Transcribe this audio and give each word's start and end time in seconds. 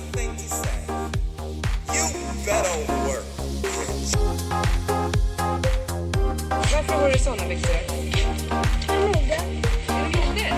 one 0.00 0.12
thing. 0.12 0.30
You 1.94 2.04
better 2.44 2.76
work. 3.06 3.24
Varför 6.72 6.94
har 6.94 7.10
du 7.10 7.18
såna 7.18 7.48
byxor? 7.48 7.74
Mode. 8.88 9.40
Mode? 9.98 10.54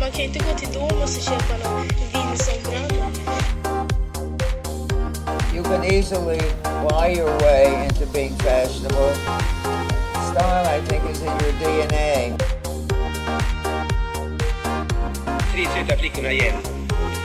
Man 0.00 0.10
kan 0.10 0.20
inte 0.20 0.38
gå 0.38 0.58
till 0.58 0.68
Domus 0.72 1.16
och 1.16 1.22
köpa 1.22 1.68
någon 1.68 1.88
vindsombrand. 2.12 2.92
You 5.54 5.62
can 5.62 5.84
easily 5.84 6.40
buy 6.88 7.14
your 7.16 7.38
way 7.38 7.84
into 7.84 8.06
being 8.12 8.34
fashionable. 8.38 9.14
Style, 10.32 10.66
I 10.66 10.80
think, 10.86 11.10
is 11.10 11.22
in 11.22 11.28
your 11.28 11.52
DNA. 11.60 12.36
tre 15.52 15.64
söta 15.64 15.96
flickorna 15.96 16.32
igen. 16.32 16.75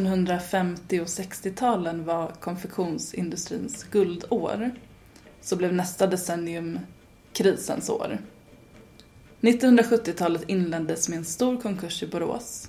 1950 0.00 1.00
och 1.00 1.06
60-talen 1.06 2.04
var 2.04 2.28
konfektionsindustrins 2.40 3.84
guldår 3.84 4.70
så 5.40 5.56
blev 5.56 5.74
nästa 5.74 6.06
decennium 6.06 6.78
krisens 7.32 7.90
år. 7.90 8.18
1970-talet 9.40 10.42
inleddes 10.46 11.08
med 11.08 11.18
en 11.18 11.24
stor 11.24 11.60
konkurs 11.60 12.02
i 12.02 12.06
Borås. 12.06 12.68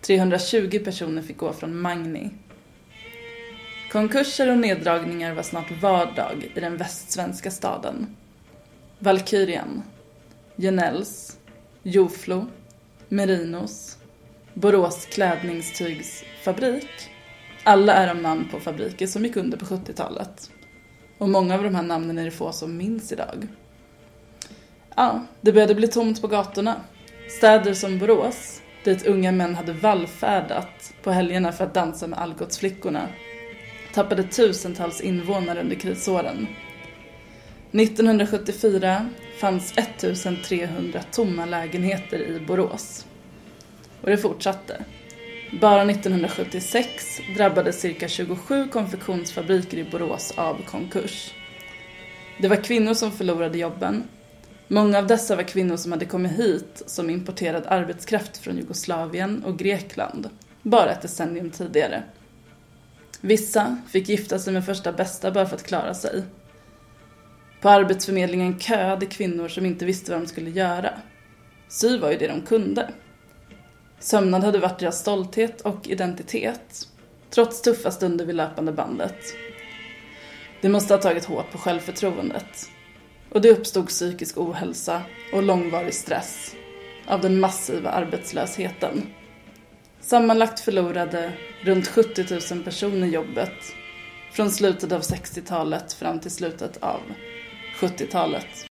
320 0.00 0.80
personer 0.84 1.22
fick 1.22 1.36
gå 1.36 1.52
från 1.52 1.80
Magni. 1.80 2.30
Konkurser 3.92 4.50
och 4.50 4.58
neddragningar 4.58 5.34
var 5.34 5.42
snart 5.42 5.82
vardag 5.82 6.50
i 6.54 6.60
den 6.60 6.76
västsvenska 6.76 7.50
staden. 7.50 8.16
Valkyrian, 8.98 9.82
Genells, 10.56 11.38
Joflo, 11.82 12.46
Merinos, 13.08 13.93
Borås 14.54 15.06
klädningstygsfabrik. 15.06 16.90
Alla 17.62 17.94
är 17.94 18.06
de 18.06 18.22
namn 18.22 18.48
på 18.50 18.60
fabriker 18.60 19.06
som 19.06 19.24
gick 19.24 19.36
under 19.36 19.58
på 19.58 19.64
70-talet. 19.64 20.50
Och 21.18 21.28
många 21.28 21.54
av 21.54 21.62
de 21.62 21.74
här 21.74 21.82
namnen 21.82 22.18
är 22.18 22.24
det 22.24 22.30
få 22.30 22.52
som 22.52 22.76
minns 22.76 23.12
idag. 23.12 23.48
Ja, 24.96 25.26
det 25.40 25.52
började 25.52 25.74
bli 25.74 25.88
tomt 25.88 26.20
på 26.20 26.28
gatorna. 26.28 26.76
Städer 27.28 27.74
som 27.74 27.98
Borås, 27.98 28.62
dit 28.84 29.06
unga 29.06 29.32
män 29.32 29.54
hade 29.54 29.72
vallfärdat 29.72 30.94
på 31.02 31.10
helgerna 31.10 31.52
för 31.52 31.64
att 31.64 31.74
dansa 31.74 32.06
med 32.06 32.18
Algotsflickorna, 32.18 33.08
tappade 33.94 34.22
tusentals 34.22 35.00
invånare 35.00 35.60
under 35.60 35.76
krisåren. 35.76 36.46
1974 37.72 39.08
fanns 39.40 39.72
1300 39.72 41.00
tomma 41.10 41.44
lägenheter 41.44 42.18
i 42.18 42.40
Borås. 42.40 43.06
Och 44.04 44.10
det 44.10 44.16
fortsatte. 44.16 44.84
Bara 45.60 45.82
1976 45.82 47.20
drabbades 47.36 47.80
cirka 47.80 48.08
27 48.08 48.68
konfektionsfabriker 48.68 49.78
i 49.78 49.84
Borås 49.84 50.32
av 50.36 50.62
konkurs. 50.66 51.34
Det 52.38 52.48
var 52.48 52.64
kvinnor 52.64 52.94
som 52.94 53.12
förlorade 53.12 53.58
jobben. 53.58 54.04
Många 54.68 54.98
av 54.98 55.06
dessa 55.06 55.36
var 55.36 55.42
kvinnor 55.42 55.76
som 55.76 55.92
hade 55.92 56.04
kommit 56.04 56.32
hit 56.32 56.82
som 56.86 57.10
importerad 57.10 57.64
arbetskraft 57.66 58.36
från 58.36 58.56
Jugoslavien 58.56 59.44
och 59.44 59.58
Grekland, 59.58 60.30
bara 60.62 60.92
ett 60.92 61.02
decennium 61.02 61.50
tidigare. 61.50 62.02
Vissa 63.20 63.78
fick 63.88 64.08
gifta 64.08 64.38
sig 64.38 64.52
med 64.52 64.66
första 64.66 64.92
bästa 64.92 65.30
bara 65.30 65.46
för 65.46 65.56
att 65.56 65.66
klara 65.66 65.94
sig. 65.94 66.22
På 67.60 67.68
Arbetsförmedlingen 67.68 68.60
köade 68.60 69.06
kvinnor 69.06 69.48
som 69.48 69.66
inte 69.66 69.84
visste 69.84 70.12
vad 70.12 70.20
de 70.20 70.26
skulle 70.26 70.50
göra. 70.50 70.90
Sy 71.68 71.98
var 71.98 72.10
ju 72.10 72.18
det 72.18 72.28
de 72.28 72.40
kunde. 72.40 72.90
Sömnad 74.04 74.44
hade 74.44 74.58
varit 74.58 74.78
deras 74.78 75.00
stolthet 75.00 75.60
och 75.60 75.88
identitet, 75.88 76.88
trots 77.30 77.62
tuffa 77.62 77.90
stunder 77.90 78.24
vid 78.24 78.34
löpande 78.34 78.72
bandet. 78.72 79.16
Det 80.60 80.68
måste 80.68 80.94
ha 80.94 81.00
tagit 81.00 81.24
hårt 81.24 81.52
på 81.52 81.58
självförtroendet. 81.58 82.68
Och 83.30 83.40
det 83.40 83.50
uppstod 83.50 83.88
psykisk 83.88 84.38
ohälsa 84.38 85.02
och 85.32 85.42
långvarig 85.42 85.94
stress 85.94 86.54
av 87.06 87.20
den 87.20 87.40
massiva 87.40 87.90
arbetslösheten. 87.90 89.02
Sammanlagt 90.00 90.60
förlorade 90.60 91.32
runt 91.62 91.88
70 91.88 92.54
000 92.54 92.64
personer 92.64 93.06
jobbet 93.06 93.74
från 94.32 94.50
slutet 94.50 94.92
av 94.92 95.00
60-talet 95.00 95.92
fram 95.92 96.20
till 96.20 96.30
slutet 96.30 96.76
av 96.76 97.00
70-talet. 97.80 98.66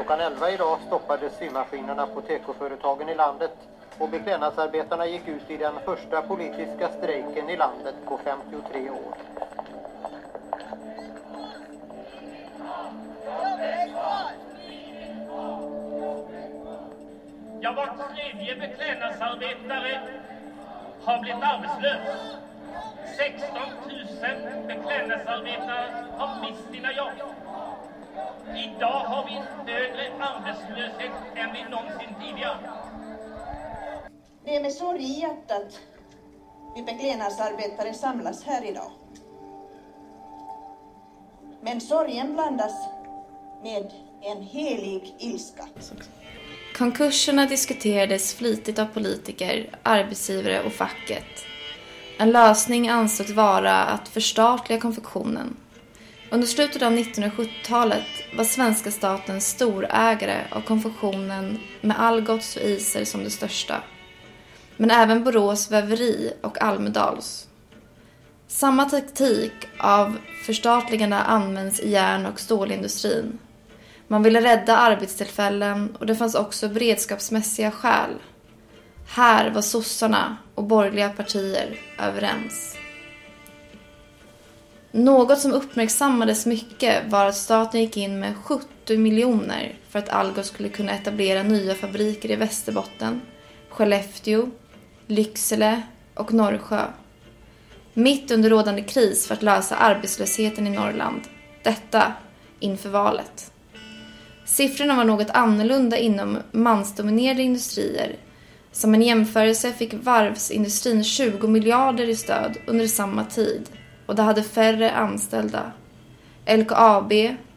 Klockan 0.00 0.20
11 0.20 0.50
idag 0.50 0.78
stoppades 0.86 1.38
symaskinerna 1.38 2.06
på 2.06 2.20
tekoföretagen 2.20 3.08
i 3.08 3.14
landet 3.14 3.52
och 3.98 4.08
beklädnadsarbetarna 4.08 5.06
gick 5.06 5.28
ut 5.28 5.50
i 5.50 5.56
den 5.56 5.74
första 5.84 6.22
politiska 6.22 6.88
strejken 6.88 7.50
i 7.50 7.56
landet 7.56 7.94
på 8.04 8.18
53 8.24 8.90
år. 8.90 9.14
Ja, 17.60 17.72
var 17.72 18.14
tredje 18.14 18.56
beklädnadsarbetare 18.56 20.00
har 21.00 21.18
blivit 21.18 21.42
arbetslös. 21.42 22.36
16 23.16 23.56
000 23.56 24.66
beklädnadsarbetare 24.66 25.90
har 26.18 26.40
mist 26.40 26.72
sina 26.72 26.92
jobb. 26.92 27.49
Idag 28.48 29.00
har 29.00 29.24
vi 29.24 29.36
en 29.36 29.66
högre 29.66 30.24
arbetslöshet 30.24 31.12
än 31.36 31.52
vi 31.52 31.70
någonsin 31.70 32.14
tidigare. 32.20 32.70
Det 34.44 34.56
är 34.56 34.62
med 34.62 34.72
sorg 34.72 35.02
i 35.02 35.20
hjärtat 35.20 35.80
vi 36.76 36.82
beklädnadsarbetare 36.82 37.94
samlas 37.94 38.44
här 38.44 38.64
idag. 38.64 38.90
Men 41.62 41.80
sorgen 41.80 42.32
blandas 42.32 42.72
med 43.62 43.92
en 44.22 44.42
helig 44.42 45.14
ilska. 45.18 45.68
Konkurserna 46.76 47.46
diskuterades 47.46 48.34
flitigt 48.34 48.78
av 48.78 48.86
politiker, 48.86 49.78
arbetsgivare 49.82 50.62
och 50.62 50.72
facket. 50.72 51.24
En 52.18 52.30
lösning 52.30 52.88
ansågs 52.88 53.30
vara 53.30 53.84
att 53.84 54.08
förstatliga 54.08 54.80
konfektionen. 54.80 55.56
Under 56.32 56.46
slutet 56.46 56.82
av 56.82 56.92
1970-talet 56.92 58.06
var 58.36 58.44
svenska 58.44 58.90
staten 58.90 59.40
storägare 59.40 60.44
av 60.50 60.60
konfektionen 60.60 61.58
med 61.80 62.00
Algots 62.00 62.56
och 62.56 62.62
Iser 62.62 63.04
som 63.04 63.24
det 63.24 63.30
största. 63.30 63.82
Men 64.76 64.90
även 64.90 65.24
Borås 65.24 65.70
väveri 65.70 66.32
och 66.42 66.62
Almedals. 66.62 67.48
Samma 68.46 68.84
taktik 68.84 69.52
av 69.78 70.18
förstatligande 70.46 71.16
används 71.16 71.80
i 71.80 71.90
järn 71.90 72.26
och 72.26 72.40
stålindustrin. 72.40 73.38
Man 74.08 74.22
ville 74.22 74.40
rädda 74.40 74.76
arbetstillfällen 74.76 75.96
och 75.98 76.06
det 76.06 76.16
fanns 76.16 76.34
också 76.34 76.68
beredskapsmässiga 76.68 77.70
skäl. 77.70 78.10
Här 79.08 79.50
var 79.50 79.62
sossarna 79.62 80.36
och 80.54 80.64
borgerliga 80.64 81.08
partier 81.08 81.78
överens. 81.98 82.79
Något 84.92 85.38
som 85.38 85.52
uppmärksammades 85.52 86.46
mycket 86.46 87.10
var 87.10 87.26
att 87.26 87.36
staten 87.36 87.80
gick 87.80 87.96
in 87.96 88.20
med 88.20 88.36
70 88.36 88.96
miljoner 88.96 89.74
för 89.88 89.98
att 89.98 90.08
Algots 90.08 90.48
skulle 90.48 90.68
kunna 90.68 90.92
etablera 90.92 91.42
nya 91.42 91.74
fabriker 91.74 92.30
i 92.30 92.36
Västerbotten, 92.36 93.20
Skellefteå, 93.68 94.48
Lycksele 95.06 95.82
och 96.14 96.32
Norrsjö. 96.32 96.84
Mitt 97.94 98.30
under 98.30 98.50
rådande 98.50 98.82
kris 98.82 99.26
för 99.26 99.34
att 99.34 99.42
lösa 99.42 99.76
arbetslösheten 99.76 100.66
i 100.66 100.70
Norrland. 100.70 101.20
Detta 101.62 102.12
inför 102.60 102.88
valet. 102.88 103.52
Siffrorna 104.44 104.96
var 104.96 105.04
något 105.04 105.30
annorlunda 105.30 105.98
inom 105.98 106.38
mansdominerade 106.50 107.42
industrier. 107.42 108.16
Som 108.72 108.94
en 108.94 109.02
jämförelse 109.02 109.72
fick 109.72 109.94
varvsindustrin 109.94 111.04
20 111.04 111.46
miljarder 111.46 112.08
i 112.08 112.16
stöd 112.16 112.56
under 112.66 112.86
samma 112.86 113.24
tid 113.24 113.68
och 114.10 114.16
det 114.16 114.22
hade 114.22 114.42
färre 114.42 114.90
anställda. 114.90 115.72
LKAB 116.46 117.12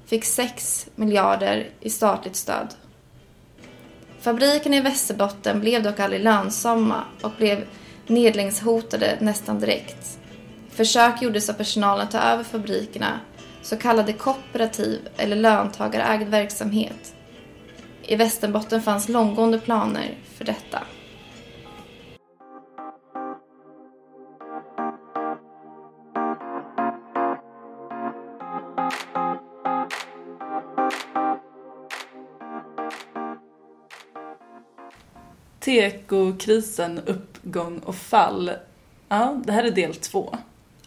fick 0.05 0.25
6 0.25 0.87
miljarder 0.95 1.69
i 1.79 1.89
statligt 1.89 2.35
stöd. 2.35 2.67
Fabrikerna 4.19 4.75
i 4.75 4.81
Västerbotten 4.81 5.59
blev 5.59 5.83
dock 5.83 5.99
aldrig 5.99 6.21
lönsamma 6.21 7.03
och 7.21 7.31
blev 7.37 7.65
nedläggningshotade 8.07 9.17
nästan 9.21 9.59
direkt. 9.59 10.19
Försök 10.69 11.21
gjordes 11.21 11.49
av 11.49 11.53
personalen 11.53 12.03
att 12.03 12.11
ta 12.11 12.19
över 12.19 12.43
fabrikerna, 12.43 13.19
så 13.61 13.77
kallade 13.77 14.13
kooperativ 14.13 14.99
eller 15.17 15.35
löntagarägd 15.35 16.29
verksamhet. 16.29 17.15
I 18.03 18.15
Västerbotten 18.15 18.81
fanns 18.81 19.09
långtgående 19.09 19.59
planer 19.59 20.17
för 20.37 20.45
detta. 20.45 20.79
Tekokrisen, 35.63 36.99
uppgång 37.05 37.79
och 37.79 37.95
fall. 37.95 38.51
Ja, 39.09 39.41
det 39.45 39.51
här 39.51 39.63
är 39.63 39.71
del 39.71 39.95
två. 39.95 40.37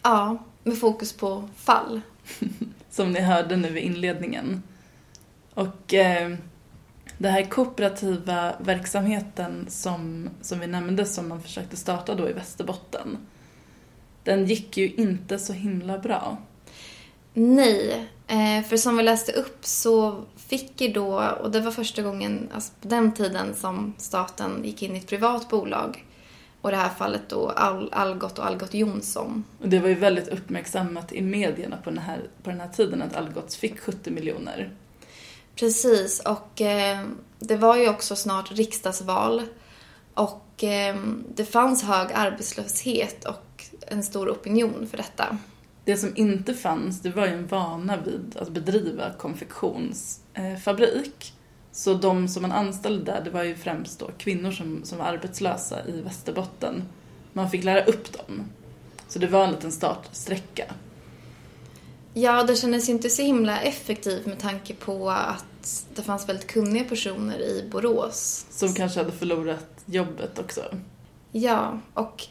Ja, 0.03 0.37
med 0.63 0.79
fokus 0.79 1.13
på 1.13 1.49
fall. 1.55 2.01
Som 2.89 3.11
ni 3.11 3.19
hörde 3.19 3.55
nu 3.55 3.79
i 3.79 3.81
inledningen. 3.81 4.63
Och 5.53 5.93
eh, 5.93 6.35
den 7.17 7.33
här 7.33 7.43
kooperativa 7.43 8.53
verksamheten 8.59 9.65
som, 9.69 10.29
som 10.41 10.59
vi 10.59 10.67
nämnde 10.67 11.05
som 11.05 11.29
man 11.29 11.41
försökte 11.41 11.77
starta 11.77 12.15
då 12.15 12.29
i 12.29 12.33
Västerbotten. 12.33 13.17
Den 14.23 14.45
gick 14.45 14.77
ju 14.77 14.93
inte 14.93 15.39
så 15.39 15.53
himla 15.53 15.97
bra. 15.97 16.37
Nej, 17.33 18.07
eh, 18.27 18.63
för 18.69 18.77
som 18.77 18.97
vi 18.97 19.03
läste 19.03 19.31
upp 19.31 19.65
så 19.65 20.23
fick 20.47 20.81
ju 20.81 20.87
då, 20.87 21.21
och 21.41 21.51
det 21.51 21.61
var 21.61 21.71
första 21.71 22.01
gången 22.01 22.49
alltså 22.53 22.73
på 22.81 22.87
den 22.87 23.11
tiden 23.11 23.55
som 23.55 23.93
staten 23.97 24.63
gick 24.63 24.83
in 24.83 24.95
i 24.95 24.99
ett 24.99 25.07
privat 25.07 25.49
bolag. 25.49 26.03
Och 26.61 26.69
i 26.69 26.73
det 26.73 26.77
här 26.77 26.89
fallet 26.89 27.21
då 27.29 27.49
Al 27.49 27.89
Algot 27.91 28.39
och 28.39 28.45
Algot 28.45 28.73
Jonsson. 28.73 29.43
Och 29.61 29.69
det 29.69 29.79
var 29.79 29.89
ju 29.89 29.95
väldigt 29.95 30.27
uppmärksammat 30.27 31.13
i 31.13 31.21
medierna 31.21 31.77
på 31.77 31.89
den 31.89 31.99
här, 31.99 32.21
på 32.43 32.49
den 32.49 32.59
här 32.59 32.67
tiden 32.67 33.01
att 33.01 33.15
Algots 33.15 33.57
fick 33.57 33.79
70 33.79 34.11
miljoner. 34.11 34.71
Precis, 35.55 36.19
och 36.19 36.61
eh, 36.61 37.05
det 37.39 37.55
var 37.55 37.75
ju 37.75 37.89
också 37.89 38.15
snart 38.15 38.51
riksdagsval. 38.51 39.41
Och 40.13 40.63
eh, 40.63 40.95
det 41.35 41.45
fanns 41.45 41.83
hög 41.83 42.07
arbetslöshet 42.13 43.25
och 43.25 43.63
en 43.87 44.03
stor 44.03 44.29
opinion 44.29 44.87
för 44.89 44.97
detta. 44.97 45.37
Det 45.85 45.97
som 45.97 46.13
inte 46.15 46.53
fanns, 46.53 47.01
det 47.01 47.09
var 47.09 47.27
ju 47.27 47.33
en 47.33 47.47
vana 47.47 47.97
vid 47.97 48.37
att 48.39 48.49
bedriva 48.49 49.09
konfektionsfabrik. 50.37 51.33
Så 51.71 51.93
de 51.93 52.27
som 52.27 52.41
man 52.41 52.51
anställde 52.51 53.11
där, 53.11 53.21
det 53.23 53.29
var 53.29 53.43
ju 53.43 53.55
främst 53.55 53.99
då 53.99 54.09
kvinnor 54.17 54.51
som, 54.51 54.83
som 54.83 54.97
var 54.97 55.05
arbetslösa 55.05 55.85
i 55.87 56.01
Västerbotten. 56.01 56.83
Man 57.33 57.49
fick 57.49 57.63
lära 57.63 57.83
upp 57.83 58.13
dem. 58.13 58.43
Så 59.07 59.19
det 59.19 59.27
var 59.27 59.43
en 59.43 59.51
liten 59.51 59.71
startsträcka. 59.71 60.65
Ja, 62.13 62.43
det 62.43 62.55
kändes 62.55 62.89
ju 62.89 62.93
inte 62.93 63.09
så 63.09 63.21
himla 63.21 63.61
effektivt 63.61 64.25
med 64.25 64.39
tanke 64.39 64.73
på 64.73 65.09
att 65.09 65.85
det 65.95 66.01
fanns 66.01 66.29
väldigt 66.29 66.47
kunniga 66.47 66.83
personer 66.83 67.39
i 67.39 67.69
Borås. 67.71 68.45
Som 68.49 68.73
kanske 68.73 68.99
hade 68.99 69.11
förlorat 69.11 69.83
jobbet 69.85 70.39
också. 70.39 70.61
Ja, 71.31 71.79
och 71.93 72.23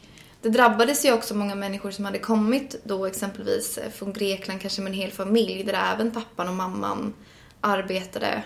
det 0.43 0.49
drabbades 0.49 1.05
ju 1.05 1.13
också 1.13 1.35
många 1.35 1.55
människor 1.55 1.91
som 1.91 2.05
hade 2.05 2.19
kommit 2.19 2.77
då 2.85 3.07
exempelvis 3.07 3.79
från 3.93 4.13
Grekland, 4.13 4.61
kanske 4.61 4.83
med 4.83 4.91
en 4.91 4.99
hel 4.99 5.11
familj 5.11 5.65
där 5.65 5.95
även 5.95 6.11
pappan 6.11 6.49
och 6.49 6.55
mamman 6.55 7.15
arbetade 7.67 8.43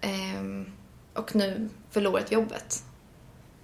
eh, 0.00 0.64
och 1.14 1.36
nu 1.36 1.68
förlorat 1.90 2.32
jobbet. 2.32 2.84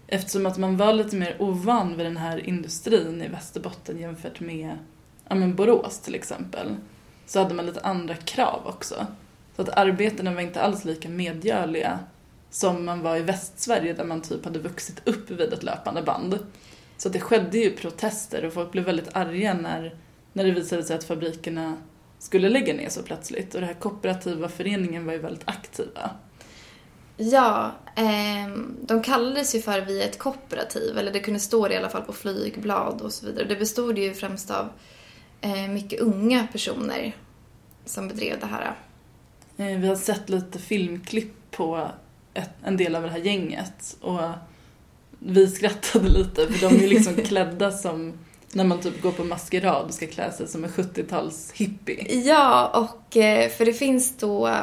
Eftersom 0.06 0.46
att 0.46 0.58
man 0.58 0.76
var 0.76 0.92
lite 0.92 1.16
mer 1.16 1.36
ovan 1.38 1.96
vid 1.96 2.06
den 2.06 2.16
här 2.16 2.48
industrin 2.48 3.22
i 3.22 3.28
Västerbotten 3.28 3.98
jämfört 3.98 4.40
med 4.40 4.78
ja, 5.28 5.34
men 5.34 5.54
Borås 5.54 5.98
till 5.98 6.14
exempel. 6.14 6.76
Så 7.26 7.38
hade 7.42 7.54
man 7.54 7.66
lite 7.66 7.80
andra 7.80 8.14
krav 8.14 8.60
också. 8.64 9.06
Så 9.56 9.62
att 9.62 9.68
arbetena 9.68 10.34
var 10.34 10.40
inte 10.40 10.62
alls 10.62 10.84
lika 10.84 11.08
medgörliga 11.08 11.98
som 12.50 12.84
man 12.84 13.02
var 13.02 13.16
i 13.16 13.22
Västsverige 13.22 13.92
där 13.92 14.04
man 14.04 14.22
typ 14.22 14.44
hade 14.44 14.58
vuxit 14.58 15.08
upp 15.08 15.30
vid 15.30 15.52
ett 15.52 15.62
löpande 15.62 16.02
band. 16.02 16.38
Så 16.96 17.08
att 17.08 17.12
det 17.12 17.20
skedde 17.20 17.58
ju 17.58 17.70
protester 17.70 18.44
och 18.44 18.52
folk 18.52 18.72
blev 18.72 18.84
väldigt 18.84 19.16
arga 19.16 19.54
när, 19.54 19.94
när 20.32 20.44
det 20.44 20.50
visade 20.50 20.82
sig 20.82 20.96
att 20.96 21.04
fabrikerna 21.04 21.76
skulle 22.20 22.48
lägga 22.48 22.74
ner 22.74 22.88
så 22.88 23.02
plötsligt. 23.02 23.54
Och 23.54 23.60
den 23.60 23.68
här 23.68 23.76
kooperativa 23.76 24.48
föreningen 24.48 25.06
var 25.06 25.12
ju 25.12 25.18
väldigt 25.18 25.48
aktiva. 25.48 26.10
Ja, 27.16 27.72
ehm, 27.96 28.76
de 28.82 29.02
kallades 29.02 29.54
ju 29.54 29.60
för 29.60 29.80
Vi 29.80 30.02
ett 30.02 30.18
kooperativ, 30.18 30.98
eller 30.98 31.12
det 31.12 31.20
kunde 31.20 31.40
stå 31.40 31.68
det 31.68 31.74
i 31.74 31.76
alla 31.76 31.88
fall 31.88 32.02
på 32.02 32.12
flygblad 32.12 33.00
och 33.00 33.12
så 33.12 33.26
vidare. 33.26 33.44
Det 33.44 33.56
bestod 33.56 33.98
ju 33.98 34.14
främst 34.14 34.50
av 34.50 34.68
eh, 35.40 35.68
mycket 35.68 36.00
unga 36.00 36.46
personer 36.52 37.16
som 37.84 38.08
bedrev 38.08 38.40
det 38.40 38.46
här. 38.46 38.74
Eh, 39.56 39.78
Vi 39.78 39.88
har 39.88 39.96
sett 39.96 40.28
lite 40.28 40.58
filmklipp 40.58 41.50
på 41.50 41.88
ett, 42.34 42.50
en 42.64 42.76
del 42.76 42.94
av 42.94 43.02
det 43.02 43.08
här 43.08 43.18
gänget 43.18 43.96
och 44.00 44.20
vi 45.18 45.46
skrattade 45.46 46.08
lite 46.08 46.46
för 46.46 46.68
de 46.68 46.76
är 46.76 46.80
ju 46.80 46.88
liksom 46.88 47.14
klädda 47.24 47.72
som 47.72 48.12
när 48.52 48.64
man 48.64 48.80
typ 48.80 49.02
går 49.02 49.12
på 49.12 49.24
maskerad 49.24 49.86
och 49.86 49.94
ska 49.94 50.06
klä 50.06 50.32
sig 50.32 50.48
som 50.48 50.64
en 50.64 50.70
70-tals 50.70 51.52
hippie. 51.54 52.22
Ja, 52.24 52.66
och 52.68 53.16
eh, 53.16 53.50
för 53.50 53.64
det 53.64 53.72
finns 53.72 54.16
då, 54.18 54.56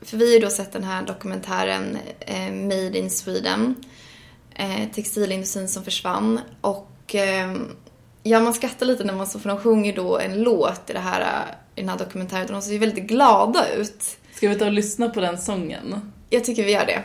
för 0.00 0.16
vi 0.16 0.26
har 0.26 0.32
ju 0.32 0.38
då 0.38 0.50
sett 0.50 0.72
den 0.72 0.84
här 0.84 1.02
dokumentären 1.02 1.98
eh, 2.20 2.52
Made 2.52 2.98
in 2.98 3.10
Sweden, 3.10 3.74
eh, 4.54 4.88
textilindustrin 4.94 5.68
som 5.68 5.84
försvann 5.84 6.40
och 6.60 6.88
ja, 8.22 8.40
man 8.40 8.54
skrattar 8.54 8.86
lite 8.86 9.04
när 9.04 9.14
man 9.14 9.26
så, 9.26 9.38
för 9.38 9.48
de 9.48 9.58
sjunger 9.58 9.96
då 9.96 10.18
en 10.18 10.42
låt 10.42 10.90
i, 10.90 10.92
det 10.92 10.98
här, 10.98 11.44
i 11.74 11.80
den 11.80 11.88
här 11.88 11.98
dokumentären 11.98 12.46
och 12.46 12.52
de 12.52 12.62
ser 12.62 12.72
ju 12.72 12.78
väldigt 12.78 13.04
glada 13.04 13.68
ut. 13.74 14.16
Ska 14.34 14.48
vi 14.48 14.54
ta 14.54 14.66
och 14.66 14.72
lyssna 14.72 15.08
på 15.08 15.20
den 15.20 15.38
sången? 15.38 16.12
Jag 16.30 16.44
tycker 16.44 16.64
vi 16.64 16.72
gör 16.72 16.86
det. 16.86 17.02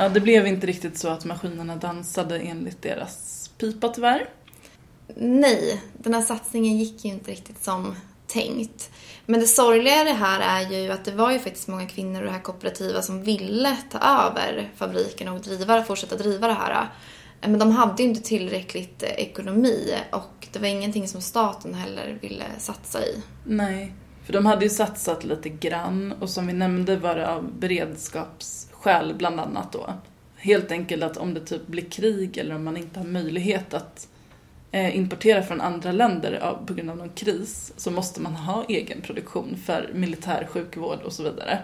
Ja, 0.00 0.08
det 0.08 0.20
blev 0.20 0.46
inte 0.46 0.66
riktigt 0.66 0.98
så 0.98 1.08
att 1.08 1.24
maskinerna 1.24 1.76
dansade 1.76 2.38
enligt 2.38 2.82
deras 2.82 3.50
pipa 3.58 3.88
tyvärr. 3.88 4.28
Nej, 5.16 5.82
den 5.98 6.14
här 6.14 6.22
satsningen 6.22 6.78
gick 6.78 7.04
ju 7.04 7.10
inte 7.10 7.30
riktigt 7.30 7.64
som 7.64 7.96
tänkt. 8.26 8.90
Men 9.26 9.40
det 9.40 9.46
sorgliga 9.46 10.02
i 10.02 10.04
det 10.04 10.12
här 10.12 10.40
är 10.40 10.70
ju 10.70 10.90
att 10.90 11.04
det 11.04 11.12
var 11.12 11.32
ju 11.32 11.38
faktiskt 11.38 11.68
många 11.68 11.86
kvinnor 11.86 12.20
och 12.20 12.26
det 12.26 12.32
här 12.32 12.40
kooperativa 12.40 13.02
som 13.02 13.22
ville 13.22 13.76
ta 13.90 13.98
över 13.98 14.70
fabriken 14.76 15.28
och 15.28 15.40
driva, 15.40 15.82
fortsätta 15.82 16.16
driva 16.16 16.46
det 16.46 16.54
här. 16.54 16.88
Men 17.40 17.58
de 17.58 17.70
hade 17.70 18.02
ju 18.02 18.08
inte 18.08 18.22
tillräckligt 18.22 19.02
ekonomi 19.02 19.94
och 20.12 20.48
det 20.52 20.58
var 20.58 20.66
ingenting 20.66 21.08
som 21.08 21.20
staten 21.20 21.74
heller 21.74 22.18
ville 22.22 22.44
satsa 22.58 23.04
i. 23.06 23.22
Nej, 23.44 23.94
för 24.24 24.32
de 24.32 24.46
hade 24.46 24.64
ju 24.64 24.70
satsat 24.70 25.24
lite 25.24 25.48
grann 25.48 26.12
och 26.20 26.30
som 26.30 26.46
vi 26.46 26.52
nämnde 26.52 26.96
var 26.96 27.14
det 27.14 27.28
av 27.28 27.52
skäl 28.80 29.14
bland 29.14 29.40
annat 29.40 29.72
då. 29.72 29.94
Helt 30.36 30.72
enkelt 30.72 31.02
att 31.02 31.16
om 31.16 31.34
det 31.34 31.40
typ 31.40 31.66
blir 31.66 31.90
krig 31.90 32.38
eller 32.38 32.54
om 32.54 32.64
man 32.64 32.76
inte 32.76 33.00
har 33.00 33.06
möjlighet 33.06 33.74
att 33.74 34.08
eh, 34.70 34.96
importera 34.96 35.42
från 35.42 35.60
andra 35.60 35.92
länder 35.92 36.56
på 36.66 36.74
grund 36.74 36.90
av 36.90 36.96
någon 36.96 37.08
kris 37.08 37.72
så 37.76 37.90
måste 37.90 38.20
man 38.20 38.34
ha 38.34 38.64
egen 38.68 39.00
produktion 39.00 39.56
för 39.66 39.90
militär 39.94 40.48
sjukvård 40.50 40.98
och 41.02 41.12
så 41.12 41.22
vidare. 41.22 41.58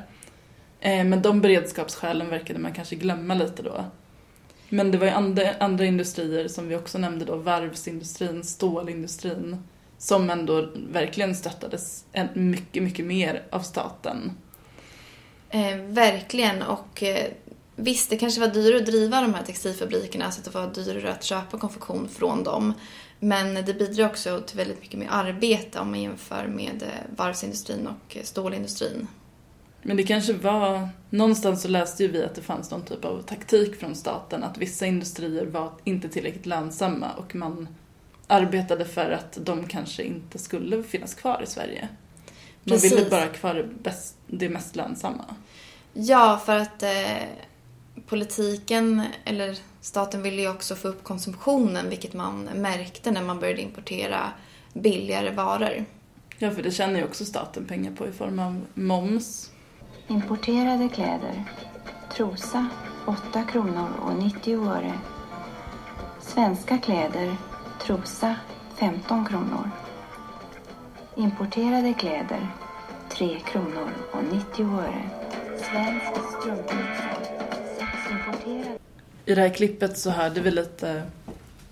Eh, 0.80 1.04
men 1.04 1.22
de 1.22 1.40
beredskapsskälen 1.40 2.28
verkade 2.28 2.58
man 2.58 2.72
kanske 2.72 2.96
glömma 2.96 3.34
lite 3.34 3.62
då. 3.62 3.84
Men 4.68 4.90
det 4.90 4.98
var 4.98 5.06
ju 5.06 5.12
andra, 5.12 5.42
andra 5.60 5.84
industrier 5.84 6.48
som 6.48 6.68
vi 6.68 6.76
också 6.76 6.98
nämnde 6.98 7.24
då, 7.24 7.36
varvsindustrin, 7.36 8.44
stålindustrin, 8.44 9.56
som 9.98 10.30
ändå 10.30 10.68
verkligen 10.92 11.34
stöttades 11.34 12.04
mycket, 12.34 12.82
mycket 12.82 13.06
mer 13.06 13.42
av 13.50 13.60
staten. 13.60 14.32
Eh, 15.50 15.76
verkligen 15.76 16.62
och 16.62 17.02
eh, 17.02 17.32
visst, 17.76 18.10
det 18.10 18.16
kanske 18.16 18.40
var 18.40 18.48
dyrare 18.48 18.80
att 18.80 18.86
driva 18.86 19.20
de 19.20 19.34
här 19.34 19.42
textilfabrikerna 19.42 20.30
så 20.30 20.40
att 20.40 20.44
det 20.44 20.58
var 20.58 20.74
dyrare 20.74 21.12
att 21.12 21.24
köpa 21.24 21.58
konfektion 21.58 22.08
från 22.08 22.44
dem. 22.44 22.72
Men 23.20 23.54
det 23.54 23.74
bidrar 23.74 24.06
också 24.06 24.40
till 24.40 24.56
väldigt 24.56 24.80
mycket 24.80 24.98
mer 24.98 25.08
arbete 25.10 25.80
om 25.80 25.90
man 25.90 26.02
jämför 26.02 26.46
med 26.46 26.82
eh, 26.82 27.16
varvsindustrin 27.16 27.86
och 27.86 28.16
eh, 28.16 28.22
stålindustrin. 28.22 29.08
Men 29.82 29.96
det 29.96 30.02
kanske 30.02 30.32
var, 30.32 30.88
någonstans 31.10 31.62
så 31.62 31.68
läste 31.68 32.02
ju 32.02 32.10
vi 32.10 32.24
att 32.24 32.34
det 32.34 32.42
fanns 32.42 32.70
någon 32.70 32.84
typ 32.84 33.04
av 33.04 33.22
taktik 33.22 33.80
från 33.80 33.94
staten 33.94 34.44
att 34.44 34.58
vissa 34.58 34.86
industrier 34.86 35.46
var 35.46 35.72
inte 35.84 36.08
tillräckligt 36.08 36.46
lönsamma 36.46 37.12
och 37.12 37.34
man 37.34 37.68
arbetade 38.26 38.84
för 38.84 39.10
att 39.10 39.38
de 39.40 39.66
kanske 39.66 40.02
inte 40.02 40.38
skulle 40.38 40.82
finnas 40.82 41.14
kvar 41.14 41.40
i 41.42 41.46
Sverige. 41.46 41.88
Man 42.68 42.78
Precis. 42.78 42.92
ville 42.92 43.10
bara 43.10 43.26
kvar 43.26 43.54
det, 43.54 43.64
bäst, 43.82 44.16
det 44.26 44.48
mest 44.48 44.76
lönsamma. 44.76 45.24
Ja, 45.92 46.40
för 46.44 46.56
att 46.56 46.82
eh, 46.82 47.22
politiken, 48.06 49.02
eller 49.24 49.58
staten 49.80 50.22
ville 50.22 50.42
ju 50.42 50.50
också 50.50 50.74
få 50.76 50.88
upp 50.88 51.04
konsumtionen 51.04 51.88
vilket 51.88 52.12
man 52.12 52.42
märkte 52.42 53.10
när 53.10 53.22
man 53.22 53.40
började 53.40 53.62
importera 53.62 54.32
billigare 54.72 55.30
varor. 55.30 55.84
Ja, 56.38 56.50
för 56.50 56.62
det 56.62 56.70
tjänar 56.70 56.98
ju 56.98 57.04
också 57.04 57.24
staten 57.24 57.64
pengar 57.64 57.92
på 57.92 58.06
i 58.06 58.12
form 58.12 58.38
av 58.38 58.60
moms. 58.74 59.50
Importerade 60.08 60.88
kläder. 60.88 61.44
Trosa 62.16 62.66
8 63.06 63.42
kronor 63.42 63.88
och 64.02 64.16
90 64.16 64.68
öre. 64.68 64.98
Svenska 66.20 66.78
kläder. 66.78 67.36
Trosa 67.82 68.36
15 68.76 69.26
kronor. 69.26 69.70
Importerade 71.18 71.94
kläder. 71.94 72.48
3 73.10 73.40
kronor 73.40 73.90
och 74.12 74.24
90 74.24 74.78
öre. 74.80 75.10
Svensk 75.58 76.40
strumpbyxa. 76.40 77.10
Importerade. 78.10 78.78
I 79.24 79.34
det 79.34 79.40
här 79.40 79.54
klippet 79.54 79.98
så 79.98 80.10
hörde 80.10 80.40
vi 80.40 80.50
lite 80.50 81.02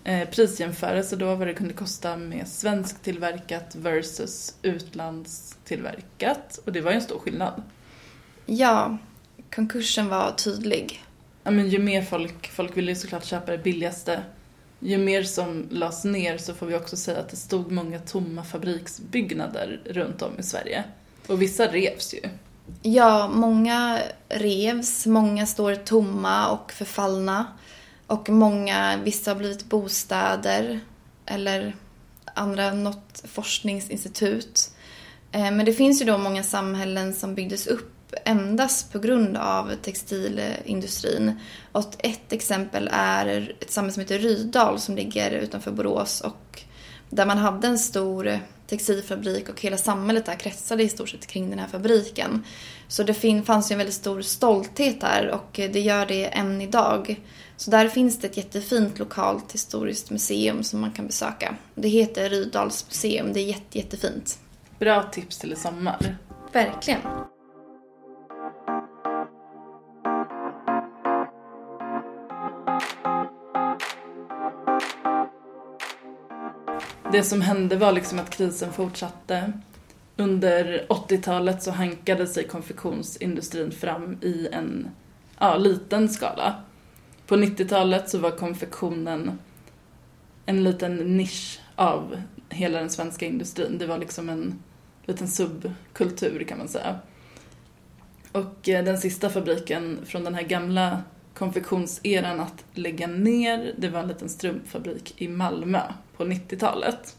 eh, 0.04 0.28
prisjämförelse 0.28 1.16
då 1.16 1.34
vad 1.34 1.46
det 1.48 1.54
kunde 1.54 1.74
kosta 1.74 2.16
med 2.16 2.48
svensktillverkat 2.48 3.74
versus 3.74 4.56
utlandstillverkat. 4.62 6.60
Och 6.64 6.72
det 6.72 6.80
var 6.80 6.90
ju 6.90 6.94
en 6.94 7.02
stor 7.02 7.18
skillnad. 7.18 7.62
Ja, 8.46 8.98
konkursen 9.54 10.08
var 10.08 10.30
tydlig. 10.30 11.04
Ja, 11.42 11.50
men 11.50 11.68
ju 11.68 11.78
mer 11.78 12.02
folk, 12.02 12.50
folk 12.50 12.76
ville 12.76 12.90
ju 12.90 12.96
såklart 12.96 13.24
köpa 13.24 13.52
det 13.52 13.58
billigaste. 13.58 14.22
Ju 14.84 14.98
mer 14.98 15.22
som 15.22 15.68
lades 15.70 16.04
ner 16.04 16.38
så 16.38 16.54
får 16.54 16.66
vi 16.66 16.74
också 16.74 16.96
säga 16.96 17.20
att 17.20 17.28
det 17.28 17.36
stod 17.36 17.72
många 17.72 17.98
tomma 17.98 18.44
fabriksbyggnader 18.44 19.80
runt 19.84 20.22
om 20.22 20.38
i 20.38 20.42
Sverige. 20.42 20.84
Och 21.26 21.42
vissa 21.42 21.66
revs 21.66 22.14
ju. 22.14 22.20
Ja, 22.82 23.28
många 23.34 24.00
revs, 24.28 25.06
många 25.06 25.46
står 25.46 25.74
tomma 25.74 26.48
och 26.48 26.72
förfallna. 26.72 27.46
Och 28.06 28.28
många, 28.28 28.96
vissa 29.04 29.30
har 29.30 29.36
blivit 29.36 29.64
bostäder 29.64 30.80
eller 31.26 31.76
andra 32.34 32.72
något 32.72 33.22
forskningsinstitut. 33.24 34.70
Eh, 35.32 35.50
men 35.50 35.64
det 35.64 35.72
finns 35.72 36.02
ju 36.02 36.06
då 36.06 36.18
många 36.18 36.42
samhällen 36.42 37.14
som 37.14 37.34
byggdes 37.34 37.66
upp 37.66 37.93
endast 38.24 38.92
på 38.92 38.98
grund 38.98 39.36
av 39.36 39.74
textilindustrin. 39.82 41.40
Och 41.72 41.94
ett 41.98 42.32
exempel 42.32 42.90
är 42.92 43.54
ett 43.60 43.70
samhälle 43.70 43.92
som 43.92 44.00
heter 44.00 44.18
Rydal 44.18 44.80
som 44.80 44.96
ligger 44.96 45.30
utanför 45.30 45.70
Borås 45.70 46.20
och 46.20 46.62
där 47.10 47.26
man 47.26 47.38
hade 47.38 47.66
en 47.66 47.78
stor 47.78 48.38
textilfabrik 48.66 49.48
och 49.48 49.60
hela 49.60 49.76
samhället 49.76 50.26
där 50.26 50.34
kretsade 50.34 50.82
i 50.82 50.88
stort 50.88 51.08
sett 51.08 51.26
kring 51.26 51.50
den 51.50 51.58
här 51.58 51.66
fabriken. 51.66 52.44
Så 52.88 53.02
det 53.02 53.44
fanns 53.44 53.70
ju 53.70 53.72
en 53.74 53.78
väldigt 53.78 53.94
stor 53.94 54.22
stolthet 54.22 55.00
där 55.00 55.30
och 55.30 55.50
det 55.52 55.80
gör 55.80 56.06
det 56.06 56.24
än 56.26 56.60
idag. 56.60 57.20
Så 57.56 57.70
där 57.70 57.88
finns 57.88 58.18
det 58.18 58.26
ett 58.26 58.36
jättefint 58.36 58.98
lokalt 58.98 59.52
historiskt 59.52 60.10
museum 60.10 60.62
som 60.62 60.80
man 60.80 60.92
kan 60.92 61.06
besöka. 61.06 61.56
Det 61.74 61.88
heter 61.88 62.30
Rydals 62.30 62.86
museum, 62.88 63.32
det 63.32 63.40
är 63.40 63.44
jätte, 63.44 63.78
jättefint. 63.78 64.38
Bra 64.78 65.02
tips 65.02 65.38
till 65.38 65.52
i 65.52 65.56
sommar. 65.56 66.16
Verkligen. 66.52 67.00
Det 77.14 77.22
som 77.22 77.40
hände 77.40 77.76
var 77.76 77.92
liksom 77.92 78.18
att 78.18 78.30
krisen 78.30 78.72
fortsatte. 78.72 79.52
Under 80.16 80.86
80-talet 80.88 81.62
så 81.62 81.70
hankade 81.70 82.26
sig 82.26 82.48
konfektionsindustrin 82.48 83.72
fram 83.72 84.18
i 84.22 84.48
en 84.52 84.88
ja, 85.38 85.56
liten 85.56 86.08
skala. 86.08 86.54
På 87.26 87.36
90-talet 87.36 88.10
så 88.10 88.18
var 88.18 88.30
konfektionen 88.30 89.38
en 90.46 90.64
liten 90.64 90.96
nisch 90.96 91.60
av 91.76 92.22
hela 92.48 92.78
den 92.78 92.90
svenska 92.90 93.26
industrin. 93.26 93.78
Det 93.78 93.86
var 93.86 93.98
liksom 93.98 94.28
en 94.28 94.62
liten 95.04 95.28
subkultur 95.28 96.44
kan 96.48 96.58
man 96.58 96.68
säga. 96.68 96.98
Och 98.32 98.68
eh, 98.68 98.84
den 98.84 98.98
sista 98.98 99.30
fabriken 99.30 99.98
från 100.06 100.24
den 100.24 100.34
här 100.34 100.42
gamla 100.42 101.02
konfektionseran 101.34 102.40
att 102.40 102.64
lägga 102.74 103.06
ner, 103.06 103.74
det 103.78 103.88
var 103.88 104.00
en 104.00 104.08
liten 104.08 104.28
strumpfabrik 104.28 105.14
i 105.16 105.28
Malmö 105.28 105.82
på 106.16 106.24
90-talet. 106.24 107.16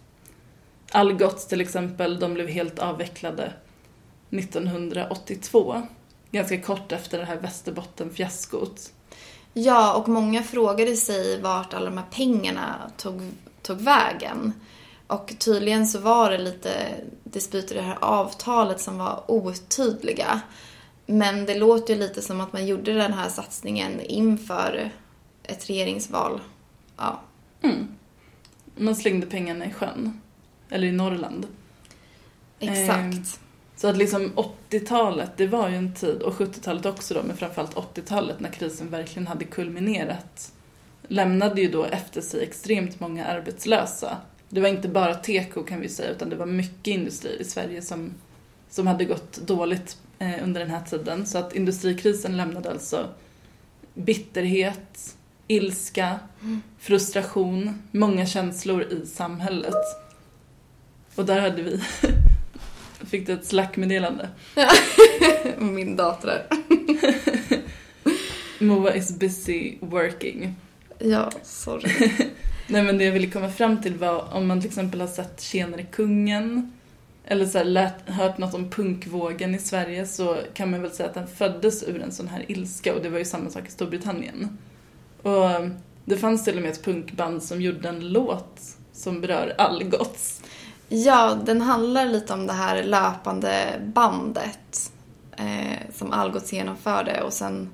Algots 0.91 1.47
till 1.47 1.61
exempel, 1.61 2.19
de 2.19 2.33
blev 2.33 2.47
helt 2.47 2.79
avvecklade 2.79 3.53
1982. 4.29 5.81
Ganska 6.31 6.61
kort 6.61 6.91
efter 6.91 7.17
det 7.17 7.25
här 7.25 7.37
Västerbottenfiaskot. 7.37 8.91
Ja, 9.53 9.93
och 9.93 10.07
många 10.07 10.43
frågade 10.43 10.95
sig 10.95 11.41
vart 11.41 11.73
alla 11.73 11.85
de 11.85 11.97
här 11.97 12.05
pengarna 12.11 12.91
tog, 12.97 13.31
tog 13.61 13.77
vägen. 13.77 14.53
Och 15.07 15.35
tydligen 15.39 15.87
så 15.87 15.99
var 15.99 16.31
det 16.31 16.37
lite 16.37 16.71
disputer 17.23 17.75
i 17.75 17.77
det 17.77 17.83
här 17.83 17.97
avtalet 18.01 18.81
som 18.81 18.97
var 18.97 19.23
otydliga. 19.27 20.41
Men 21.05 21.45
det 21.45 21.57
låter 21.57 21.93
ju 21.93 21.99
lite 21.99 22.21
som 22.21 22.41
att 22.41 22.53
man 22.53 22.67
gjorde 22.67 22.93
den 22.93 23.13
här 23.13 23.29
satsningen 23.29 24.01
inför 24.01 24.91
ett 25.43 25.69
regeringsval. 25.69 26.41
Ja. 26.97 27.21
Mm. 27.61 27.87
Man 28.75 28.95
slängde 28.95 29.27
pengarna 29.27 29.65
i 29.65 29.71
sjön. 29.71 30.21
Eller 30.69 30.87
i 30.87 30.91
Norrland. 30.91 31.47
Exakt. 32.59 33.15
Eh, 33.15 33.39
så 33.75 33.87
att 33.87 33.97
liksom 33.97 34.33
80-talet, 34.69 35.31
det 35.37 35.47
var 35.47 35.69
ju 35.69 35.75
en 35.75 35.93
tid, 35.93 36.21
och 36.21 36.33
70-talet 36.33 36.85
också 36.85 37.13
då, 37.13 37.23
men 37.23 37.37
framförallt 37.37 37.75
80-talet 37.75 38.39
när 38.39 38.49
krisen 38.49 38.89
verkligen 38.89 39.27
hade 39.27 39.45
kulminerat, 39.45 40.51
lämnade 41.07 41.61
ju 41.61 41.71
då 41.71 41.83
efter 41.83 42.21
sig 42.21 42.43
extremt 42.43 42.99
många 42.99 43.25
arbetslösa. 43.25 44.17
Det 44.49 44.61
var 44.61 44.69
inte 44.69 44.87
bara 44.87 45.15
teko 45.15 45.63
kan 45.63 45.81
vi 45.81 45.89
säga, 45.89 46.09
utan 46.09 46.29
det 46.29 46.35
var 46.35 46.45
mycket 46.45 46.87
industri 46.87 47.37
i 47.39 47.43
Sverige 47.43 47.81
som, 47.81 48.13
som 48.69 48.87
hade 48.87 49.05
gått 49.05 49.33
dåligt 49.33 49.97
under 50.19 50.61
den 50.61 50.69
här 50.69 50.81
tiden. 50.81 51.25
Så 51.25 51.37
att 51.37 51.55
industrikrisen 51.55 52.37
lämnade 52.37 52.71
alltså 52.71 53.09
bitterhet, 53.93 55.15
ilska, 55.47 56.19
frustration, 56.79 57.81
många 57.91 58.25
känslor 58.25 58.83
i 58.83 59.05
samhället. 59.05 59.73
Och 61.15 61.25
där 61.25 61.41
hade 61.41 61.61
vi, 61.61 61.81
fick 63.09 63.27
du 63.27 63.33
ett 63.33 63.45
slackmeddelande. 63.45 64.29
Min 65.57 65.95
dator 65.95 66.27
där. 66.27 66.45
Moa 68.63 68.93
is 68.93 69.19
busy 69.19 69.77
working. 69.79 70.55
Ja, 70.99 71.31
sorry. 71.43 72.11
Nej 72.67 72.83
men 72.83 72.97
det 72.97 73.03
jag 73.03 73.11
ville 73.11 73.27
komma 73.27 73.49
fram 73.49 73.81
till 73.81 73.95
var 73.95 74.33
om 74.33 74.47
man 74.47 74.61
till 74.61 74.69
exempel 74.69 75.01
har 75.01 75.07
sett 75.07 75.41
Tjenare 75.41 75.83
kungen 75.83 76.73
eller 77.27 77.45
så 77.45 77.57
här, 77.57 77.65
lärt, 77.65 78.09
hört 78.09 78.37
något 78.37 78.53
om 78.53 78.69
punkvågen 78.69 79.55
i 79.55 79.59
Sverige 79.59 80.05
så 80.05 80.37
kan 80.53 80.71
man 80.71 80.81
väl 80.81 80.91
säga 80.91 81.09
att 81.09 81.15
den 81.15 81.27
föddes 81.27 81.83
ur 81.83 82.01
en 82.01 82.11
sån 82.11 82.27
här 82.27 82.45
ilska 82.47 82.95
och 82.95 83.01
det 83.01 83.09
var 83.09 83.19
ju 83.19 83.25
samma 83.25 83.49
sak 83.49 83.67
i 83.67 83.71
Storbritannien. 83.71 84.57
Och 85.21 85.49
det 86.05 86.17
fanns 86.17 86.43
till 86.43 86.55
och 86.55 86.61
med 86.61 86.71
ett 86.71 86.83
punkband 86.83 87.43
som 87.43 87.61
gjorde 87.61 87.89
en 87.89 88.11
låt 88.11 88.61
som 88.93 89.21
berör 89.21 89.55
Algots. 89.57 90.41
Ja, 90.89 91.37
den 91.45 91.61
handlar 91.61 92.05
lite 92.05 92.33
om 92.33 92.47
det 92.47 92.53
här 92.53 92.83
löpande 92.83 93.81
bandet 93.83 94.91
eh, 95.37 95.79
som 95.93 96.11
Algots 96.11 96.53
genomförde 96.53 97.21
och 97.21 97.33
sen, 97.33 97.69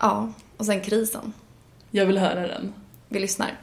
ja, 0.00 0.32
och 0.56 0.66
sen 0.66 0.80
krisen. 0.80 1.32
Jag 1.90 2.06
vill 2.06 2.18
höra 2.18 2.46
den. 2.46 2.72
Vi 3.08 3.20
lyssnar. 3.20 3.58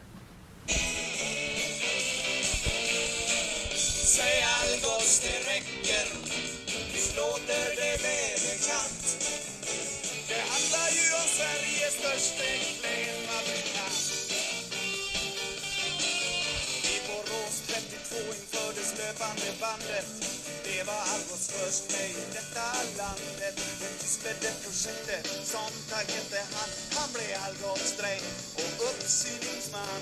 Det 20.84 20.88
var 20.88 21.04
Algots 21.16 21.48
först 21.52 21.84
med 21.92 22.06
i 22.10 22.14
detta 22.34 22.66
landet. 22.98 23.56
En 23.86 23.94
tysk 24.00 24.24
ledde 24.26 24.52
projektet, 24.64 25.26
som 25.44 25.72
tack 25.90 26.12
hette 26.12 26.40
han. 26.54 26.70
Han 26.96 27.10
blev 27.14 27.38
Algots 27.48 27.98
dräng 27.98 28.24
och 28.56 28.72
uppsyningsman. 28.90 30.02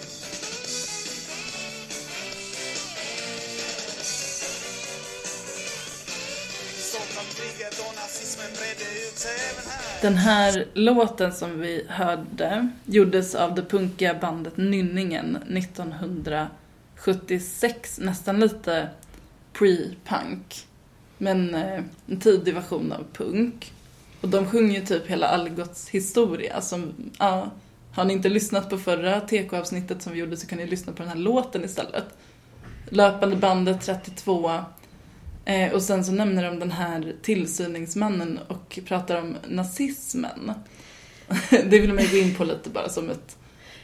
Den 10.02 10.18
här 10.18 10.68
låten 10.74 11.34
som 11.34 11.60
vi 11.60 11.86
hörde 11.90 12.70
gjordes 12.86 13.36
av 13.36 13.56
det 13.56 13.64
punkiga 13.64 14.14
bandet 14.14 14.58
Nynningen 14.58 15.36
1976, 15.36 18.00
nästan 18.00 18.40
lite 18.40 18.90
pre-punk. 19.54 20.68
Men 21.22 21.56
eh, 21.56 21.84
en 22.08 22.20
tidig 22.20 22.54
version 22.54 22.92
av 22.92 23.04
punk. 23.14 23.74
Och 24.22 24.30
de 24.30 24.46
sjunger 24.46 24.80
ju 24.80 24.86
typ 24.86 25.08
hela 25.08 25.28
Algots 25.28 25.90
historia 25.90 26.62
som, 26.62 26.94
ja, 27.20 27.52
har 27.94 28.06
ni 28.06 28.14
inte 28.14 28.30
lyssnat 28.30 28.70
på 28.70 28.78
förra 28.78 29.20
TK-avsnittet 29.22 30.02
som 30.02 30.14
vi 30.14 30.20
gjorde 30.20 30.38
så 30.38 30.48
kan 30.48 30.58
ni 30.58 30.68
lyssna 30.68 30.94
på 30.94 31.04
den 31.04 31.12
här 31.12 31.18
låten 31.18 31.64
istället. 31.66 32.06
Löpande 32.90 33.36
bandet 33.36 33.82
32. 33.82 34.52
Eh, 35.46 35.72
och 35.74 35.82
sen 35.82 36.06
så 36.06 36.12
nämner 36.12 36.44
de 36.44 36.60
den 36.60 36.72
här 36.72 37.14
tillsyningsmannen 37.22 38.40
och 38.48 38.80
pratar 38.86 39.22
om 39.22 39.36
nazismen. 39.48 40.54
Det 41.50 41.80
vill 41.80 41.94
man 41.94 42.04
ju 42.04 42.10
gå 42.12 42.18
in 42.18 42.36
på 42.36 42.44
lite 42.44 42.70
bara 42.70 42.90
som 42.90 43.10
ett, 43.10 43.38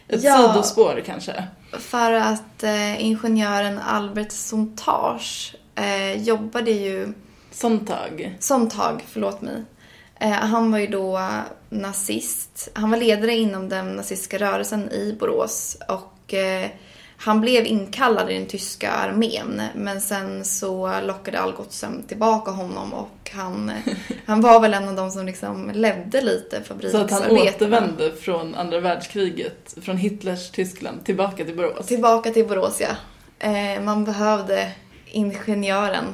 ett 0.08 0.24
Ja. 0.24 0.54
sidospår 0.54 1.04
kanske. 1.06 1.44
För 1.80 2.12
att 2.12 2.64
eh, 2.64 3.06
ingenjören 3.06 3.80
Albert 3.80 4.32
Sontage 4.32 5.56
eh, 5.76 6.22
jobbade 6.24 6.72
ju... 6.72 7.14
Sontag. 7.58 8.36
Sontag, 8.40 9.06
förlåt 9.08 9.42
mig. 9.42 9.64
Eh, 10.20 10.30
han 10.30 10.72
var 10.72 10.80
ju 10.80 10.88
då 10.88 11.22
nazist. 11.70 12.70
Han 12.74 12.92
var 12.92 12.98
ledare 12.98 13.36
inom 13.36 13.70
den 13.70 13.96
nazistiska 13.96 14.38
rörelsen 14.38 14.92
i 14.92 15.16
Borås 15.20 15.78
och 15.88 16.34
eh, 16.34 16.70
han 17.18 17.42
blev 17.42 17.66
inkallad 17.66 18.32
i 18.32 18.34
den 18.34 18.46
tyska 18.46 18.92
armén 18.92 19.62
men 19.76 20.02
sen 20.02 20.46
så 20.46 21.02
lockade 21.02 21.40
Algotsem 21.40 22.04
tillbaka 22.04 22.52
honom 22.52 22.94
och 22.94 23.32
han, 23.34 23.72
han 24.26 24.42
var 24.42 24.60
väl 24.60 24.74
en 24.74 24.88
av 24.88 24.96
de 24.96 25.12
som 25.12 25.26
liksom 25.26 25.72
ledde 25.74 26.22
lite 26.22 26.64
Så 26.92 26.98
att 26.98 27.12
han 27.12 27.32
återvände 27.32 28.12
från 28.12 28.56
andra 28.56 28.80
världskriget, 28.80 29.76
från 29.82 29.98
Hitlers 29.98 30.52
Tyskland, 30.52 31.06
tillbaka 31.06 31.46
till 31.46 31.56
Borås. 31.56 31.86
Tillbaka 31.88 32.32
till 32.32 32.48
Borås, 32.48 32.82
ja. 32.82 32.96
Eh, 33.48 33.82
man 33.82 34.06
behövde 34.06 34.72
ingenjören. 35.06 36.06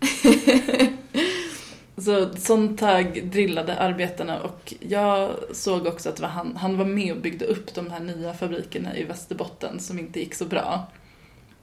Så 1.96 2.34
Sontag 2.36 3.30
drillade 3.30 3.78
arbetarna 3.78 4.40
och 4.40 4.74
jag 4.80 5.30
såg 5.52 5.86
också 5.86 6.08
att 6.08 6.20
var 6.20 6.28
han, 6.28 6.56
han 6.56 6.76
var 6.76 6.84
med 6.84 7.12
och 7.12 7.20
byggde 7.20 7.44
upp 7.44 7.74
de 7.74 7.90
här 7.90 8.00
nya 8.00 8.34
fabrikerna 8.34 8.96
i 8.96 9.04
Västerbotten 9.04 9.80
som 9.80 9.98
inte 9.98 10.20
gick 10.20 10.34
så 10.34 10.44
bra. 10.44 10.86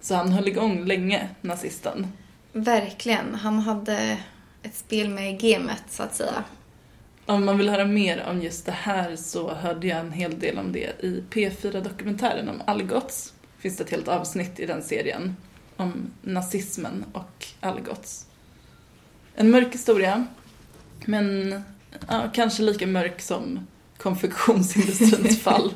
Så 0.02 0.16
han 0.16 0.32
höll 0.32 0.48
igång 0.48 0.86
länge, 0.86 1.30
nazisten. 1.42 2.08
Verkligen. 2.52 3.36
Han 3.36 3.60
hade 3.60 4.18
ett 4.64 4.76
spel 4.76 5.10
med 5.10 5.40
gamet, 5.40 5.84
så 5.90 6.04
att 6.04 6.16
säga. 6.16 6.44
Om 7.26 7.46
man 7.46 7.58
vill 7.58 7.70
höra 7.70 7.86
mer 7.86 8.26
om 8.30 8.42
just 8.42 8.66
det 8.66 8.72
här 8.72 9.16
så 9.16 9.54
hörde 9.54 9.88
jag 9.88 10.00
en 10.00 10.12
hel 10.12 10.40
del 10.40 10.58
om 10.58 10.72
det 10.72 11.04
i 11.04 11.24
P4-dokumentären 11.30 12.50
om 12.50 12.62
Algots. 12.66 13.34
Finns 13.58 13.78
det 13.78 13.84
ett 13.84 13.92
helt 13.92 14.08
avsnitt 14.08 14.60
i 14.60 14.66
den 14.66 14.84
serien 14.84 15.36
om 15.78 16.12
nazismen 16.22 17.06
och 17.14 17.46
Algots. 17.60 18.25
En 19.36 19.52
mörk 19.52 19.74
historia, 19.74 20.26
men 21.06 21.62
ja, 22.08 22.30
kanske 22.34 22.64
lika 22.64 22.88
mörk 22.88 23.22
som 23.22 23.68
konfektionsindustrins 23.98 25.40
fall. 25.44 25.74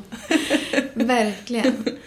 Verkligen. 0.94 1.86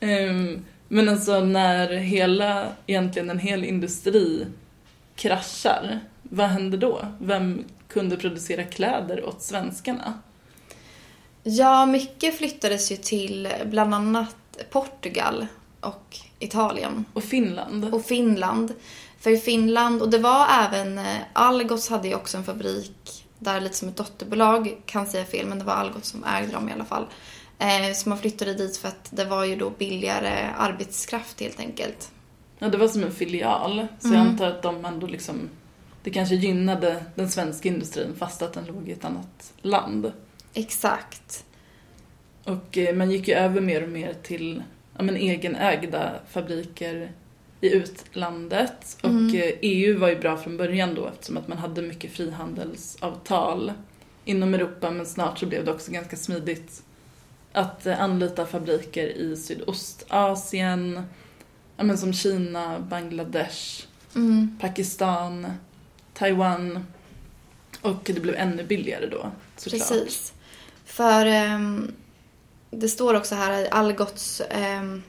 Ehm, 0.00 0.64
Men 0.88 1.08
alltså 1.08 1.40
när 1.40 1.88
hela, 1.88 2.68
egentligen 2.86 3.30
en 3.30 3.38
hel 3.38 3.64
industri 3.64 4.46
kraschar, 5.16 6.00
vad 6.22 6.46
händer 6.48 6.78
då? 6.78 7.06
Vem 7.20 7.64
kunde 7.88 8.16
producera 8.16 8.64
kläder 8.64 9.24
åt 9.24 9.42
svenskarna? 9.42 10.18
Ja, 11.42 11.86
mycket 11.86 12.38
flyttades 12.38 12.92
ju 12.92 12.96
till 12.96 13.48
bland 13.66 13.94
annat 13.94 14.36
Portugal 14.70 15.46
och 15.80 16.16
Italien. 16.38 17.04
Och 17.12 17.24
Finland. 17.24 17.94
Och 17.94 18.04
Finland. 18.04 18.72
För 19.22 19.30
i 19.30 19.36
Finland, 19.36 20.02
och 20.02 20.10
det 20.10 20.18
var 20.18 20.46
även, 20.64 20.98
eh, 20.98 21.16
Algots 21.32 21.88
hade 21.88 22.08
ju 22.08 22.14
också 22.14 22.36
en 22.36 22.44
fabrik 22.44 23.24
där 23.38 23.60
lite 23.60 23.74
som 23.76 23.88
ett 23.88 23.96
dotterbolag, 23.96 24.76
kan 24.86 25.06
säga 25.06 25.24
fel, 25.24 25.46
men 25.46 25.58
det 25.58 25.64
var 25.64 25.72
Algots 25.74 26.08
som 26.08 26.24
ägde 26.24 26.52
dem 26.52 26.68
i 26.68 26.72
alla 26.72 26.84
fall. 26.84 27.06
Eh, 27.58 27.92
så 27.94 28.08
man 28.08 28.18
flyttade 28.18 28.54
dit 28.54 28.76
för 28.76 28.88
att 28.88 29.08
det 29.10 29.24
var 29.24 29.44
ju 29.44 29.56
då 29.56 29.70
billigare 29.70 30.48
arbetskraft 30.58 31.40
helt 31.40 31.60
enkelt. 31.60 32.10
Ja, 32.58 32.68
det 32.68 32.78
var 32.78 32.88
som 32.88 33.02
en 33.04 33.12
filial, 33.12 33.86
så 34.00 34.08
Mm. 34.08 34.18
jag 34.18 34.28
antar 34.28 34.46
att 34.46 34.62
de 34.62 34.84
ändå 34.84 35.06
liksom, 35.06 35.48
det 36.02 36.10
kanske 36.10 36.34
gynnade 36.34 37.04
den 37.14 37.30
svenska 37.30 37.68
industrin 37.68 38.14
fast 38.18 38.42
att 38.42 38.52
den 38.52 38.64
låg 38.64 38.88
i 38.88 38.92
ett 38.92 39.04
annat 39.04 39.52
land. 39.62 40.12
Exakt. 40.54 41.44
Och 42.44 42.78
eh, 42.78 42.94
man 42.94 43.10
gick 43.10 43.28
ju 43.28 43.34
över 43.34 43.60
mer 43.60 43.82
och 43.82 43.88
mer 43.88 44.14
till 44.22 44.62
ja, 44.96 45.02
men, 45.02 45.16
egenägda 45.16 46.12
fabriker 46.30 47.12
i 47.62 47.70
utlandet. 47.74 48.96
Och 49.02 49.08
Mm. 49.10 49.34
eh, 49.34 49.52
EU 49.60 49.98
var 49.98 50.08
ju 50.08 50.16
bra 50.18 50.36
från 50.36 50.56
början 50.56 50.94
då 50.94 51.06
eftersom 51.06 51.36
att 51.36 51.48
man 51.48 51.58
hade 51.58 51.82
mycket 51.82 52.12
frihandelsavtal 52.12 53.72
inom 54.24 54.54
Europa 54.54 54.90
men 54.90 55.06
snart 55.06 55.38
så 55.38 55.46
blev 55.46 55.64
det 55.64 55.72
också 55.72 55.92
ganska 55.92 56.16
smidigt 56.16 56.82
att 57.52 57.86
eh, 57.86 58.00
anlita 58.02 58.46
fabriker 58.46 59.06
i 59.06 59.36
Sydostasien, 59.36 61.02
ja, 61.76 61.84
men 61.84 61.98
som 61.98 62.12
Kina, 62.12 62.78
Bangladesh, 62.78 63.86
Mm. 64.14 64.58
Pakistan, 64.60 65.46
Taiwan 66.14 66.86
och 67.80 68.00
det 68.04 68.20
blev 68.20 68.34
ännu 68.34 68.64
billigare 68.64 69.06
då 69.06 69.30
såklart. 69.56 69.88
Precis. 69.88 70.32
För 70.84 71.26
ehm, 71.26 71.92
det 72.70 72.88
står 72.88 73.14
också 73.14 73.34
här 73.34 73.62
att 73.62 73.72
Algots 73.72 74.42
ehm, 74.50 75.02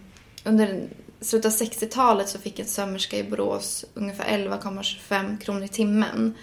under 0.43 0.87
slutet 1.23 1.61
av 1.61 1.67
60-talet 1.67 2.29
så 2.29 2.39
fick 2.39 2.59
en 2.59 2.65
sömmerska 2.65 3.17
i 3.17 3.23
Borås 3.23 3.85
ungefär 3.93 4.25
11,25 4.37 5.37
kronor 5.39 5.63
i 5.63 5.67
timmen. 5.67 6.33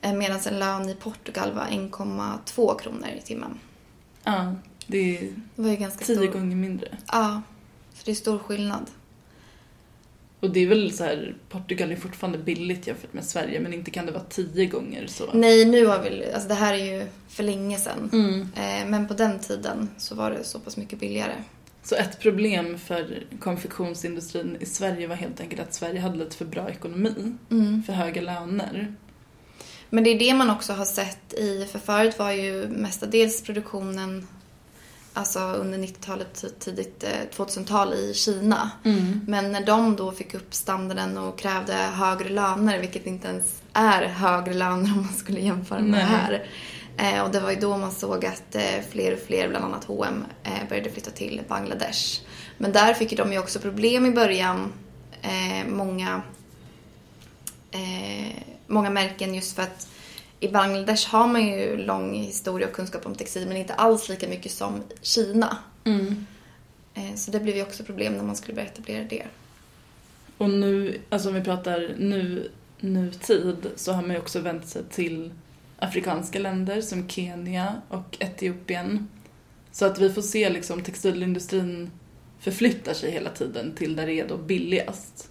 Eh, 0.00 0.12
Medan 0.12 0.40
en 0.46 0.58
lön 0.58 0.88
i 0.88 0.94
Portugal 0.94 1.52
var 1.52 1.64
1,2 1.64 2.78
kronor 2.78 3.08
i 3.18 3.20
timmen. 3.20 3.58
Ja, 4.24 4.54
det 4.86 5.18
är 5.18 5.22
Det 5.56 5.62
var 5.62 5.70
ju 5.70 5.76
ganska 5.76 6.04
tio 6.04 6.16
stor. 6.16 6.26
gånger 6.26 6.56
mindre. 6.56 6.88
Ja, 7.12 7.42
så 7.94 8.02
det 8.04 8.10
är 8.10 8.14
stor 8.14 8.38
skillnad. 8.38 8.90
Och 10.40 10.50
det 10.50 10.60
är 10.60 10.66
väl 10.66 10.92
så 10.92 11.04
här, 11.04 11.36
Portugal 11.48 11.92
är 11.92 11.96
fortfarande 11.96 12.38
billigt 12.38 12.86
jämfört 12.86 13.12
med 13.12 13.24
Sverige 13.24 13.60
men 13.60 13.74
inte 13.74 13.90
kan 13.90 14.06
det 14.06 14.12
vara 14.12 14.24
tio 14.24 14.66
gånger 14.66 15.06
så. 15.06 15.24
Nej, 15.34 15.64
nu 15.64 15.86
har 15.86 16.02
vi, 16.02 16.32
alltså 16.32 16.48
det 16.48 16.54
här 16.54 16.74
är 16.74 16.84
ju 16.98 17.06
för 17.28 17.42
länge 17.42 17.78
sedan. 17.78 18.10
Mm. 18.12 18.40
Eh, 18.56 18.90
Men 18.90 19.08
på 19.08 19.14
den 19.14 19.38
tiden 19.38 19.88
så 19.98 20.14
var 20.14 20.30
det 20.30 20.44
så 20.44 20.58
pass 20.60 20.76
mycket 20.76 20.98
billigare. 21.00 21.34
Så 21.86 21.94
ett 21.94 22.20
problem 22.20 22.78
för 22.78 23.22
konfektionsindustrin 23.40 24.56
i 24.60 24.66
Sverige 24.66 25.06
var 25.06 25.16
helt 25.16 25.40
enkelt 25.40 25.62
att 25.62 25.74
Sverige 25.74 26.00
hade 26.00 26.18
lite 26.18 26.36
för 26.36 26.44
bra 26.44 26.70
ekonomi, 26.70 27.36
Mm. 27.50 27.82
för 27.82 27.92
höga 27.92 28.20
löner. 28.22 28.94
Men 29.90 30.04
det 30.04 30.10
är 30.10 30.18
det 30.18 30.34
man 30.34 30.50
också 30.50 30.72
har 30.72 30.84
sett 30.84 31.34
i, 31.34 31.66
för 31.72 31.78
förut 31.78 32.18
var 32.18 32.30
ju 32.32 32.68
mestadels 32.68 33.42
produktionen 33.42 34.26
alltså 35.12 35.40
under 35.40 35.78
90-talet, 35.78 36.44
tidigt 36.58 37.04
eh, 37.04 37.36
2000-tal 37.36 37.94
i 37.94 38.14
Kina. 38.14 38.70
Mm. 38.84 39.20
Men 39.28 39.52
när 39.52 39.66
de 39.66 39.96
då 39.96 40.12
fick 40.12 40.34
upp 40.34 40.54
standarden 40.54 41.18
och 41.18 41.38
krävde 41.38 41.72
högre 41.74 42.28
löner, 42.28 42.78
vilket 42.78 43.06
inte 43.06 43.28
ens 43.28 43.62
är 43.72 44.02
högre 44.04 44.54
löner 44.54 44.92
om 44.92 45.02
man 45.02 45.14
skulle 45.14 45.40
jämföra 45.40 45.80
med 45.80 45.90
Nej. 45.90 46.00
det 46.00 46.06
här. 46.06 46.46
Eh, 46.96 47.22
och 47.22 47.30
det 47.30 47.40
var 47.40 47.50
ju 47.50 47.56
då 47.56 47.76
man 47.76 47.92
såg 47.92 48.26
att 48.26 48.54
eh, 48.54 48.80
fler 48.90 49.12
och 49.12 49.18
fler, 49.18 49.48
bland 49.48 49.64
annat 49.64 49.84
H&M 49.84 50.24
började 50.68 50.90
flytta 50.90 51.10
till 51.10 51.42
Bangladesh. 51.48 52.20
Men 52.58 52.72
där 52.72 52.94
fick 52.94 53.12
ju 53.12 53.16
de 53.16 53.32
ju 53.32 53.38
också 53.38 53.58
problem 53.58 54.06
i 54.06 54.10
början, 54.10 54.72
många 55.66 56.22
många 58.66 58.90
märken 58.90 59.34
just 59.34 59.56
för 59.56 59.62
att 59.62 59.88
i 60.40 60.48
Bangladesh 60.48 61.10
har 61.10 61.26
man 61.26 61.46
ju 61.46 61.76
lång 61.76 62.14
historia 62.14 62.68
och 62.68 62.74
kunskap 62.74 63.06
om 63.06 63.14
textil 63.14 63.48
men 63.48 63.56
inte 63.56 63.74
alls 63.74 64.08
lika 64.08 64.28
mycket 64.28 64.52
som 64.52 64.82
Kina. 65.02 65.58
Mm. 65.84 66.26
Så 67.16 67.30
det 67.30 67.40
blev 67.40 67.56
ju 67.56 67.62
också 67.62 67.84
problem 67.84 68.12
när 68.16 68.24
man 68.24 68.36
skulle 68.36 68.54
börja 68.54 68.68
etablera 68.68 69.04
det. 69.04 69.26
Och 70.38 70.50
nu, 70.50 71.00
alltså 71.08 71.28
om 71.28 71.34
vi 71.34 71.40
pratar 71.40 71.94
nu, 71.98 72.50
nutid, 72.80 73.70
så 73.76 73.92
har 73.92 74.02
man 74.02 74.10
ju 74.10 74.18
också 74.18 74.40
vänt 74.40 74.68
sig 74.68 74.82
till 74.90 75.32
afrikanska 75.78 76.38
länder 76.38 76.80
som 76.80 77.08
Kenya 77.08 77.82
och 77.88 78.16
Etiopien. 78.20 79.08
Så 79.72 79.86
att 79.86 79.98
vi 79.98 80.12
får 80.12 80.22
se 80.22 80.50
liksom 80.50 80.82
textilindustrin 80.82 81.90
förflyttar 82.40 82.94
sig 82.94 83.10
hela 83.10 83.30
tiden 83.30 83.72
till 83.74 83.96
där 83.96 84.06
det 84.06 84.20
är 84.20 84.28
då 84.28 84.36
billigast. 84.36 85.30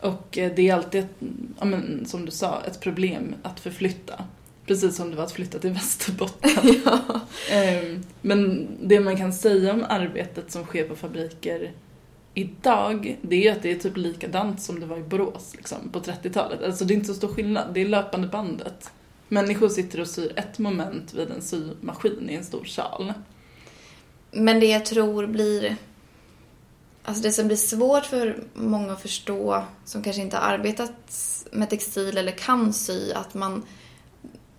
Och 0.00 0.38
eh, 0.38 0.52
det 0.56 0.68
är 0.68 0.74
alltid, 0.74 1.04
ett, 1.04 1.20
ja, 1.58 1.64
men, 1.64 2.06
som 2.06 2.24
du 2.24 2.30
sa, 2.30 2.62
ett 2.66 2.80
problem 2.80 3.34
att 3.42 3.60
förflytta. 3.60 4.24
Precis 4.66 4.96
som 4.96 5.10
det 5.10 5.16
var 5.16 5.24
att 5.24 5.32
flytta 5.32 5.58
till 5.58 5.70
Västerbotten. 5.72 6.50
Ehm, 7.50 8.02
Men 8.20 8.68
det 8.82 9.00
man 9.00 9.16
kan 9.16 9.32
säga 9.32 9.72
om 9.72 9.84
arbetet 9.88 10.50
som 10.50 10.64
sker 10.64 10.88
på 10.88 10.96
fabriker 10.96 11.72
idag, 12.34 13.16
det 13.22 13.48
är 13.48 13.52
att 13.52 13.62
det 13.62 13.70
är 13.70 13.78
typ 13.78 13.96
likadant 13.96 14.60
som 14.60 14.80
det 14.80 14.86
var 14.86 14.98
i 14.98 15.02
Borås 15.02 15.54
liksom, 15.56 15.78
på 15.92 16.00
30-talet. 16.00 16.62
Alltså 16.62 16.84
det 16.84 16.94
är 16.94 16.96
inte 16.96 17.08
så 17.08 17.14
stor 17.14 17.28
skillnad, 17.28 17.74
det 17.74 17.80
är 17.80 17.88
löpande 17.88 18.28
bandet. 18.28 18.90
Människor 19.28 19.68
sitter 19.68 20.00
och 20.00 20.08
syr 20.08 20.32
ett 20.38 20.58
moment 20.58 21.14
vid 21.14 21.30
en 21.30 21.42
symaskin 21.42 22.30
i 22.30 22.34
en 22.34 22.44
stor 22.44 22.64
sal. 22.64 23.12
Men 24.30 24.60
det 24.60 24.66
jag 24.66 24.86
tror 24.86 25.26
blir... 25.26 25.76
Alltså 27.02 27.22
det 27.22 27.32
som 27.32 27.46
blir 27.46 27.56
svårt 27.56 28.04
för 28.04 28.44
många 28.54 28.92
att 28.92 29.02
förstå 29.02 29.64
som 29.84 30.02
kanske 30.02 30.22
inte 30.22 30.36
har 30.36 30.52
arbetat 30.52 30.92
med 31.52 31.70
textil 31.70 32.16
eller 32.18 32.32
kan 32.32 32.72
sy, 32.72 33.12
att 33.12 33.34
man 33.34 33.62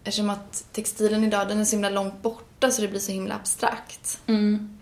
Eftersom 0.08 0.30
att 0.30 0.66
textilen 0.72 1.24
idag 1.24 1.48
den 1.48 1.60
är 1.60 1.66
så 1.66 1.72
himla 1.72 1.90
långt 1.90 2.22
borta 2.22 2.72
så 2.72 2.82
det 2.82 2.88
blir 2.88 3.00
så 3.00 3.12
himla 3.12 3.36
abstrakt. 3.36 4.22
Mm. 4.28 4.78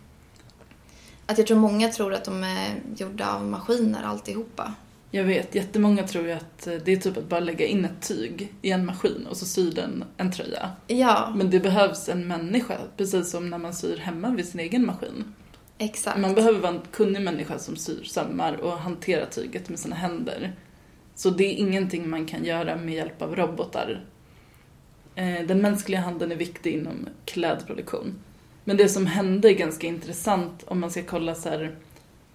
Att 1.25 1.37
jag 1.37 1.47
tror 1.47 1.57
många 1.57 1.89
tror 1.89 2.13
att 2.13 2.23
de 2.23 2.43
är 2.43 2.81
gjorda 2.97 3.33
av 3.33 3.45
maskiner 3.45 4.03
alltihopa. 4.03 4.73
Jag 5.15 5.23
vet, 5.23 5.55
jättemånga 5.55 6.07
tror 6.07 6.25
ju 6.25 6.31
att 6.31 6.67
eh, 6.67 6.73
det 6.85 6.91
är 6.91 6.97
typ 6.97 7.17
att 7.17 7.29
bara 7.29 7.39
lägga 7.39 7.65
in 7.65 7.85
ett 7.85 8.07
tyg 8.07 8.53
i 8.61 8.71
en 8.71 8.85
maskin 8.85 9.27
och 9.29 9.37
så 9.37 9.45
syr 9.45 9.71
den 9.71 10.03
en 10.17 10.31
tröja. 10.31 10.71
Ja, 10.87 11.33
Men 11.35 11.49
det 11.49 11.59
behövs 11.59 12.09
en 12.09 12.27
människa, 12.27 12.77
precis 12.97 13.31
som 13.31 13.49
när 13.49 13.57
man 13.57 13.73
syr 13.73 13.97
hemma 13.97 14.29
vid 14.29 14.45
sin 14.47 14.59
egen 14.59 14.85
maskin. 14.85 15.33
exakt. 15.77 16.19
Man 16.19 16.33
behöver 16.35 16.59
vara 16.59 16.73
en 16.73 16.81
kunnig 16.91 17.21
människa 17.21 17.59
som 17.59 17.75
syr 17.75 18.03
sömmar 18.03 18.53
och 18.53 18.71
hanterar 18.71 19.25
tyget 19.25 19.69
med 19.69 19.79
sina 19.79 19.95
händer. 19.95 20.53
Så 21.15 21.29
det 21.29 21.43
är 21.43 21.53
ingenting 21.53 22.09
man 22.09 22.25
kan 22.25 22.43
göra 22.45 22.75
med 22.75 22.95
hjälp 22.95 23.21
av 23.21 23.35
robotar. 23.35 24.05
Eh, 25.15 25.41
Den 25.47 25.61
mänskliga 25.61 25.99
handen 25.99 26.31
är 26.31 26.35
viktig 26.35 26.73
inom 26.73 27.09
klädproduktion. 27.25 28.13
Men 28.63 28.77
det 28.77 28.89
som 28.89 29.05
hände 29.07 29.49
är 29.51 29.53
ganska 29.53 29.87
intressant 29.87 30.63
om 30.67 30.79
man 30.79 30.91
ska 30.91 31.03
kolla 31.03 31.35
så 31.35 31.49
här 31.49 31.75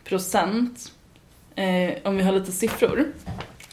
procent. 0.04 0.92
Eh, 1.54 1.92
om 2.04 2.16
vi 2.16 2.22
har 2.22 2.32
lite 2.32 2.52
siffror. 2.52 3.12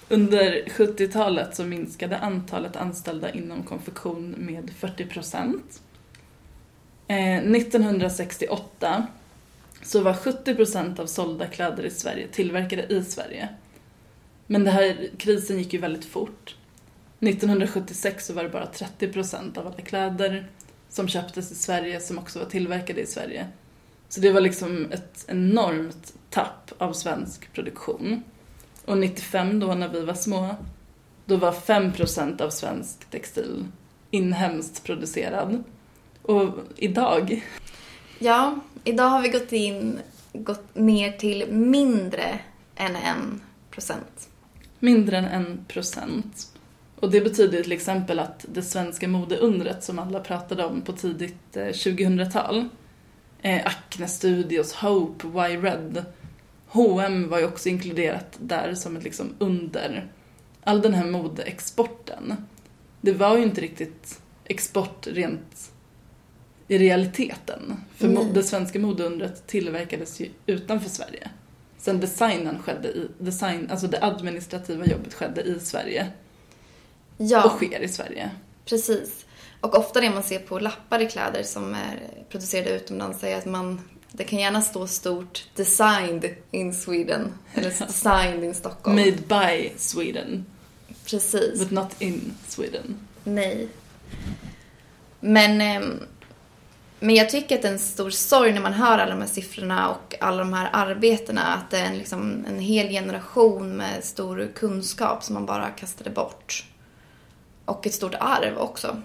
Under 0.09 0.63
70-talet 0.65 1.55
så 1.55 1.63
minskade 1.63 2.17
antalet 2.17 2.75
anställda 2.75 3.31
inom 3.31 3.63
konfektion 3.63 4.35
med 4.37 4.69
40 4.69 5.05
procent. 5.05 5.81
Eh, 7.07 7.37
1968 7.37 9.07
så 9.81 10.01
var 10.01 10.13
70 10.13 10.55
procent 10.55 10.99
av 10.99 11.05
sålda 11.05 11.47
kläder 11.47 11.83
i 11.83 11.89
Sverige 11.89 12.27
tillverkade 12.27 12.93
i 12.93 13.03
Sverige. 13.03 13.49
Men 14.47 14.63
den 14.63 14.73
här 14.73 15.09
krisen 15.17 15.57
gick 15.57 15.73
ju 15.73 15.79
väldigt 15.79 16.05
fort. 16.05 16.55
1976 17.19 18.25
så 18.25 18.33
var 18.33 18.43
det 18.43 18.49
bara 18.49 18.65
30 18.65 19.07
procent 19.07 19.57
av 19.57 19.67
alla 19.67 19.81
kläder 19.81 20.47
som 20.89 21.07
köptes 21.07 21.51
i 21.51 21.55
Sverige 21.55 21.99
som 21.99 22.17
också 22.17 22.39
var 22.39 22.45
tillverkade 22.45 23.01
i 23.01 23.05
Sverige. 23.05 23.47
Så 24.09 24.19
det 24.21 24.31
var 24.31 24.41
liksom 24.41 24.87
ett 24.91 25.25
enormt 25.27 26.13
tapp 26.29 26.71
av 26.77 26.93
svensk 26.93 27.53
produktion. 27.53 28.23
Och 28.85 28.97
95 28.97 29.59
då 29.59 29.73
när 29.73 29.87
vi 29.89 30.05
var 30.05 30.13
små, 30.13 30.55
då 31.25 31.35
var 31.35 31.51
5 31.51 31.93
procent 31.93 32.41
av 32.41 32.49
svensk 32.49 33.09
textil 33.09 33.65
inhemskt 34.11 34.83
producerad. 34.83 35.63
Och 36.21 36.49
idag, 36.75 37.43
Ja, 38.19 38.55
idag 38.83 39.03
har 39.09 39.21
vi 39.21 39.29
gått 39.29 39.51
in, 39.51 39.99
gått 40.33 40.75
ner 40.75 41.11
till 41.11 41.51
mindre 41.51 42.39
än 42.75 42.95
en 42.95 43.41
procent. 43.71 44.29
mindre 44.79 45.17
än 45.17 45.25
en 45.25 45.65
procent. 45.67 46.47
Och 46.99 47.11
det 47.11 47.21
betyder 47.21 47.63
till 47.63 47.71
exempel 47.71 48.19
att 48.19 48.45
det 48.53 48.61
svenska 48.61 49.07
modeundret 49.07 49.83
som 49.83 49.99
alla 49.99 50.19
pratade 50.19 50.65
om 50.65 50.81
på 50.81 50.91
tidigt 50.93 51.57
eh, 51.57 51.61
2000-tal, 51.65 52.69
eh, 53.47 53.61
Acne 53.65 54.07
Studios, 54.07 54.73
Hope, 54.73 55.27
Y-Red, 55.27 56.05
H&M 56.67 57.29
var 57.29 57.39
ju 57.39 57.45
också 57.45 57.69
inkluderat 57.69 58.37
där 58.39 58.73
som 58.73 58.97
ett 58.97 59.03
liksom 59.03 59.35
under. 59.39 60.11
All 60.63 60.81
den 60.81 60.93
här 60.93 61.05
modeexporten, 61.05 62.35
det 63.01 63.13
var 63.13 63.37
ju 63.37 63.43
inte 63.43 63.61
riktigt 63.61 64.21
export 64.45 65.07
rent 65.07 65.71
i 66.67 66.77
realiteten. 66.77 67.83
För 67.95 68.07
Nej. 68.07 68.27
det 68.33 68.43
svenska 68.43 68.79
modeundret 68.79 69.47
tillverkades 69.47 70.19
ju 70.19 70.29
utanför 70.45 70.89
Sverige. 70.89 71.29
Sen 71.77 71.99
designen 71.99 72.59
skedde 72.59 72.87
i, 72.87 73.07
design, 73.19 73.67
alltså 73.71 73.87
det 73.87 74.03
administrativa 74.03 74.85
jobbet 74.85 75.13
skedde 75.13 75.41
i 75.41 75.59
Sverige. 75.59 76.07
Ja. 77.17 77.43
Och 77.43 77.51
sker 77.51 77.79
i 77.79 77.87
Sverige. 77.87 78.31
Precis. 78.65 79.25
Och 79.61 79.77
ofta 79.77 80.01
det 80.01 80.09
man 80.09 80.23
ser 80.23 80.39
på 80.39 80.59
lappar 80.59 80.99
i 80.99 81.09
kläder 81.09 81.43
som 81.43 81.75
är 81.75 81.99
producerade 82.29 82.69
utomlands 82.69 83.23
är 83.23 83.37
att 83.37 83.45
man, 83.45 83.81
det 84.11 84.23
kan 84.23 84.39
gärna 84.39 84.61
stå 84.61 84.87
stort 84.87 85.43
designed 85.55 86.35
in 86.51 86.73
Sweden 86.73 87.33
eller 87.53 87.69
designed 87.87 88.43
in 88.43 88.53
Stockholm. 88.53 88.95
Made 88.95 89.11
by 89.11 89.71
Sweden. 89.77 90.45
Precis. 91.05 91.59
But 91.59 91.71
not 91.71 92.01
in 92.01 92.33
Sweden. 92.47 93.07
Nej. 93.23 93.67
Men, 95.19 95.61
ehm, 95.61 95.99
men 96.99 97.15
jag 97.15 97.29
tycker 97.29 97.55
att 97.55 97.61
det 97.61 97.67
är 97.67 97.71
en 97.71 97.79
stor 97.79 98.09
sorg 98.09 98.53
när 98.53 98.61
man 98.61 98.73
hör 98.73 98.97
alla 98.97 99.11
de 99.11 99.21
här 99.21 99.27
siffrorna 99.27 99.89
och 99.89 100.15
alla 100.19 100.37
de 100.37 100.53
här 100.53 100.69
arbetena. 100.73 101.41
Att 101.41 101.71
det 101.71 101.77
är 101.77 101.85
en, 101.85 101.97
liksom, 101.97 102.45
en 102.47 102.59
hel 102.59 102.89
generation 102.89 103.77
med 103.77 104.03
stor 104.03 104.51
kunskap 104.55 105.23
som 105.23 105.33
man 105.33 105.45
bara 105.45 105.69
kastade 105.69 106.09
bort. 106.09 106.65
Och 107.65 107.87
ett 107.87 107.93
stort 107.93 108.15
arv 108.19 108.57
också. 108.57 109.01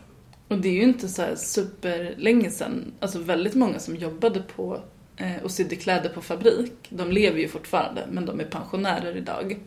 Och 0.53 0.59
det 0.59 0.69
är 0.69 0.73
ju 0.73 0.83
inte 0.83 1.09
så 1.09 1.23
här 1.23 1.35
superlänge 1.37 2.51
sedan. 2.51 2.93
Alltså 3.01 3.19
väldigt 3.19 3.55
många 3.55 3.79
som 3.79 3.97
jobbade 3.97 4.43
på 4.57 4.81
eh, 5.17 5.43
och 5.43 5.51
sydde 5.51 5.77
kläder 5.77 6.09
på 6.09 6.23
fabrik, 6.23 6.73
de 6.89 7.13
lever 7.13 7.39
ju 7.39 7.49
fortfarande 7.49 8.07
men 8.11 8.27
de 8.27 8.41
är 8.41 8.45
pensionärer 8.45 9.17
idag. 9.17 9.59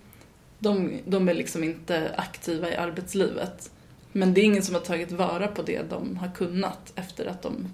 De, 0.59 0.99
de 1.05 1.29
är 1.29 1.33
liksom 1.33 1.63
inte 1.63 2.11
aktiva 2.17 2.69
i 2.69 2.75
arbetslivet. 2.75 3.71
Men 4.11 4.33
det 4.33 4.41
är 4.41 4.45
ingen 4.45 4.63
som 4.63 4.75
har 4.75 4.81
tagit 4.81 5.11
vara 5.11 5.47
på 5.47 5.61
det 5.61 5.89
de 5.89 6.17
har 6.17 6.31
kunnat 6.35 6.93
efter 6.95 7.25
att 7.25 7.41
de 7.41 7.67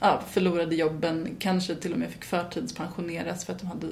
ja, 0.00 0.22
förlorade 0.30 0.74
jobben, 0.74 1.36
kanske 1.38 1.74
till 1.74 1.92
och 1.92 1.98
med 1.98 2.10
fick 2.10 2.24
förtidspensioneras 2.24 3.44
för 3.44 3.52
att 3.52 3.58
de 3.58 3.66
hade 3.66 3.86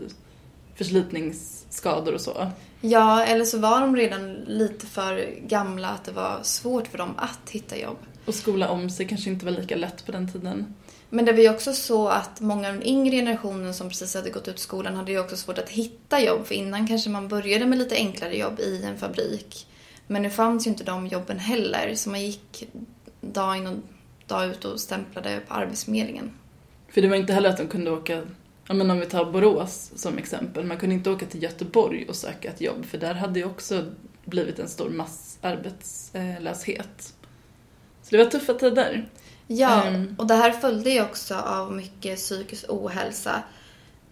förslitningsskador 0.75 2.15
och 2.15 2.21
så. 2.21 2.51
Ja, 2.81 3.25
eller 3.25 3.45
så 3.45 3.59
var 3.59 3.81
de 3.81 3.97
redan 3.97 4.35
lite 4.35 4.87
för 4.87 5.31
gamla 5.47 5.89
att 5.89 6.05
det 6.05 6.13
var 6.13 6.39
svårt 6.43 6.87
för 6.87 6.99
dem 6.99 7.15
att 7.17 7.51
hitta 7.51 7.79
jobb. 7.79 7.99
Och 8.27 8.35
skola 8.35 8.69
om 8.69 8.91
sig 8.91 9.09
kanske 9.09 9.31
inte 9.31 9.45
var 9.45 9.53
lika 9.53 9.77
lätt 9.77 10.07
på 10.07 10.13
den 10.13 10.33
tiden. 10.33 10.75
Men 11.11 11.25
det 11.25 11.33
var 11.33 11.41
ju 11.41 11.51
också 11.51 11.73
så 11.73 12.09
att 12.09 12.41
många 12.41 12.69
av 12.69 12.75
den 12.75 12.87
yngre 12.87 13.17
generationen 13.17 13.75
som 13.75 13.89
precis 13.89 14.15
hade 14.15 14.31
gått 14.31 14.49
ut 14.49 14.59
skolan 14.59 14.95
hade 14.95 15.13
ju 15.13 15.21
också 15.21 15.37
svårt 15.37 15.59
att 15.59 15.69
hitta 15.69 16.21
jobb. 16.21 16.47
För 16.47 16.55
innan 16.55 16.87
kanske 16.87 17.11
man 17.11 17.29
började 17.29 17.67
med 17.67 17.79
lite 17.79 17.95
enklare 17.95 18.37
jobb 18.37 18.61
i 18.61 18.83
en 18.85 18.99
fabrik. 18.99 19.67
Men 20.07 20.23
nu 20.23 20.31
fanns 20.31 20.67
ju 20.67 20.71
inte 20.71 20.85
de 20.85 21.07
jobben 21.07 21.39
heller. 21.39 21.95
Så 21.95 22.11
man 22.11 22.23
gick 22.23 22.69
dag 23.21 23.57
in 23.57 23.67
och 23.67 23.77
dag 24.27 24.49
ut 24.49 24.65
och 24.65 24.81
stämplade 24.81 25.41
på 25.49 25.55
Arbetsförmedlingen. 25.55 26.31
För 26.89 27.03
det 27.03 27.09
var 27.09 27.17
inte 27.17 27.33
heller 27.33 27.51
att 27.51 27.59
de 27.59 27.67
kunde 27.67 27.91
åka, 27.91 28.23
ja 28.69 28.75
men 28.75 28.91
om 28.91 29.01
vi 29.01 29.07
tar 29.07 29.33
Borås 29.33 29.93
som 29.97 30.19
exempel, 30.19 30.65
man 30.65 30.79
kunde 30.79 30.95
inte 30.95 31.11
åka 31.11 31.27
till 31.27 31.43
Göteborg 31.43 32.07
och 32.09 32.17
söka 32.17 32.49
ett 32.49 32.61
jobb 32.61 32.85
för 32.85 32.99
där 32.99 33.15
hade 33.15 33.39
ju 33.39 33.45
också 33.45 33.85
blivit 34.25 34.59
en 34.59 34.69
stor 34.69 34.91
massarbetslöshet. 34.91 37.16
Så 38.11 38.17
det 38.17 38.25
var 38.25 38.31
tuffa 38.31 38.55
tider. 38.55 39.09
Ja, 39.47 39.83
Ehm. 39.85 40.17
och 40.19 40.27
det 40.27 40.35
här 40.35 40.51
följde 40.51 40.91
ju 40.91 41.03
också 41.03 41.35
av 41.35 41.73
mycket 41.73 42.17
psykisk 42.17 42.65
ohälsa. 42.69 43.43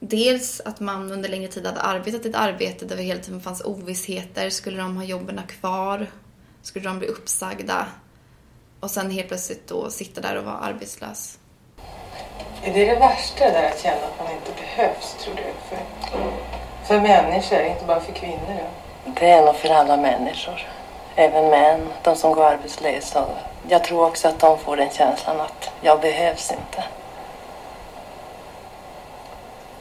Dels 0.01 0.61
att 0.65 0.81
man 0.81 1.13
under 1.13 1.29
längre 1.29 1.49
tid 1.49 1.67
hade 1.67 1.81
arbetat 1.81 2.27
i 2.27 2.29
ett 2.29 2.37
arbete 2.37 2.85
där 2.85 2.97
det 2.97 3.03
hela 3.03 3.21
tiden 3.21 3.41
fanns 3.41 3.65
ovissheter. 3.65 4.51
Skulle 4.51 4.79
de 4.79 4.97
ha 4.97 5.05
jobben 5.05 5.41
kvar? 5.61 6.07
Skulle 6.63 6.89
de 6.89 6.99
bli 6.99 7.09
uppsagda? 7.09 7.87
Och 8.81 8.91
sen 8.91 9.11
helt 9.11 9.29
plötsligt 9.29 9.69
då 9.69 9.91
sitta 9.91 10.21
där 10.21 10.37
och 10.37 10.45
vara 10.45 10.57
arbetslös. 10.59 11.39
Är 12.63 12.75
det 12.75 12.85
det 12.85 12.99
värsta 12.99 13.45
där 13.45 13.71
att 13.71 13.83
känna 13.83 13.97
att 14.07 14.19
man 14.19 14.33
inte 14.33 14.51
behövs, 14.63 15.17
tror 15.25 15.35
du? 15.35 15.43
För, 15.69 15.79
för 16.87 17.01
människor, 17.01 17.61
inte 17.61 17.85
bara 17.85 18.01
för 18.01 18.13
kvinnor? 18.13 18.61
Då? 19.07 19.13
Det 19.21 19.31
är 19.31 19.47
nog 19.47 19.57
för 19.57 19.69
alla 19.69 19.97
människor. 19.97 20.61
Även 21.17 21.51
män, 21.51 21.81
de 22.05 22.17
som 22.17 22.33
går 22.33 22.45
arbetslösa. 22.45 23.27
Jag 23.69 23.85
tror 23.85 24.07
också 24.07 24.29
att 24.29 24.41
de 24.41 24.59
får 24.59 24.77
den 24.77 24.91
känslan 24.91 25.41
att 25.41 25.71
jag 25.81 26.01
behövs 26.01 26.51
inte. 26.51 26.85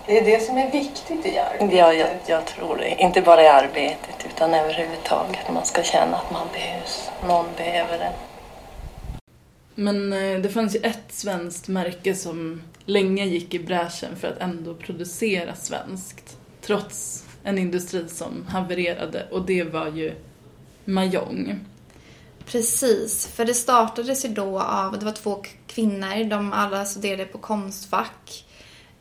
Det 0.05 0.19
är 0.19 0.25
det 0.25 0.43
som 0.43 0.57
är 0.57 0.71
viktigt 0.71 1.25
i 1.25 1.37
arbetet. 1.37 1.77
Ja, 1.77 1.93
jag, 1.93 2.09
jag 2.25 2.45
tror 2.45 2.77
det. 2.77 3.01
Inte 3.01 3.21
bara 3.21 3.43
i 3.43 3.47
arbetet 3.47 4.25
utan 4.25 4.53
överhuvudtaget. 4.53 5.51
Man 5.53 5.65
ska 5.65 5.83
känna 5.83 6.17
att 6.17 6.31
man 6.31 6.47
behövs. 6.53 7.09
Någon 7.27 7.45
behöver 7.57 7.99
en. 7.99 8.13
Men 9.75 10.13
eh, 10.13 10.39
det 10.39 10.49
fanns 10.49 10.75
ju 10.75 10.79
ett 10.79 11.05
svenskt 11.09 11.67
märke 11.67 12.15
som 12.15 12.61
länge 12.85 13.25
gick 13.25 13.53
i 13.53 13.59
bräschen 13.59 14.15
för 14.15 14.27
att 14.27 14.37
ändå 14.37 14.73
producera 14.73 15.55
svenskt. 15.55 16.37
Trots 16.61 17.25
en 17.43 17.57
industri 17.57 18.09
som 18.09 18.45
havererade 18.49 19.27
och 19.31 19.41
det 19.45 19.63
var 19.63 19.87
ju 19.87 20.13
Mahjong. 20.85 21.59
Precis, 22.45 23.27
för 23.27 23.45
det 23.45 23.53
startades 23.53 24.25
ju 24.25 24.29
då 24.29 24.59
av, 24.59 24.99
det 24.99 25.05
var 25.05 25.11
två 25.11 25.43
kvinnor, 25.67 26.29
de 26.29 26.53
alla 26.53 26.85
studerade 26.85 27.25
på 27.25 27.37
Konstfack, 27.37 28.45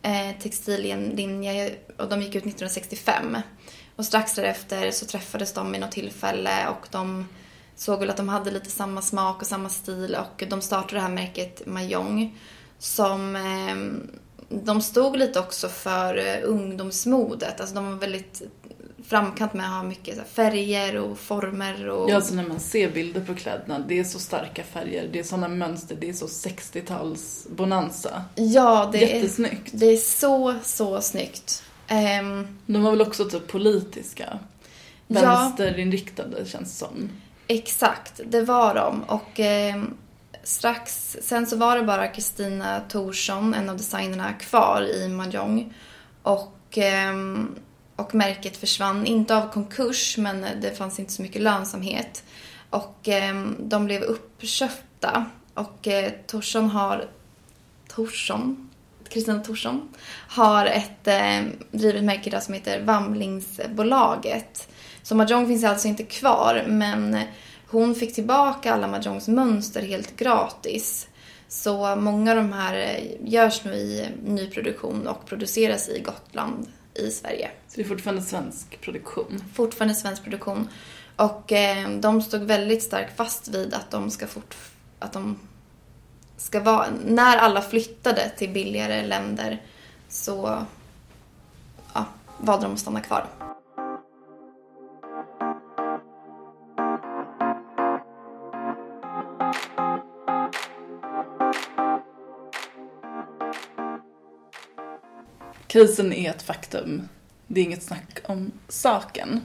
eh, 0.02 0.40
textillinje 0.42 1.74
och 1.98 2.09
de 2.09 2.22
gick 2.22 2.35
ut 2.35 2.44
1965. 2.44 3.37
Och 3.96 4.05
strax 4.05 4.35
därefter 4.35 4.90
så 4.90 5.07
träffades 5.07 5.52
de 5.52 5.72
vid 5.72 5.81
något 5.81 5.92
tillfälle 5.92 6.68
och 6.68 6.88
de 6.90 7.28
såg 7.76 8.00
väl 8.00 8.11
att 8.11 8.16
de 8.16 8.28
hade 8.28 8.50
lite 8.50 8.70
samma 8.70 9.02
smak 9.02 9.40
och 9.40 9.46
samma 9.46 9.68
stil 9.68 10.16
och 10.16 10.44
de 10.48 10.61
startade 10.61 10.94
det 10.94 11.00
här 11.00 11.09
märket 11.09 11.66
Mahjong 11.66 12.38
som 12.78 13.37
eh, 13.37 13.76
de 14.48 14.83
stod 14.83 15.16
lite 15.16 15.40
också 15.40 15.68
för 15.68 16.18
eh, 16.18 16.38
ungdomsmodet. 16.44 17.61
Alltså 17.61 17.74
de 17.74 17.90
var 17.90 17.98
väldigt 17.98 18.42
framkant 19.06 19.54
med 19.54 19.66
att 19.66 19.72
ha 19.72 19.82
mycket 19.82 20.28
färger 20.28 20.96
och 20.96 21.18
former 21.18 21.88
och... 21.88 22.10
Ja, 22.10 22.16
alltså 22.16 22.34
när 22.34 22.48
man 22.48 22.60
ser 22.60 22.90
bilder 22.90 23.20
på 23.20 23.34
kläderna, 23.34 23.78
det 23.78 23.98
är 23.98 24.04
så 24.04 24.18
starka 24.18 24.62
färger, 24.62 25.08
det 25.12 25.18
är 25.18 25.22
sådana 25.22 25.48
mönster, 25.48 25.96
det 26.00 26.08
är 26.08 26.12
så 26.12 26.26
60-tals 26.26 27.46
bonanza. 27.50 28.24
Ja, 28.34 28.88
det 28.92 28.98
Jättesnyggt. 28.98 29.74
är, 29.74 29.78
det 29.78 29.86
är 29.86 29.96
så, 29.96 30.54
så 30.62 31.00
snyggt. 31.00 31.62
Ehm, 31.86 32.58
De 32.66 32.82
var 32.82 32.90
väl 32.90 33.00
också 33.02 33.24
typ 33.24 33.48
politiska? 33.48 34.38
Ja. 35.06 35.20
Vänsterinriktade 35.20 36.46
känns 36.46 36.78
som. 36.78 37.10
Exakt, 37.46 38.20
det 38.26 38.42
var 38.42 38.74
de. 38.74 39.02
Och 39.02 39.40
eh, 39.40 39.82
strax 40.44 41.16
sen 41.22 41.46
så 41.46 41.56
var 41.56 41.76
det 41.76 41.82
bara 41.82 42.08
Kristina 42.08 42.80
Thorsson, 42.88 43.54
en 43.54 43.68
av 43.70 43.76
designerna, 43.76 44.32
kvar 44.32 44.82
i 44.82 45.08
Mahjong. 45.08 45.74
Och, 46.22 46.78
eh, 46.78 47.14
och 47.96 48.14
märket 48.14 48.57
försvann, 48.57 49.07
inte 49.07 49.37
av 49.37 49.52
konkurs, 49.52 50.18
men 50.18 50.46
det 50.61 50.78
fanns 50.78 50.98
inte 50.98 51.12
så 51.12 51.22
mycket 51.22 51.42
lönsamhet. 51.42 52.24
Och 52.70 53.09
eh, 53.09 53.44
de 53.59 53.85
blev 53.85 54.02
uppköpta. 54.02 55.26
Och 55.55 55.88
eh, 55.88 56.12
Torsson 56.26 56.70
har... 56.70 57.09
Torsson? 57.88 58.70
Kristina 59.09 59.38
Torsson? 59.38 59.88
har 60.28 60.66
ett 60.66 61.09
eh, 61.09 61.42
drivet 61.70 62.05
märke 62.05 62.28
idag 62.28 62.42
som 62.42 62.55
heter 62.55 62.83
Vamlingsbolaget. 62.83 64.68
Så 65.02 65.14
Mahjong 65.14 65.46
finns 65.46 65.64
alltså 65.64 65.88
inte 65.88 66.05
kvar, 66.05 66.64
men 66.68 67.18
hon 67.66 67.94
fick 67.94 68.14
tillbaka 68.14 68.74
alla 68.74 68.87
Mahjongs 68.87 69.28
mönster 69.28 69.83
helt 69.83 70.16
gratis. 70.16 71.09
Så 71.48 71.96
många 71.96 72.31
av 72.31 72.37
de 72.37 72.52
här 72.52 72.76
eh, 72.76 73.28
görs 73.33 73.64
nu 73.64 73.72
i 73.72 74.09
nyproduktion 74.24 75.07
och 75.07 75.26
produceras 75.26 75.88
i 75.88 76.00
Gotland 76.00 76.66
i 76.94 77.11
Sverige. 77.11 77.50
Så 77.68 77.76
det 77.76 77.83
är 77.83 77.88
fortfarande 77.88 78.22
svensk 78.22 78.81
produktion. 78.81 79.44
Fortfarande 79.55 79.94
svensk 79.94 80.22
produktion. 80.22 80.68
Och 81.16 81.52
eh, 81.52 81.90
de 81.90 82.22
stod 82.22 82.42
väldigt 82.42 82.83
starkt 82.83 83.16
fast 83.16 83.48
vid 83.48 83.74
att 83.74 83.90
de 83.90 84.11
ska 84.11 84.26
fort, 84.26 84.57
att 84.98 85.12
de 85.12 85.38
ska 86.37 86.61
vara, 86.61 86.87
när 87.07 87.37
alla 87.37 87.62
flyttade 87.62 88.31
till 88.37 88.50
billigare 88.50 89.07
länder 89.07 89.62
så 90.09 90.66
ja, 91.94 92.05
valde 92.38 92.66
de 92.66 92.72
att 92.72 92.78
stanna 92.78 93.00
kvar. 93.00 93.51
Krisen 105.72 106.12
är 106.12 106.30
ett 106.30 106.42
faktum. 106.42 107.08
Det 107.46 107.61
är 107.61 107.64
inget 107.64 107.82
snack 107.82 108.20
om 108.24 108.52
saken. 108.68 109.40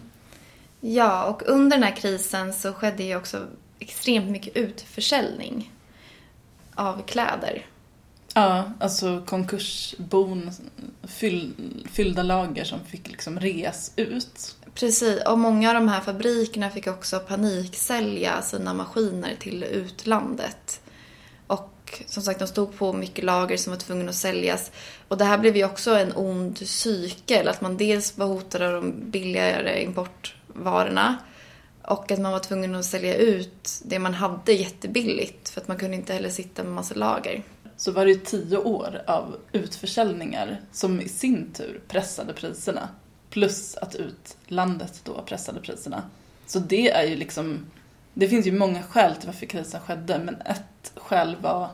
Ja, 0.80 1.24
och 1.26 1.42
under 1.46 1.78
den 1.78 1.84
här 1.84 1.96
krisen 1.96 2.54
så 2.54 2.74
skedde 2.74 3.04
ju 3.04 3.16
också 3.16 3.48
extremt 3.80 4.32
mycket 4.32 4.58
utförsäljning 4.58 5.74
av 6.76 7.02
kläder. 7.06 7.66
Ja, 8.34 8.72
alltså 8.80 9.24
konkursbon, 9.26 10.52
fyll, 11.04 11.54
fyllda 11.92 12.24
lager 12.24 12.64
som 12.64 12.80
fick 12.86 13.12
liksom 13.12 13.40
reas 13.40 13.92
ut. 13.96 14.56
Precis, 14.74 15.22
och 15.28 15.40
många 15.40 15.70
av 15.70 15.76
de 15.76 15.88
här 15.88 16.02
fabrikerna 16.02 16.70
fick 16.70 16.88
också 16.88 17.20
paniksälja 17.20 18.42
sina 18.42 18.74
maskiner 18.74 19.36
till 19.40 19.64
utlandet. 19.64 20.82
Och 21.48 21.77
som 22.08 22.24
sagt, 22.24 22.40
de 22.40 22.48
stod 22.48 22.78
på 22.78 22.94
mycket 22.94 23.26
lager 23.26 23.58
som 23.58 23.72
var 23.72 23.80
tvungna 23.80 24.10
att 24.10 24.16
säljas. 24.16 24.72
Och 25.08 25.18
det 25.18 25.26
här 25.26 25.38
blev 25.38 25.58
ju 25.58 25.66
också 25.66 25.96
en 25.96 26.14
ond 26.16 26.58
cykel, 26.58 27.48
att 27.48 27.62
man 27.62 27.78
dels 27.78 28.18
var 28.18 28.26
hotad 28.26 28.62
av 28.62 28.74
de 28.74 28.94
billigare 29.12 29.84
importvarorna 29.84 31.18
och 31.88 32.12
att 32.12 32.20
man 32.20 32.32
var 32.32 32.40
tvungen 32.40 32.76
att 32.76 32.86
sälja 32.86 33.16
ut 33.16 33.82
det 33.86 34.00
man 34.00 34.14
hade 34.14 34.54
jättebilligt 34.54 35.50
för 35.50 35.62
att 35.62 35.68
man 35.68 35.78
kunde 35.78 35.96
inte 35.96 36.14
heller 36.14 36.30
sitta 36.30 36.64
med 36.64 36.74
massa 36.74 36.96
lager. 36.96 37.44
Så 37.78 37.92
var 37.92 38.06
det 38.06 38.12
ju 38.12 38.20
tio 38.20 38.58
år 38.58 39.02
av 39.08 39.38
utförsäljningar 39.52 40.62
som 40.72 41.02
i 41.02 41.10
sin 41.10 41.54
tur 41.54 41.82
pressade 41.88 42.34
priserna. 42.34 42.90
Plus 43.30 43.76
att 43.76 43.96
utlandet 43.96 45.02
då 45.04 45.22
pressade 45.22 45.60
priserna. 45.60 46.04
Så 46.48 46.60
det 46.60 46.92
är 46.92 47.04
ju 47.04 47.16
liksom, 47.16 47.66
det 48.20 48.28
finns 48.28 48.48
ju 48.48 48.52
många 48.52 48.84
skäl 48.84 49.16
till 49.16 49.28
varför 49.28 49.46
krisen 49.46 49.82
skedde, 49.82 50.20
men 50.20 50.42
ett 50.42 50.92
skäl 50.96 51.36
var 51.42 51.70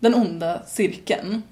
den 0.00 0.14
onda 0.14 0.62
cirkeln. 0.66 1.42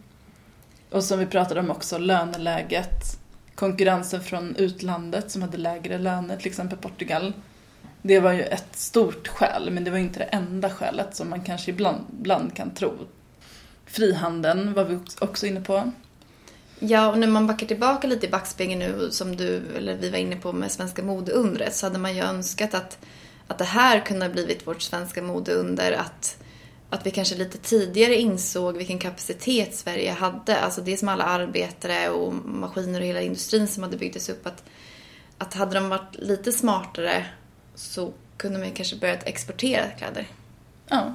Och 0.91 1.05
som 1.05 1.19
vi 1.19 1.27
pratade 1.27 1.61
om 1.61 1.71
också, 1.71 1.99
löneläget, 1.99 3.19
konkurrensen 3.55 4.23
från 4.23 4.57
utlandet 4.57 5.31
som 5.31 5.43
hade 5.43 5.57
lägre 5.57 5.99
löner, 5.99 6.37
till 6.37 6.47
exempel 6.47 6.79
Portugal. 6.79 7.33
Det 8.03 8.21
var 8.21 8.33
ju 8.33 8.43
ett 8.43 8.77
stort 8.77 9.29
skäl, 9.29 9.71
men 9.71 9.85
det 9.85 9.91
var 9.91 9.99
inte 9.99 10.19
det 10.19 10.25
enda 10.25 10.71
skälet 10.71 11.17
som 11.17 11.31
man 11.31 11.41
kanske 11.41 11.71
ibland, 11.71 12.05
ibland 12.21 12.55
kan 12.55 12.71
tro. 12.71 12.93
Frihandeln 13.87 14.75
var 14.75 14.85
vi 14.85 14.99
också 15.21 15.47
inne 15.47 15.61
på. 15.61 15.93
Ja, 16.79 17.11
och 17.11 17.19
när 17.19 17.27
man 17.27 17.47
backar 17.47 17.67
tillbaka 17.67 18.07
lite 18.07 18.27
i 18.27 18.31
backspegeln 18.31 18.79
nu, 18.79 19.09
som 19.11 19.37
du, 19.37 19.63
eller 19.77 19.97
vi 19.97 20.11
var 20.11 20.19
inne 20.19 20.37
på 20.37 20.53
med 20.53 20.73
svenska 20.73 21.03
modeundret, 21.03 21.75
så 21.75 21.87
hade 21.87 21.99
man 21.99 22.17
ju 22.17 22.23
önskat 22.23 22.75
att, 22.75 22.99
att 23.49 23.59
det 23.59 23.65
här 23.65 24.01
kunde 24.01 24.27
ha 24.27 24.33
blivit 24.33 24.67
vårt 24.67 24.83
svenska 24.83 25.23
modeunder, 25.23 25.93
att, 25.93 26.39
att 26.91 27.07
vi 27.07 27.11
kanske 27.11 27.35
lite 27.37 27.59
tidigare 27.59 28.17
insåg 28.17 28.77
vilken 28.77 28.99
kapacitet 28.99 29.75
Sverige 29.75 30.13
hade, 30.13 30.61
alltså 30.61 30.81
det 30.81 30.97
som 30.97 31.09
alla 31.09 31.25
arbetare 31.25 32.11
och 32.11 32.35
maskiner 32.35 33.01
och 33.01 33.07
hela 33.07 33.21
industrin 33.21 33.69
som 33.69 33.83
hade 33.83 33.97
byggts 33.97 34.29
upp, 34.29 34.47
att, 34.47 34.65
att 35.39 35.55
hade 35.55 35.75
de 35.75 35.89
varit 35.89 36.17
lite 36.19 36.53
smartare 36.53 37.27
så 37.75 38.13
kunde 38.37 38.59
man 38.59 38.71
kanske 38.71 38.97
börjat 38.97 39.27
exportera 39.27 39.91
kläder. 39.91 40.27
Ja, 40.89 41.15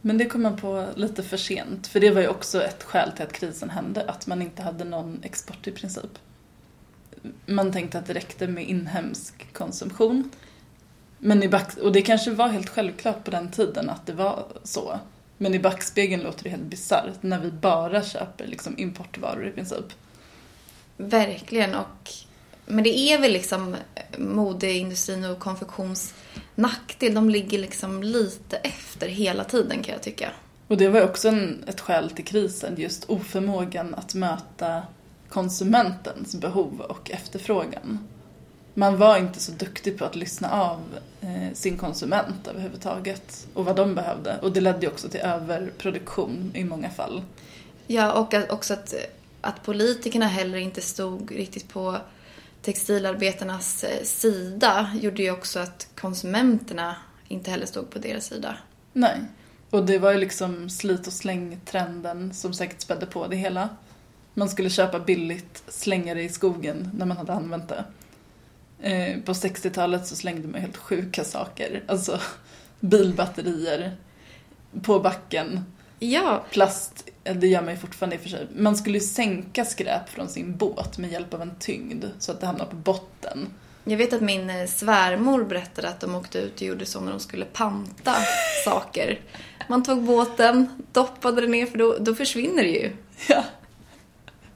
men 0.00 0.18
det 0.18 0.24
kom 0.24 0.42
man 0.42 0.56
på 0.56 0.86
lite 0.94 1.22
för 1.22 1.36
sent. 1.36 1.86
För 1.86 2.00
det 2.00 2.10
var 2.10 2.20
ju 2.20 2.28
också 2.28 2.62
ett 2.62 2.82
skäl 2.82 3.12
till 3.12 3.24
att 3.24 3.32
krisen 3.32 3.70
hände, 3.70 4.04
att 4.04 4.26
man 4.26 4.42
inte 4.42 4.62
hade 4.62 4.84
någon 4.84 5.20
export 5.22 5.66
i 5.66 5.70
princip. 5.70 6.18
Man 7.46 7.72
tänkte 7.72 7.98
att 7.98 8.06
det 8.06 8.14
räckte 8.14 8.46
med 8.46 8.68
inhemsk 8.68 9.52
konsumtion. 9.52 10.30
Men 11.20 11.42
i 11.42 11.48
back, 11.48 11.76
och 11.76 11.92
det 11.92 12.02
kanske 12.02 12.30
var 12.30 12.48
helt 12.48 12.68
självklart 12.68 13.24
på 13.24 13.30
den 13.30 13.50
tiden 13.50 13.90
att 13.90 14.06
det 14.06 14.12
var 14.12 14.46
så. 14.64 15.00
Men 15.38 15.54
i 15.54 15.58
backspegeln 15.58 16.22
låter 16.22 16.44
det 16.44 16.50
helt 16.50 16.62
bisarrt 16.62 17.22
när 17.22 17.40
vi 17.40 17.50
bara 17.50 18.02
köper 18.02 18.46
liksom 18.46 18.78
importvaror 18.78 19.46
i 19.46 19.50
princip. 19.50 19.84
Verkligen. 20.96 21.74
Och, 21.74 22.10
men 22.66 22.84
det 22.84 22.98
är 22.98 23.20
väl 23.20 23.32
liksom 23.32 23.76
modeindustrin 24.18 25.24
och 25.24 25.38
konfektions 25.38 26.14
nackdel. 26.54 27.14
De 27.14 27.30
ligger 27.30 27.58
liksom 27.58 28.02
lite 28.02 28.56
efter 28.56 29.08
hela 29.08 29.44
tiden 29.44 29.82
kan 29.82 29.92
jag 29.92 30.02
tycka. 30.02 30.30
Och 30.66 30.76
det 30.76 30.88
var 30.88 31.02
också 31.04 31.28
en, 31.28 31.64
ett 31.66 31.80
skäl 31.80 32.10
till 32.10 32.24
krisen, 32.24 32.74
just 32.78 33.04
oförmågan 33.04 33.94
att 33.94 34.14
möta 34.14 34.82
konsumentens 35.28 36.34
behov 36.34 36.80
och 36.80 37.10
efterfrågan. 37.10 37.98
Man 38.80 38.96
var 38.96 39.18
inte 39.18 39.40
så 39.40 39.52
duktig 39.52 39.98
på 39.98 40.04
att 40.04 40.16
lyssna 40.16 40.50
av 40.50 40.80
eh, 41.20 41.54
sin 41.54 41.78
konsument 41.78 42.48
överhuvudtaget 42.48 43.46
och 43.54 43.64
vad 43.64 43.76
de 43.76 43.94
behövde. 43.94 44.38
Och 44.42 44.52
det 44.52 44.60
ledde 44.60 44.80
ju 44.80 44.88
också 44.88 45.08
till 45.08 45.20
överproduktion 45.20 46.52
i 46.54 46.64
många 46.64 46.90
fall. 46.90 47.22
Ja, 47.86 48.12
och 48.12 48.34
att, 48.34 48.50
också 48.50 48.74
att, 48.74 48.94
att 49.40 49.62
politikerna 49.62 50.26
heller 50.26 50.58
inte 50.58 50.80
stod 50.80 51.32
riktigt 51.32 51.68
på 51.68 51.96
textilarbetarnas 52.62 53.84
eh, 53.84 54.04
sida 54.04 54.90
gjorde 55.00 55.22
ju 55.22 55.30
också 55.30 55.60
att 55.60 55.88
konsumenterna 55.94 56.96
inte 57.28 57.50
heller 57.50 57.66
stod 57.66 57.90
på 57.90 57.98
deras 57.98 58.24
sida. 58.24 58.56
Nej. 58.92 59.20
Och 59.70 59.86
det 59.86 59.98
var 59.98 60.12
ju 60.12 60.18
liksom 60.18 60.70
slit 60.70 61.06
och 61.06 61.12
släng-trenden 61.12 62.34
som 62.34 62.54
säkert 62.54 62.80
spädde 62.80 63.06
på 63.06 63.26
det 63.26 63.36
hela. 63.36 63.68
Man 64.34 64.48
skulle 64.48 64.70
köpa 64.70 64.98
billigt, 64.98 65.62
slänga 65.68 66.14
det 66.14 66.22
i 66.22 66.28
skogen 66.28 66.90
när 66.94 67.06
man 67.06 67.16
hade 67.16 67.32
använt 67.32 67.68
det. 67.68 67.84
Eh, 68.82 69.20
på 69.20 69.32
60-talet 69.32 70.06
så 70.06 70.16
slängde 70.16 70.48
man 70.48 70.60
helt 70.60 70.76
sjuka 70.76 71.24
saker. 71.24 71.82
Alltså 71.86 72.20
bilbatterier 72.80 73.96
på 74.82 75.00
backen. 75.00 75.64
Ja. 75.98 76.44
Plast, 76.50 77.10
det 77.34 77.46
gör 77.46 77.62
man 77.62 77.74
ju 77.74 77.80
fortfarande 77.80 78.16
i 78.16 78.18
och 78.18 78.22
för 78.22 78.28
sig. 78.28 78.46
Man 78.56 78.76
skulle 78.76 78.98
ju 78.98 79.04
sänka 79.04 79.64
skräp 79.64 80.08
från 80.08 80.28
sin 80.28 80.56
båt 80.56 80.98
med 80.98 81.12
hjälp 81.12 81.34
av 81.34 81.42
en 81.42 81.54
tyngd 81.58 82.04
så 82.18 82.32
att 82.32 82.40
det 82.40 82.46
hamnar 82.46 82.66
på 82.66 82.76
botten. 82.76 83.46
Jag 83.84 83.96
vet 83.96 84.12
att 84.12 84.20
min 84.20 84.50
eh, 84.50 84.66
svärmor 84.66 85.44
berättade 85.44 85.88
att 85.88 86.00
de 86.00 86.14
åkte 86.14 86.38
ut 86.38 86.54
och 86.54 86.62
gjorde 86.62 86.86
så 86.86 87.00
när 87.00 87.10
de 87.10 87.20
skulle 87.20 87.44
panta 87.44 88.14
saker. 88.64 89.20
Man 89.68 89.82
tog 89.82 90.02
båten, 90.02 90.84
doppade 90.92 91.40
det 91.40 91.46
ner 91.46 91.66
för 91.66 91.78
då, 91.78 91.96
då 92.00 92.14
försvinner 92.14 92.62
det 92.62 92.70
ju. 92.70 92.92
Ja. 93.28 93.44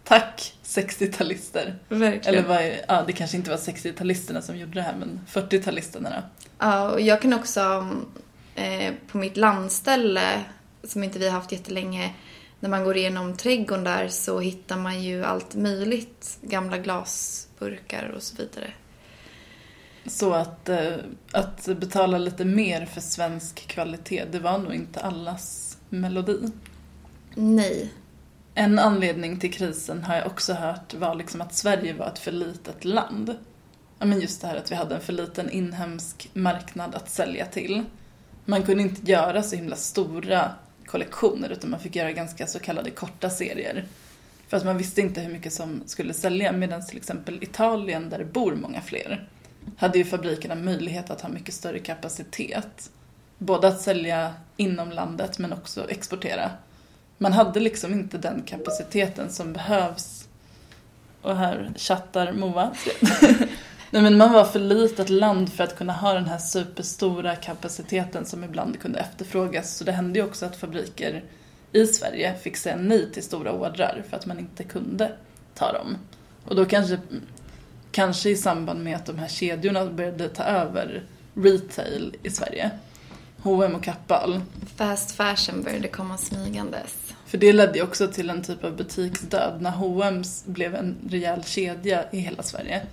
Tack 0.05 0.55
60-talister. 0.65 1.75
Verkligen. 1.89 2.39
Eller 2.39 2.49
vad 2.49 2.57
är, 2.57 2.81
ja, 2.89 3.05
det 3.07 3.13
kanske 3.13 3.37
inte 3.37 3.51
var 3.51 3.57
60-talisterna 3.57 4.41
som 4.41 4.57
gjorde 4.57 4.73
det 4.73 4.83
här 4.83 4.97
men 4.97 5.21
40-talisterna 5.29 6.11
då. 6.11 6.23
Ja, 6.59 6.91
och 6.91 7.01
jag 7.01 7.23
kan 7.23 7.33
också 7.33 7.89
eh, 8.55 8.95
på 9.09 9.19
mitt 9.19 9.37
landställe 9.37 10.45
som 10.83 11.05
inte 11.05 11.19
vi 11.19 11.29
har 11.29 11.33
haft 11.33 11.53
jättelänge 11.53 12.15
när 12.61 12.69
man 12.71 12.85
går 12.85 12.97
igenom 12.97 13.37
trädgården 13.37 13.85
där 13.85 14.09
så 14.09 14.41
hittar 14.41 14.77
man 14.77 15.03
ju 15.03 15.25
allt 15.25 15.55
möjligt. 15.55 16.39
Gamla 16.43 16.79
glasburkar 16.79 18.13
och 18.17 18.23
så 18.23 18.37
vidare. 18.37 18.73
Så 20.07 20.33
att, 20.33 20.69
eh, 20.69 20.95
att 21.33 21.67
betala 21.67 22.19
lite 22.19 22.45
mer 22.45 22.87
för 22.87 23.01
svensk 23.01 23.67
kvalitet, 23.67 24.25
det 24.31 24.39
var 24.39 24.59
nog 24.59 24.75
inte 24.75 25.01
allas 25.01 25.79
melodi. 25.89 26.51
Nej. 27.35 27.93
En 28.57 28.79
anledning 28.79 29.39
till 29.39 29.53
krisen 29.53 30.05
har 30.05 30.17
jag 30.17 30.27
också 30.27 30.53
hört 30.53 30.95
var 30.95 31.15
liksom 31.15 31.41
att 31.41 31.55
Sverige 31.55 31.93
var 31.95 32.07
ett 32.07 32.19
för 32.19 32.33
litet 32.33 32.85
land. 32.85 33.37
Ja, 33.99 34.07
men 34.07 34.21
just 34.21 34.41
det 34.41 34.47
här 34.47 34.57
att 34.57 34.71
vi 34.73 34.75
hade 34.75 34.95
en 34.95 35.01
för 35.01 35.13
liten 35.13 35.51
inhemsk 35.51 36.31
marknad 36.33 36.95
att 36.95 37.11
sälja 37.11 37.47
till. 37.47 37.85
Man 38.45 38.63
kunde 38.63 38.83
inte 38.83 39.11
göra 39.11 39.43
så 39.43 39.57
himla 39.57 39.77
stora 39.77 40.51
kollektioner 40.87 41.51
utan 41.51 41.71
man 41.71 41.81
fick 41.81 41.97
göra 41.97 42.13
ganska 42.13 42.47
så 42.47 42.59
kallade 42.59 42.91
korta 42.91 43.31
serier. 43.31 43.85
För 44.49 44.57
att 44.57 44.65
man 44.65 44.79
visste 44.79 45.01
inte 45.01 45.21
hur 45.21 45.33
mycket 45.33 45.53
som 45.53 45.83
skulle 45.87 46.15
sälja 46.15 46.53
medan 46.53 46.87
till 46.87 46.97
exempel 46.97 47.43
Italien 47.43 48.11
där 48.11 48.19
det 48.19 48.25
bor 48.25 48.55
många 48.55 48.81
fler 48.81 49.29
hade 49.77 49.99
ju 49.99 50.05
fabrikerna 50.05 50.55
möjlighet 50.55 51.11
att 51.11 51.21
ha 51.21 51.29
mycket 51.29 51.55
större 51.55 51.79
kapacitet. 51.79 52.91
Både 53.39 53.69
att 53.69 53.81
sälja 53.81 54.35
inom 54.57 54.91
landet 54.91 55.39
men 55.39 55.53
också 55.53 55.91
exportera. 55.91 56.51
Man 57.19 57.33
hade 57.33 57.61
liksom 57.61 57.93
inte 57.93 58.19
den 58.19 58.43
kapaciteten 58.43 59.31
som 59.31 59.53
behövs. 59.53 60.29
Och 61.23 61.37
här 61.37 61.73
chattar 61.77 62.33
Moa. 62.33 62.75
Nej 63.91 64.03
men 64.03 64.17
man 64.17 64.33
var 64.33 64.45
för 64.45 64.61
litet 64.61 65.09
land 65.11 65.53
för 65.53 65.65
att 65.65 65.77
kunna 65.77 65.93
ha 65.93 66.15
den 66.15 66.27
här 66.27 66.39
superstora 66.39 67.37
kapaciteten 67.37 68.27
som 68.27 68.45
ibland 68.45 68.81
kunde 68.81 68.99
efterfrågas. 68.99 69.77
Så 69.77 69.85
det 69.85 69.93
hände 69.93 70.19
ju 70.19 70.25
också 70.25 70.47
att 70.47 70.57
fabriker 70.57 71.25
i 71.73 71.87
Sverige 71.87 72.35
fick 72.43 72.57
säga 72.57 72.77
nej 72.77 73.13
till 73.13 73.23
stora 73.23 73.53
ordrar 73.53 74.03
för 74.09 74.17
att 74.17 74.27
man 74.27 74.39
inte 74.39 74.65
kunde 74.65 75.13
ta 75.55 75.73
dem. 75.73 75.97
Och 76.45 76.57
då 76.57 76.65
kanske, 76.65 76.99
kanske 77.93 78.31
i 78.31 78.37
samband 78.37 78.85
med 78.85 78.97
att 78.97 79.07
de 79.07 79.19
här 79.19 79.29
kedjorna 79.29 79.87
började 79.87 80.29
ta 80.29 80.43
över 80.43 81.03
retail 81.35 82.17
i 82.23 82.31
Sverige. 82.31 82.71
H&M 83.45 83.75
och 83.75 83.83
Kappahl. 83.83 84.41
Fast 84.77 85.11
fashion 85.11 85.63
började 85.63 85.89
komma 85.89 86.19
smygandes. 86.19 87.15
För 87.27 87.39
det 87.39 87.53
ledde 87.53 87.79
ju 87.79 87.85
också 87.85 88.09
till 88.09 88.31
en 88.31 88.43
typ 88.43 88.65
av 88.65 88.77
butiksdöd 88.77 89.63
när 89.63 89.71
H&M 89.71 90.23
blev 90.45 90.75
en 90.75 90.97
rejäl 91.09 91.45
kedja 91.45 92.05
i 92.13 92.19
hela 92.19 92.43
Sverige. 92.43 92.87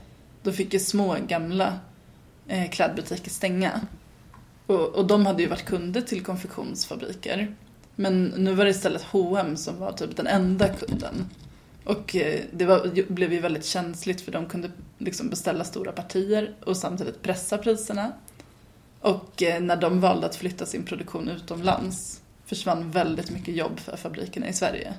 Då 0.43 0.51
fick 0.51 0.73
ju 0.73 0.79
små 0.79 1.15
gamla 1.27 1.79
eh, 2.47 2.69
klädbutiker 2.69 3.29
stänga. 3.29 3.81
Och, 4.65 4.95
och 4.95 5.07
de 5.07 5.25
hade 5.25 5.41
ju 5.41 5.49
varit 5.49 5.65
kunder 5.65 6.01
till 6.01 6.23
konfektionsfabriker. 6.23 7.55
Men 7.95 8.25
nu 8.25 8.53
var 8.53 8.65
det 8.65 8.71
istället 8.71 9.03
H&M 9.03 9.57
som 9.57 9.79
var 9.79 9.91
typ 9.91 10.15
den 10.15 10.27
enda 10.27 10.67
kunden. 10.67 11.29
Och 11.83 12.15
eh, 12.15 12.41
det 12.53 12.65
var, 12.65 13.11
blev 13.13 13.33
ju 13.33 13.39
väldigt 13.39 13.65
känsligt 13.65 14.21
för 14.21 14.31
de 14.31 14.45
kunde 14.45 14.71
liksom 14.97 15.29
beställa 15.29 15.63
stora 15.63 15.91
partier 15.91 16.55
och 16.65 16.77
samtidigt 16.77 17.21
pressa 17.21 17.57
priserna. 17.57 18.11
Och 19.01 19.43
eh, 19.43 19.61
när 19.61 19.75
de 19.75 19.99
valde 19.99 20.27
att 20.27 20.35
flytta 20.35 20.65
sin 20.65 20.85
produktion 20.85 21.29
utomlands 21.29 22.21
försvann 22.45 22.91
väldigt 22.91 23.29
mycket 23.29 23.55
jobb 23.55 23.79
för 23.79 23.97
fabrikerna 23.97 24.49
i 24.49 24.53
Sverige. 24.53 24.93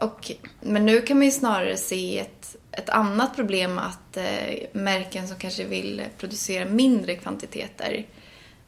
Och, 0.00 0.32
men 0.60 0.86
nu 0.86 1.00
kan 1.00 1.16
man 1.18 1.26
ju 1.26 1.32
snarare 1.32 1.76
se 1.76 2.18
ett, 2.18 2.56
ett 2.72 2.88
annat 2.88 3.36
problem 3.36 3.78
att 3.78 4.16
eh, 4.16 4.54
märken 4.72 5.28
som 5.28 5.36
kanske 5.36 5.64
vill 5.64 6.02
producera 6.18 6.64
mindre 6.64 7.14
kvantiteter, 7.14 8.06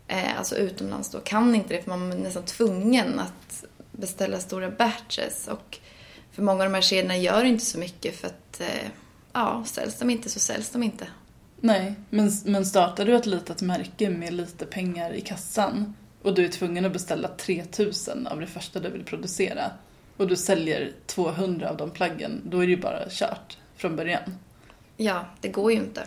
eh, 0.09 0.39
alltså 0.39 0.57
utomlands 0.57 1.11
då, 1.11 1.21
kan 1.21 1.55
inte 1.55 1.75
det 1.75 1.83
för 1.83 1.91
man 1.91 2.13
är 2.13 2.17
nästan 2.17 2.45
tvungen 2.45 3.21
att 3.21 3.65
beställa 3.93 4.41
stora 4.41 4.71
batches. 4.71 5.49
Och 5.49 5.79
för 6.33 6.43
många 6.43 6.65
av 6.65 6.71
de 6.71 6.75
här 6.75 6.83
kedjorna 6.83 7.17
gör 7.17 7.45
inte 7.45 7.65
så 7.65 7.79
mycket 7.79 8.17
för 8.17 8.27
att, 8.27 8.61
eh, 8.61 8.89
ja, 9.33 9.65
säljs 9.67 9.99
de 9.99 10.11
inte 10.11 10.31
så 10.31 10.41
säljs 10.41 10.71
de 10.71 10.83
inte. 10.83 11.07
Nej, 11.65 11.95
men, 12.11 12.31
men 12.45 12.67
startar 12.67 13.05
du 13.05 13.17
ett 13.17 13.27
litet 13.27 13.63
märke 13.63 14.11
med 14.11 14.33
lite 14.33 14.67
pengar 14.67 15.13
i 15.13 15.21
kassan 15.21 15.95
och 16.23 16.35
du 16.35 16.45
är 16.45 16.49
tvungen 16.49 16.85
att 16.85 16.93
beställa 16.93 17.29
3000 17.29 18.27
av 18.27 18.41
det 18.41 18.47
första 18.47 18.81
du 18.81 18.91
vill 18.91 19.05
producera 19.05 19.71
och 20.17 20.29
du 20.29 20.37
säljer 20.37 20.93
200 21.07 21.71
av 21.71 21.77
de 21.77 21.91
plaggen, 21.91 22.41
då 22.45 22.59
är 22.59 22.67
det 22.67 22.73
ju 22.73 22.81
bara 22.81 23.09
kört 23.11 23.59
från 23.77 23.97
början. 23.97 24.39
Ja, 24.97 25.25
det 25.41 25.49
går 25.49 25.73
ju 25.73 25.79
inte. 25.79 26.07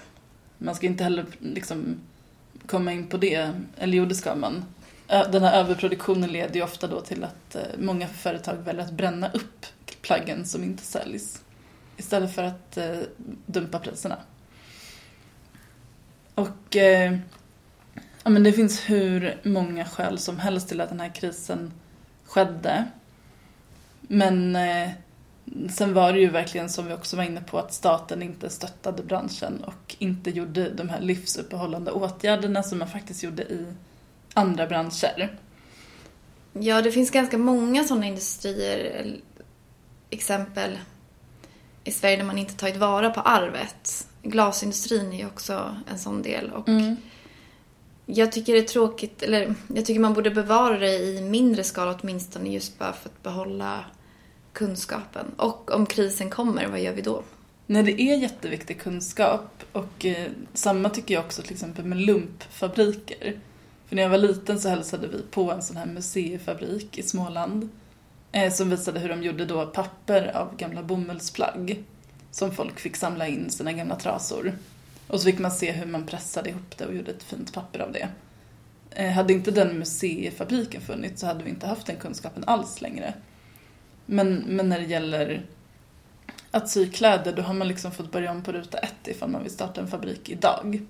Man 0.58 0.76
ska 0.76 0.88
inte 0.88 1.04
heller 1.04 1.26
liksom 1.40 1.96
komma 2.68 2.92
in 2.92 3.08
på 3.08 3.18
det, 3.18 3.52
eller 3.78 3.98
jo 3.98 4.06
det 4.06 4.16
ska 4.16 4.36
man. 4.36 4.66
Den 5.08 5.44
här 5.44 5.60
överproduktionen 5.60 6.32
leder 6.32 6.56
ju 6.56 6.64
ofta 6.64 6.88
då 6.88 7.02
till 7.02 7.24
att 7.24 7.56
eh, 7.56 7.62
många 7.78 8.08
företag 8.08 8.56
väljer 8.56 8.84
att 8.84 8.92
bränna 8.92 9.30
upp 9.32 9.66
plaggen 10.02 10.46
som 10.46 10.64
inte 10.64 10.84
säljs. 10.84 11.42
Istället 11.98 12.36
för 12.36 12.44
att 12.44 12.78
eh, 12.78 13.00
dumpa 13.46 13.80
priserna. 13.80 14.18
Och 16.36 16.76
eh, 16.76 17.18
ja, 18.24 18.30
men 18.30 18.44
det 18.44 18.54
finns 18.54 18.90
hur 18.90 19.38
många 19.44 19.86
skäl 19.86 20.20
som 20.20 20.40
helst 20.40 20.68
till 20.70 20.82
att 20.82 20.90
den 20.90 21.00
här 21.00 21.16
krisen 21.16 21.74
skedde. 22.26 22.86
Men 24.02 24.56
eh, 24.56 24.90
sen 25.70 25.94
var 25.94 26.14
det 26.14 26.20
ju 26.20 26.30
verkligen 26.30 26.70
som 26.70 26.88
vi 26.88 26.94
också 26.94 27.18
var 27.18 27.24
inne 27.24 27.42
på 27.42 27.60
att 27.60 27.74
staten 27.74 28.24
inte 28.24 28.50
stöttade 28.50 29.04
branschen 29.04 29.64
och 29.64 29.96
inte 30.00 30.30
gjorde 30.30 30.70
de 30.70 30.90
här 30.90 31.00
livsuppehållande 31.00 31.92
åtgärderna 31.92 32.64
som 32.64 32.80
man 32.80 32.88
faktiskt 32.88 33.24
gjorde 33.24 33.44
i 33.44 33.66
andra 34.34 34.68
branscher. 34.68 35.38
Ja, 36.54 36.82
det 36.82 36.92
finns 36.92 37.12
ganska 37.12 37.38
många 37.38 37.84
sådana 37.84 38.06
industrier, 38.06 39.06
eh, 39.06 39.12
exempel 40.10 40.80
i 41.86 41.92
Sverige 41.92 42.18
där 42.18 42.24
man 42.24 42.38
inte 42.38 42.54
tagit 42.54 42.78
vara 42.78 43.10
på 43.10 43.22
arvet. 43.22 44.08
Glasindustrin 44.24 45.14
är 45.14 45.18
ju 45.18 45.26
också 45.26 45.76
en 45.92 46.00
sån 46.00 46.22
del. 46.22 46.52
Och 46.52 46.68
Mm. 46.68 46.96
Jag 48.06 48.32
tycker 48.32 48.54
det 48.54 48.60
är 48.60 48.64
tråkigt, 48.64 49.24
eller 49.24 49.56
jag 49.68 49.86
tycker 49.86 50.00
man 50.00 50.14
borde 50.14 50.32
bevara 50.32 50.80
det 50.80 50.98
i 50.98 51.22
mindre 51.22 51.64
skala 51.64 51.98
åtminstone 52.02 52.50
just 52.50 52.80
bara 52.80 52.94
för 52.94 53.10
att 53.10 53.24
behålla 53.24 53.86
kunskapen. 54.54 55.26
Och 55.38 55.72
om 55.72 55.86
krisen 55.86 56.30
kommer, 56.30 56.68
vad 56.68 56.80
gör 56.80 56.94
vi 56.94 57.02
då? 57.02 57.24
Nej, 57.66 57.84
det 57.84 58.02
är 58.02 58.18
jätteviktig 58.18 58.82
kunskap 58.82 59.64
och 59.72 60.06
eh, 60.06 60.28
samma 60.54 60.90
tycker 60.90 61.14
jag 61.14 61.26
också 61.26 61.42
till 61.42 61.54
exempel 61.54 61.86
med 61.86 61.98
lumpfabriker. 61.98 63.40
För 63.88 63.96
när 63.96 64.04
jag 64.04 64.10
var 64.10 64.18
liten 64.18 64.60
så 64.60 64.70
hälsade 64.70 65.08
vi 65.08 65.22
på 65.32 65.52
en 65.52 65.62
sån 65.62 65.78
här 65.78 65.86
museifabrik 65.86 66.98
i 66.98 67.04
Småland 67.04 67.70
eh, 68.36 68.54
som 68.54 68.70
visade 68.70 69.00
hur 69.00 69.10
de 69.10 69.24
gjorde 69.24 69.46
då 69.46 69.66
papper 69.66 70.38
av 70.38 70.58
gamla 70.58 70.84
bomullsplagg 70.84 71.84
som 72.32 72.52
folk 72.52 72.80
fick 72.80 72.96
samla 72.96 73.28
in 73.28 73.50
sina 73.50 73.74
gamla 73.74 73.96
trasor. 73.96 74.54
Och 75.08 75.20
så 75.20 75.26
fick 75.26 75.40
man 75.40 75.52
se 75.52 75.72
hur 75.72 75.86
man 75.86 76.06
pressade 76.06 76.50
ihop 76.50 76.78
det 76.78 76.86
och 76.86 76.96
gjorde 76.96 77.12
ett 77.12 77.24
fint 77.24 77.54
papper 77.54 77.80
av 77.80 77.92
det. 77.92 78.08
Eh, 78.92 79.12
hade 79.12 79.34
inte 79.34 79.52
den 79.52 79.80
museifabriken 79.80 80.82
funnits 80.82 81.22
så 81.22 81.28
hade 81.28 81.44
vi 81.44 81.50
inte 81.50 81.68
haft 81.68 81.88
den 81.88 81.96
kunskapen 81.96 82.44
alls 82.48 82.82
längre. 82.82 83.14
Men, 84.06 84.44
men 84.48 84.70
när 84.70 84.80
det 84.80 84.86
gäller 84.86 85.46
att 86.52 86.70
sy 86.70 86.90
kläder, 86.90 87.34
då 87.34 87.42
har 87.42 87.54
man 87.54 87.68
liksom 87.68 87.92
fått 87.92 88.12
börja 88.12 88.32
om 88.32 88.44
på 88.44 88.52
ruta 88.52 88.78
ett 88.78 89.08
ifall 89.08 89.30
man 89.30 89.44
vill 89.44 89.52
starta 89.52 89.82
en 89.82 89.88
fabrik 89.88 90.30
idag. 90.30 90.86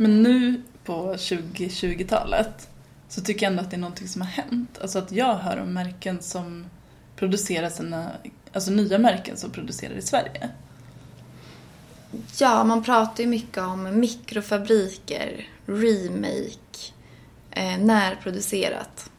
Men 0.00 0.22
nu 0.22 0.62
på 0.84 1.14
2020-talet 1.14 2.68
så 3.08 3.20
tycker 3.20 3.46
jag 3.46 3.50
ändå 3.50 3.62
att 3.62 3.70
det 3.70 3.76
är 3.76 3.80
någonting 3.80 4.08
som 4.08 4.22
har 4.22 4.28
hänt. 4.28 4.78
Alltså 4.82 4.98
att 4.98 5.12
jag 5.12 5.34
hör 5.34 5.60
om 5.60 5.72
märken 5.72 6.22
som 6.22 6.66
producerar 7.16 7.70
sina, 7.70 8.10
alltså 8.52 8.70
nya 8.70 8.98
märken 8.98 9.36
som 9.36 9.50
producerar 9.50 9.94
i 9.94 10.02
Sverige. 10.02 10.50
Ja, 12.38 12.64
man 12.64 12.82
pratar 12.82 13.24
ju 13.24 13.30
mycket 13.30 13.58
om 13.58 14.00
mikrofabriker, 14.00 15.48
remake, 15.66 16.92
eh, 17.50 17.78
närproducerat. 17.78 19.10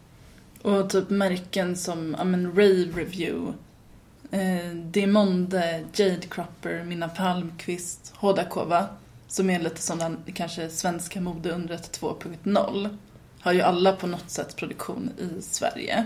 Och 0.62 0.90
typ 0.90 1.10
märken 1.10 1.76
som 1.76 2.16
ja, 2.18 2.24
men 2.24 2.48
Rave 2.48 2.92
Review, 2.96 3.54
eh, 4.32 4.76
Demonde, 4.76 5.84
Jade 5.94 6.28
Cropper, 6.30 6.84
Minna 6.84 7.10
Palmqvist, 7.10 8.14
Hodakova 8.16 8.88
som 9.32 9.50
är 9.50 9.60
lite 9.60 9.82
sådana 9.82 10.18
kanske 10.34 10.70
svenska 10.70 11.22
modeundret 11.22 12.00
2.0 12.02 12.98
har 13.40 13.54
ju 13.54 13.62
alla 13.62 13.96
på 13.96 14.08
något 14.08 14.30
sätt 14.30 14.56
produktion 14.56 15.10
i 15.18 15.42
Sverige. 15.42 16.06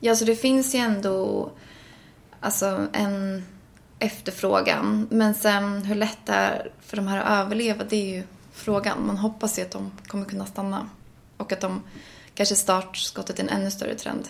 Ja, 0.00 0.16
så 0.16 0.24
det 0.24 0.36
finns 0.36 0.74
ju 0.74 0.78
ändå 0.78 1.50
alltså, 2.40 2.86
en 2.92 3.44
efterfrågan. 3.98 5.08
Men 5.10 5.34
sen 5.34 5.84
hur 5.84 5.94
lätt 5.94 6.18
det 6.24 6.32
är 6.32 6.70
för 6.80 6.96
de 6.96 7.06
här 7.06 7.18
att 7.18 7.46
överleva, 7.46 7.84
det 7.84 7.96
är 7.96 8.16
ju 8.16 8.22
frågan. 8.52 9.06
Man 9.06 9.16
hoppas 9.16 9.58
ju 9.58 9.62
att 9.62 9.70
de 9.70 9.90
kommer 10.06 10.24
kunna 10.24 10.46
stanna. 10.46 10.88
Och 11.36 11.52
att 11.52 11.60
de 11.60 11.82
kanske 12.34 12.54
startskottet 12.54 13.38
är 13.38 13.42
en 13.42 13.48
ännu 13.48 13.70
större 13.70 13.94
trend. 13.94 14.28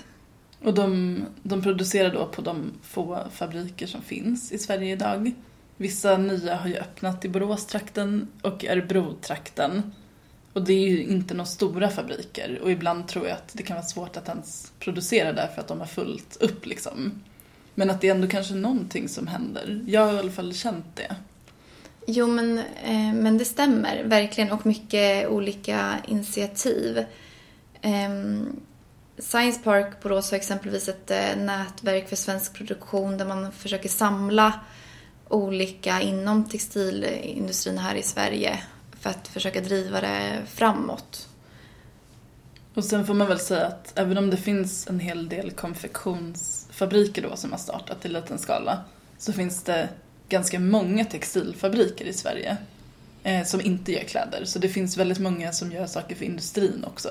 Och 0.64 0.74
de, 0.74 1.20
de 1.42 1.62
producerar 1.62 2.14
då 2.14 2.26
på 2.26 2.42
de 2.42 2.72
få 2.82 3.24
fabriker 3.32 3.86
som 3.86 4.02
finns 4.02 4.52
i 4.52 4.58
Sverige 4.58 4.92
idag. 4.92 5.34
Vissa 5.76 6.16
nya 6.16 6.56
har 6.56 6.68
ju 6.68 6.76
öppnat 6.76 7.24
i 7.24 7.28
Boråstrakten 7.28 8.28
och 8.42 8.64
Örebrotrakten. 8.64 9.92
Och 10.52 10.64
det 10.64 10.72
är 10.72 10.88
ju 10.88 11.02
inte 11.02 11.34
några 11.34 11.46
stora 11.46 11.90
fabriker 11.90 12.58
och 12.62 12.70
ibland 12.70 13.08
tror 13.08 13.26
jag 13.26 13.34
att 13.34 13.50
det 13.52 13.62
kan 13.62 13.76
vara 13.76 13.86
svårt 13.86 14.16
att 14.16 14.28
ens 14.28 14.72
producera 14.78 15.32
där 15.32 15.46
för 15.46 15.60
att 15.60 15.68
de 15.68 15.78
har 15.78 15.86
fullt 15.86 16.36
upp 16.40 16.66
liksom. 16.66 17.22
Men 17.74 17.90
att 17.90 18.00
det 18.00 18.08
är 18.08 18.14
ändå 18.14 18.28
kanske 18.28 18.54
någonting 18.54 19.08
som 19.08 19.26
händer. 19.26 19.84
Jag 19.86 20.06
har 20.06 20.12
i 20.12 20.18
alla 20.18 20.30
fall 20.30 20.54
känt 20.54 20.86
det. 20.94 21.16
Jo, 22.06 22.26
men, 22.26 22.58
eh, 22.58 23.14
men 23.14 23.38
det 23.38 23.44
stämmer 23.44 24.04
verkligen 24.04 24.52
och 24.52 24.66
mycket 24.66 25.28
olika 25.28 25.94
initiativ. 26.08 26.98
Eh, 27.80 28.10
Science 29.18 29.60
Park 29.64 30.02
Borås 30.02 30.30
har 30.30 30.38
exempelvis 30.38 30.88
ett 30.88 31.10
eh, 31.10 31.36
nätverk 31.36 32.08
för 32.08 32.16
svensk 32.16 32.54
produktion 32.54 33.18
där 33.18 33.26
man 33.26 33.52
försöker 33.52 33.88
samla 33.88 34.60
olika 35.28 36.00
inom 36.00 36.48
textilindustrin 36.48 37.78
här 37.78 37.94
i 37.94 38.02
Sverige 38.02 38.60
för 39.00 39.10
att 39.10 39.28
försöka 39.28 39.60
driva 39.60 40.00
det 40.00 40.42
framåt. 40.46 41.28
Och 42.74 42.84
sen 42.84 43.06
får 43.06 43.14
man 43.14 43.28
väl 43.28 43.38
säga 43.38 43.66
att 43.66 43.98
även 43.98 44.18
om 44.18 44.30
det 44.30 44.36
finns 44.36 44.86
en 44.86 45.00
hel 45.00 45.28
del 45.28 45.50
konfektionsfabriker 45.50 47.22
då 47.22 47.36
som 47.36 47.50
har 47.50 47.58
startat 47.58 48.04
i 48.04 48.08
liten 48.08 48.38
skala 48.38 48.84
så 49.18 49.32
finns 49.32 49.62
det 49.62 49.88
ganska 50.28 50.60
många 50.60 51.04
textilfabriker 51.04 52.04
i 52.04 52.12
Sverige 52.12 52.56
eh, 53.22 53.44
som 53.44 53.60
inte 53.60 53.92
gör 53.92 54.04
kläder. 54.04 54.44
Så 54.44 54.58
det 54.58 54.68
finns 54.68 54.96
väldigt 54.96 55.18
många 55.18 55.52
som 55.52 55.72
gör 55.72 55.86
saker 55.86 56.14
för 56.14 56.24
industrin 56.24 56.84
också. 56.84 57.08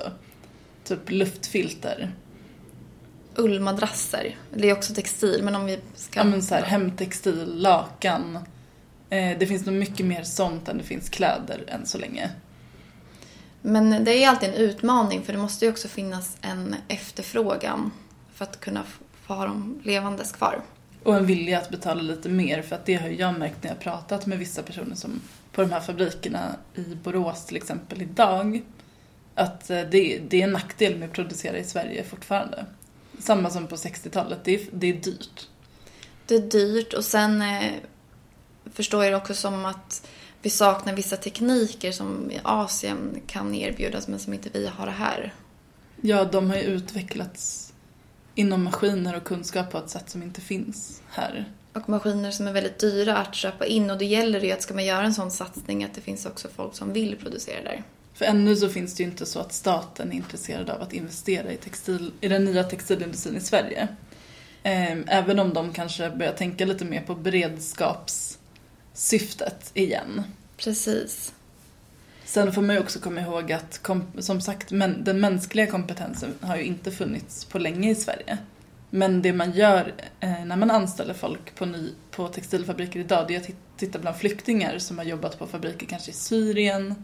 Typ 0.84 1.10
luftfilter. 1.10 2.12
Ullmadrasser, 3.36 4.36
det 4.50 4.70
är 4.70 4.72
också 4.72 4.94
textil 4.94 5.40
men 5.42 5.54
om 5.54 5.64
vi 5.64 5.78
ska... 5.94 6.20
Ja 6.20 6.24
men 6.24 6.42
så 6.42 6.54
här, 6.54 6.62
hemtextil, 6.62 7.54
lakan. 7.54 8.38
Eh, 9.10 9.38
det 9.38 9.46
finns 9.46 9.66
nog 9.66 9.74
mycket 9.74 10.06
mer 10.06 10.22
sånt 10.22 10.68
än 10.68 10.78
det 10.78 10.84
finns 10.84 11.08
kläder 11.08 11.64
än 11.68 11.86
så 11.86 11.98
länge. 11.98 12.30
Men 13.62 14.04
det 14.04 14.24
är 14.24 14.28
alltid 14.28 14.48
en 14.48 14.54
utmaning 14.54 15.22
för 15.22 15.32
det 15.32 15.38
måste 15.38 15.64
ju 15.64 15.70
också 15.70 15.88
finnas 15.88 16.36
en 16.40 16.76
efterfrågan 16.88 17.90
för 18.34 18.44
att 18.44 18.60
kunna 18.60 18.82
få 19.26 19.34
ha 19.34 19.46
dem 19.46 19.80
levandes 19.82 20.32
kvar. 20.32 20.60
Och 21.02 21.16
en 21.16 21.26
vilja 21.26 21.58
att 21.58 21.70
betala 21.70 22.02
lite 22.02 22.28
mer 22.28 22.62
för 22.62 22.76
att 22.76 22.86
det 22.86 22.94
har 22.94 23.08
jag 23.08 23.38
märkt 23.38 23.62
när 23.62 23.70
jag 23.70 23.80
pratat 23.80 24.26
med 24.26 24.38
vissa 24.38 24.62
personer 24.62 24.94
som 24.94 25.20
på 25.52 25.62
de 25.62 25.70
här 25.70 25.80
fabrikerna 25.80 26.56
i 26.74 26.94
Borås 26.94 27.46
till 27.46 27.56
exempel 27.56 28.02
idag. 28.02 28.62
Att 29.34 29.70
eh, 29.70 29.80
det, 29.80 30.20
det 30.28 30.40
är 30.40 30.44
en 30.44 30.52
nackdel 30.52 30.98
med 30.98 31.08
att 31.08 31.14
producera 31.14 31.58
i 31.58 31.64
Sverige 31.64 32.04
fortfarande. 32.04 32.66
Samma 33.18 33.50
som 33.50 33.66
på 33.66 33.76
60-talet, 33.76 34.38
det 34.44 34.54
är, 34.54 34.60
det 34.72 34.86
är 34.86 34.94
dyrt. 34.94 35.48
Det 36.26 36.34
är 36.34 36.40
dyrt 36.40 36.92
och 36.92 37.04
sen 37.04 37.42
eh, 37.42 37.72
förstår 38.72 39.04
jag 39.04 39.12
det 39.12 39.16
också 39.16 39.34
som 39.34 39.64
att 39.64 40.08
vi 40.42 40.50
saknar 40.50 40.96
vissa 40.96 41.16
tekniker 41.16 41.92
som 41.92 42.30
i 42.30 42.40
Asien 42.42 43.22
kan 43.26 43.54
erbjudas 43.54 44.08
men 44.08 44.18
som 44.18 44.32
inte 44.32 44.48
vi 44.52 44.66
har 44.66 44.86
här. 44.86 45.34
Ja, 46.00 46.24
de 46.24 46.50
har 46.50 46.56
ju 46.56 46.62
utvecklats 46.62 47.72
inom 48.34 48.64
maskiner 48.64 49.16
och 49.16 49.24
kunskap 49.24 49.70
på 49.70 49.78
ett 49.78 49.90
sätt 49.90 50.10
som 50.10 50.22
inte 50.22 50.40
finns 50.40 51.02
här. 51.10 51.52
Och 51.72 51.88
maskiner 51.88 52.30
som 52.30 52.46
är 52.46 52.52
väldigt 52.52 52.78
dyra 52.78 53.16
att 53.16 53.34
köpa 53.34 53.66
in 53.66 53.90
och 53.90 53.98
då 53.98 54.04
gäller 54.04 54.40
det 54.40 54.46
ju 54.46 54.52
att 54.52 54.62
ska 54.62 54.74
man 54.74 54.84
göra 54.84 55.04
en 55.04 55.14
sån 55.14 55.30
satsning 55.30 55.84
att 55.84 55.94
det 55.94 56.00
finns 56.00 56.26
också 56.26 56.48
folk 56.56 56.74
som 56.74 56.92
vill 56.92 57.16
producera 57.16 57.62
där. 57.62 57.82
För 58.14 58.24
ännu 58.24 58.56
så 58.56 58.68
finns 58.68 58.94
det 58.94 59.02
ju 59.02 59.08
inte 59.08 59.26
så 59.26 59.40
att 59.40 59.52
staten 59.52 60.12
är 60.12 60.16
intresserad 60.16 60.70
av 60.70 60.82
att 60.82 60.92
investera 60.92 61.52
i, 61.52 61.56
textil, 61.56 62.12
i 62.20 62.28
den 62.28 62.44
nya 62.44 62.64
textilindustrin 62.64 63.36
i 63.36 63.40
Sverige. 63.40 63.88
Ehm, 64.62 65.04
Även 65.08 65.38
om 65.38 65.54
de 65.54 65.72
kanske 65.72 66.10
börjar 66.10 66.32
tänka 66.32 66.64
lite 66.64 66.84
mer 66.84 67.00
på 67.00 67.14
beredskapssyftet 67.14 69.70
igen. 69.74 70.22
Precis. 70.56 71.32
Sen 72.24 72.52
får 72.52 72.62
man 72.62 72.76
ju 72.76 72.82
också 72.82 72.98
komma 72.98 73.20
ihåg 73.20 73.52
att 73.52 73.80
som 74.18 74.40
sagt 74.40 74.70
men, 74.70 75.04
den 75.04 75.20
mänskliga 75.20 75.66
kompetensen 75.66 76.34
har 76.40 76.56
ju 76.56 76.62
inte 76.62 76.90
funnits 76.90 77.44
på 77.44 77.58
länge 77.58 77.90
i 77.90 77.94
Sverige. 77.94 78.38
Men 78.90 79.22
det 79.22 79.32
man 79.32 79.52
gör 79.52 79.94
eh, 80.20 80.44
när 80.44 80.56
man 80.56 80.70
anställer 80.70 81.14
folk 81.14 81.54
på, 81.54 81.66
ny, 81.66 81.90
på 82.10 82.28
textilfabriker 82.28 83.00
idag 83.00 83.24
det 83.28 83.34
är 83.34 83.38
att 83.40 83.46
tit- 83.46 83.56
titta 83.76 83.98
bland 83.98 84.16
flyktingar 84.16 84.78
som 84.78 84.98
har 84.98 85.04
jobbat 85.04 85.38
på 85.38 85.46
fabriker 85.46 85.86
kanske 85.86 86.10
i 86.10 86.14
Syrien 86.14 86.94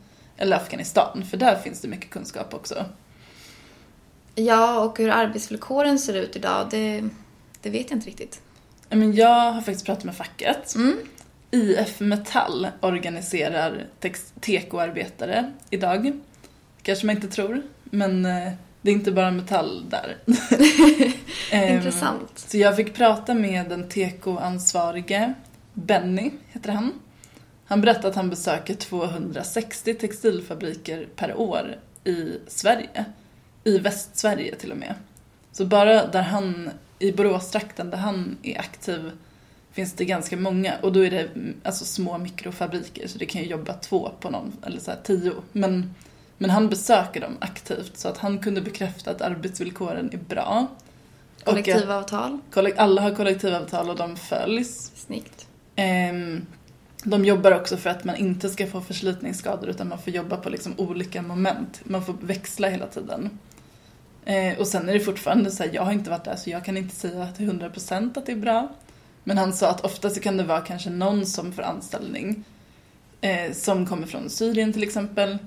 eller 0.41 0.57
Afghanistan 0.57 1.25
för 1.31 1.37
där 1.37 1.57
finns 1.57 1.81
det 1.81 1.89
mycket 1.89 2.11
kunskap 2.11 2.55
också. 2.55 2.85
Ja, 4.35 4.81
och 4.81 4.99
hur 4.99 5.11
arbetsvillkoren 5.11 5.99
ser 5.99 6.15
ut 6.15 6.37
idag, 6.37 6.69
det, 6.71 7.05
det 7.63 7.71
vet 7.71 7.91
jag 7.91 7.97
inte 7.97 8.09
riktigt. 8.09 8.41
Men 8.89 9.15
jag 9.15 9.51
har 9.53 9.61
faktiskt 9.61 9.87
pratat 9.87 10.05
med 10.05 10.17
facket. 10.17 10.75
IF 11.51 12.01
Metall 12.01 12.69
organiserar 12.81 13.87
tekoarbetare 14.41 15.53
idag. 15.71 16.13
Kanske 16.83 17.07
man 17.07 17.15
inte 17.17 17.29
tror, 17.29 17.63
men 17.85 18.27
eh, 18.27 18.53
det 18.83 18.91
är 18.91 18.95
inte 18.95 19.13
bara 19.13 19.31
metall 19.31 19.87
där. 19.91 20.17
Ehm, 21.53 21.77
Intressant. 21.77 22.33
Så 22.35 22.57
jag 22.57 22.77
fick 22.77 22.95
prata 22.95 23.35
med 23.35 23.69
den 23.69 23.89
tekoansvarige, 23.89 25.35
Benny 25.75 26.31
heter 26.53 26.73
han. 26.73 26.93
Han 27.71 27.81
berättade 27.81 28.09
att 28.09 28.15
han 28.15 28.31
besöker 28.31 28.75
260 28.75 29.95
textilfabriker 29.95 31.09
per 31.17 31.35
år 31.41 31.77
i 32.05 32.33
Sverige. 32.47 33.05
I 33.65 33.79
Västsverige 33.79 34.55
till 34.55 34.73
och 34.73 34.77
med. 34.79 34.95
Så 35.53 35.65
bara 35.65 36.07
där 36.07 36.23
han, 36.23 36.71
i 36.99 37.13
Boråstrakten 37.13 37.91
där 37.91 37.99
han 37.99 38.37
är 38.43 38.59
aktiv 38.59 39.11
finns 39.73 39.93
det 39.93 40.05
ganska 40.05 40.37
många 40.37 40.75
och 40.83 40.93
då 40.93 41.05
är 41.05 41.11
det 41.11 41.29
alltså 41.63 41.85
små 41.85 42.19
mikrofabriker 42.19 43.09
så 43.09 43.19
det 43.19 43.27
kan 43.27 43.43
ju 43.43 43.49
jobba 43.49 43.75
två 43.75 44.11
på 44.21 44.31
någon, 44.31 44.53
eller 44.67 44.81
så 44.81 44.91
här 44.91 44.99
tio. 45.05 45.33
Men, 45.53 45.95
men 46.39 46.51
han 46.51 46.69
besöker 46.69 47.21
dem 47.21 47.37
aktivt 47.41 47.97
så 47.99 48.09
att 48.09 48.19
han 48.19 48.39
kunde 48.39 48.61
bekräfta 48.61 49.11
att 49.11 49.23
arbetsvillkoren 49.23 50.11
är 50.13 50.19
bra. 50.19 50.67
Att- 51.39 51.45
Kollektivavtal. 51.45 52.39
Kollek- 52.53 52.77
alla 52.79 53.03
har 53.03 53.15
kollektivavtal 53.15 53.91
och 53.91 53.97
de 53.97 54.17
följs. 54.17 54.93
Snyggt. 54.95 55.47
Ehm, 55.77 56.47
de 57.05 57.25
jobbar 57.25 57.53
också 57.53 57.77
för 57.77 57.91
att 57.91 58.05
man 58.05 58.17
inte 58.17 58.49
ska 58.51 58.67
få 58.67 58.81
förslitningsskador 58.81 59.69
utan 59.69 59.89
man 59.89 59.99
får 59.99 60.13
jobba 60.13 60.37
på 60.37 60.51
liksom 60.51 60.75
olika 60.77 61.23
moment. 61.23 61.81
Man 61.85 62.05
får 62.05 62.15
växla 62.21 62.69
hela 62.69 62.87
tiden. 62.87 63.39
Eh, 64.25 64.59
och 64.59 64.67
sen 64.67 64.89
är 64.89 64.93
det 64.93 65.01
fortfarande 65.01 65.51
så 65.51 65.63
här, 65.63 65.71
jag 65.75 65.83
har 65.83 65.93
inte 65.93 66.11
varit 66.11 66.25
där 66.25 66.37
så 66.37 66.51
jag 66.51 66.65
kan 66.65 66.77
inte 66.77 66.97
säga 66.97 67.29
till 67.33 67.51
100% 67.51 68.19
att 68.19 68.27
det 68.27 68.33
är 68.33 68.37
bra. 68.37 68.69
Men 69.25 69.39
han 69.39 69.53
sa 69.53 69.71
att 69.71 69.85
ofta 69.85 70.11
så 70.11 70.21
kan 70.21 70.37
det 70.37 70.45
vara 70.45 70.61
kanske 70.61 70.91
någon 70.91 71.27
som 71.27 71.53
får 71.53 71.63
anställning 71.63 72.45
eh, 73.21 73.53
som 73.53 73.87
kommer 73.87 74.07
från 74.07 74.31
Syrien 74.31 74.73
till 74.73 74.83
exempel. 74.83 75.39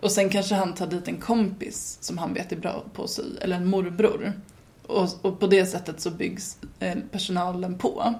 Och 0.00 0.12
sen 0.12 0.28
kanske 0.30 0.54
han 0.54 0.74
tar 0.74 0.86
dit 0.86 1.08
en 1.08 1.16
kompis 1.16 1.98
som 2.00 2.18
han 2.18 2.34
vet 2.34 2.52
är 2.52 2.56
bra 2.56 2.84
på 2.92 3.04
att 3.04 3.10
sy, 3.10 3.22
eller 3.40 3.56
en 3.56 3.66
morbror. 3.66 4.32
Och, 4.86 5.08
och 5.22 5.40
på 5.40 5.46
det 5.46 5.66
sättet 5.66 6.00
så 6.00 6.10
byggs 6.10 6.58
eh, 6.78 6.98
personalen 7.12 7.78
på. 7.78 8.14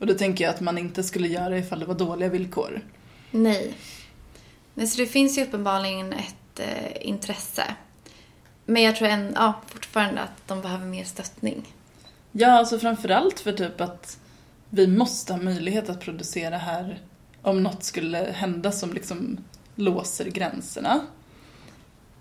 Och 0.00 0.06
då 0.06 0.14
tänker 0.14 0.44
jag 0.44 0.54
att 0.54 0.60
man 0.60 0.78
inte 0.78 1.02
skulle 1.02 1.28
göra 1.28 1.58
ifall 1.58 1.80
det 1.80 1.86
var 1.86 1.94
dåliga 1.94 2.28
villkor. 2.28 2.80
Nej. 3.30 3.74
Nej, 4.74 4.86
så 4.86 5.00
det 5.00 5.06
finns 5.06 5.38
ju 5.38 5.42
uppenbarligen 5.42 6.12
ett 6.12 6.60
eh, 6.60 7.08
intresse. 7.08 7.64
Men 8.64 8.82
jag 8.82 8.96
tror 8.96 9.08
en, 9.08 9.32
ja, 9.34 9.60
fortfarande 9.66 10.20
att 10.20 10.48
de 10.48 10.60
behöver 10.60 10.86
mer 10.86 11.04
stöttning. 11.04 11.74
Ja, 12.32 12.50
alltså 12.50 12.78
framförallt 12.78 13.40
för 13.40 13.52
typ 13.52 13.80
att 13.80 14.18
vi 14.70 14.86
måste 14.86 15.32
ha 15.32 15.40
möjlighet 15.40 15.88
att 15.88 16.00
producera 16.00 16.58
här 16.58 17.00
om 17.42 17.62
något 17.62 17.84
skulle 17.84 18.18
hända 18.18 18.72
som 18.72 18.92
liksom 18.92 19.38
låser 19.74 20.24
gränserna. 20.24 21.00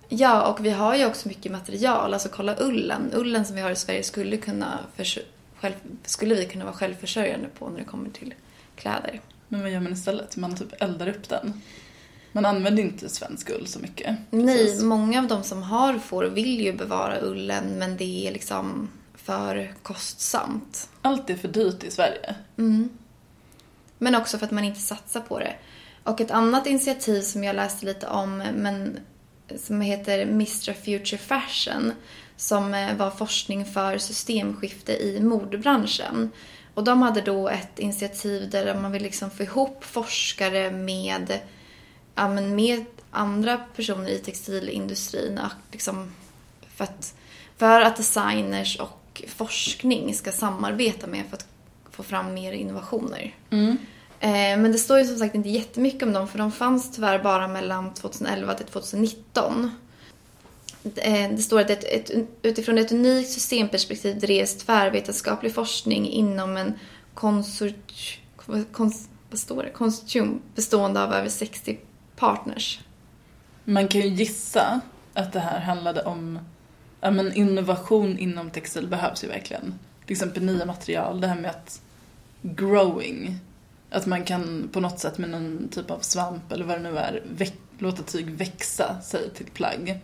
Ja, 0.10 0.48
och 0.48 0.66
vi 0.66 0.70
har 0.70 0.96
ju 0.96 1.06
också 1.06 1.28
mycket 1.28 1.52
material. 1.52 2.14
Alltså 2.14 2.30
kolla 2.30 2.56
ullen. 2.60 3.12
Ullen 3.14 3.46
som 3.46 3.56
vi 3.56 3.62
har 3.62 3.72
i 3.72 3.76
Sverige 3.76 4.04
skulle, 4.04 4.38
kunna 4.38 4.80
själv, 5.60 5.74
skulle 6.06 6.36
vi 6.36 6.46
kunna 6.46 6.66
vara 6.66 6.76
självförsörjande 6.76 7.48
på 7.60 7.70
när 7.70 7.80
det 7.80 7.86
kommer 7.86 8.10
till 8.10 8.34
kläder. 8.76 9.22
Men 9.48 9.62
vad 9.62 9.72
gör 9.72 9.80
man 9.80 9.94
istället? 9.94 10.38
Man 10.38 10.56
typ 10.56 10.82
eldar 10.82 11.08
upp 11.08 11.30
den. 11.30 11.62
Man 12.32 12.46
använder 12.46 12.84
inte 12.84 13.10
svensk 13.10 13.50
ull 13.50 13.68
så 13.68 13.80
mycket. 13.80 14.18
Nej, 14.30 14.84
många 14.84 15.20
av 15.20 15.28
de 15.28 15.44
som 15.44 15.64
har 15.64 15.98
får 15.98 16.24
vill 16.24 16.60
ju 16.60 16.74
bevara 16.74 17.22
ullen 17.22 17.66
men 17.80 17.98
det 17.98 18.28
är 18.28 18.32
liksom 18.32 18.90
för 19.16 19.74
kostsamt. 19.84 20.90
Allt 21.02 21.30
är 21.30 21.36
för 21.36 21.48
dyrt 21.48 21.84
i 21.84 21.92
Sverige. 21.92 22.36
Mm. 22.58 22.90
Men 23.98 24.16
också 24.16 24.38
för 24.38 24.46
att 24.46 24.52
man 24.52 24.64
inte 24.64 24.80
satsar 24.80 25.22
på 25.22 25.40
det. 25.40 25.56
Och 26.04 26.22
ett 26.22 26.32
annat 26.32 26.68
initiativ 26.68 27.22
som 27.22 27.44
jag 27.44 27.56
läste 27.56 27.86
lite 27.86 28.08
om, 28.08 28.38
men 28.38 29.00
som 29.58 29.82
heter 29.82 30.26
Mistra 30.26 30.74
Future 30.74 31.18
Fashion, 31.18 31.94
som 32.40 32.74
eh, 32.74 32.96
var 32.96 33.12
forskning 33.12 33.66
för 33.66 33.98
systemskifte 33.98 34.94
i 34.94 35.20
modebranschen. 35.20 36.32
Och 36.74 36.84
de 36.84 37.02
hade 37.02 37.22
då 37.22 37.50
ett 37.50 37.80
initiativ 37.80 38.50
där 38.50 38.76
man 38.76 38.92
vill 38.92 39.04
liksom 39.04 39.32
få 39.32 39.44
ihop 39.44 39.84
forskare 39.84 40.72
med, 40.72 41.40
ja, 42.16 42.28
med 42.28 42.86
andra 43.12 43.58
personer 43.76 44.10
i 44.10 44.18
textilindustrin. 44.20 45.40
Liksom 45.72 46.12
för, 46.76 46.84
att, 46.84 47.14
för 47.58 47.82
att 47.82 47.98
designers 47.98 48.80
och 48.80 49.24
forskning 49.28 50.14
ska 50.14 50.32
samarbeta 50.32 51.08
med 51.08 51.26
för 51.30 51.38
att 51.38 51.48
få 51.92 52.04
fram 52.04 52.34
mer 52.34 52.54
innovationer. 52.54 53.36
Mm. 53.50 53.78
Eh, 54.20 54.62
Men 54.62 54.72
det 54.72 54.78
står 54.78 55.00
ju 55.00 55.06
som 55.06 55.18
sagt 55.18 55.36
inte 55.36 55.50
jättemycket 55.50 56.04
om 56.04 56.14
dem 56.14 56.28
för 56.28 56.38
de 56.38 56.52
fanns 56.52 56.92
tyvärr 56.92 57.20
bara 57.24 57.48
mellan 57.48 57.94
2011 57.94 58.54
till 58.54 58.66
2019. 58.66 59.72
Eh, 60.84 61.32
det 61.32 61.42
står 61.42 61.62
att 61.62 61.70
ett, 61.70 61.84
ett, 61.84 62.12
utifrån 62.42 62.78
ett 62.78 62.92
unikt 62.92 63.30
systemperspektiv 63.30 64.20
drevs 64.20 64.58
tvärvetenskaplig 64.58 65.54
forskning 65.54 66.10
inom 66.10 66.58
en 66.58 66.74
konsort, 67.14 68.20
kons, 68.72 69.10
konsortium 69.74 70.42
bestående 70.56 71.04
av 71.04 71.14
över 71.14 71.30
60 71.30 71.78
partners. 72.16 72.80
Man 73.64 73.88
kan 73.88 74.02
ju 74.02 74.08
gissa 74.08 74.82
att 75.14 75.34
det 75.34 75.40
här 75.40 75.60
handlade 75.60 76.04
om 76.04 76.40
ja, 77.02 77.12
men 77.12 77.34
innovation 77.34 78.18
inom 78.18 78.50
textil 78.50 78.88
behövs 78.88 79.24
ju 79.24 79.28
verkligen. 79.28 79.74
Till 80.06 80.14
exempel 80.14 80.44
nya 80.44 80.66
material, 80.66 81.22
det 81.22 81.28
här 81.28 81.42
med 81.42 81.52
att 81.52 81.82
growing. 82.42 83.40
Att 83.90 84.06
man 84.06 84.24
kan 84.24 84.70
på 84.74 84.80
något 84.80 85.00
sätt 85.00 85.18
med 85.18 85.30
någon 85.30 85.68
typ 85.72 85.92
av 85.92 86.00
svamp 86.00 86.52
eller 86.52 86.66
vad 86.66 86.78
det 86.78 86.92
nu 86.92 86.98
är 86.98 87.24
väck, 87.32 87.54
låta 87.78 88.04
tyg 88.04 88.30
växa 88.30 89.02
sig 89.02 89.30
till 89.30 89.46
plagg. 89.46 90.00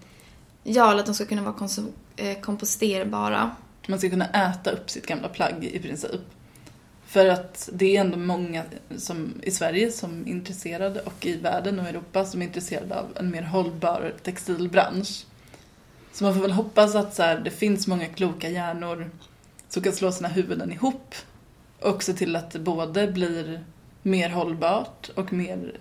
Ja, 0.67 0.91
eller 0.91 0.99
att 0.99 1.05
de 1.05 1.15
ska 1.15 1.25
kunna 1.25 1.41
vara 1.41 1.69
eh, 2.15 2.39
komposterbara. 2.39 3.51
Man 3.87 3.99
ska 3.99 4.09
kunna 4.09 4.29
äta 4.29 4.71
upp 4.71 4.89
sitt 4.89 5.05
gamla 5.05 5.29
plagg 5.29 5.65
i 5.65 5.79
princip. 5.79 6.21
För 7.05 7.25
att 7.29 7.69
det 7.73 7.97
är 7.97 8.01
ändå 8.01 8.17
många 8.17 8.63
som, 8.97 9.33
i 9.43 9.51
Sverige 9.51 9.91
som 9.91 10.21
är 10.21 10.31
intresserade 10.31 11.01
och 11.01 11.25
i 11.25 11.37
världen 11.37 11.79
och 11.79 11.87
Europa 11.87 12.25
som 12.25 12.41
är 12.41 12.45
intresserade 12.45 12.99
av 12.99 13.05
en 13.15 13.31
mer 13.31 13.41
hållbar 13.41 14.13
textilbransch. 14.23 15.25
Så 16.11 16.23
man 16.23 16.33
får 16.33 16.41
väl 16.41 16.51
hoppas 16.51 16.95
att 16.95 17.15
så 17.15 17.23
här, 17.23 17.39
det 17.39 17.51
finns 17.51 17.87
många 17.87 18.05
kloka 18.05 18.49
hjärnor 18.49 19.09
som 19.69 19.83
kan 19.83 19.93
slå 19.93 20.11
sina 20.11 20.27
huvuden 20.27 20.71
ihop 20.71 21.15
och 21.79 22.03
se 22.03 22.13
till 22.13 22.35
att 22.35 22.51
det 22.51 22.59
både 22.59 23.07
blir 23.07 23.65
mer 24.01 24.29
hållbart 24.29 25.09
och 25.15 25.33
mer 25.33 25.73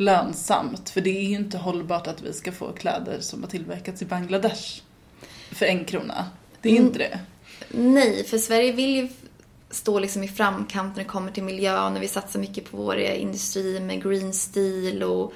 lönsamt. 0.00 0.90
För 0.90 1.00
det 1.00 1.10
är 1.10 1.22
ju 1.22 1.34
inte 1.36 1.58
hållbart 1.58 2.06
att 2.06 2.22
vi 2.22 2.32
ska 2.32 2.52
få 2.52 2.72
kläder 2.72 3.20
som 3.20 3.42
har 3.42 3.50
tillverkats 3.50 4.02
i 4.02 4.04
Bangladesh 4.04 4.82
för 5.52 5.66
en 5.66 5.84
krona. 5.84 6.26
Det 6.60 6.68
är 6.68 6.72
Mm. 6.72 6.86
inte 6.86 6.98
det. 6.98 7.20
Nej, 7.70 8.24
för 8.24 8.38
Sverige 8.38 8.72
vill 8.72 8.96
ju 8.96 9.08
stå 9.70 9.98
liksom 9.98 10.24
i 10.24 10.28
framkant 10.28 10.96
när 10.96 11.04
det 11.04 11.08
kommer 11.08 11.32
till 11.32 11.42
miljö 11.42 11.84
och 11.86 11.92
när 11.92 12.00
vi 12.00 12.08
satsar 12.08 12.40
mycket 12.40 12.70
på 12.70 12.76
vår 12.76 12.96
industri 12.98 13.80
med 13.80 14.02
green 14.02 14.32
steel 14.32 15.02
och 15.02 15.32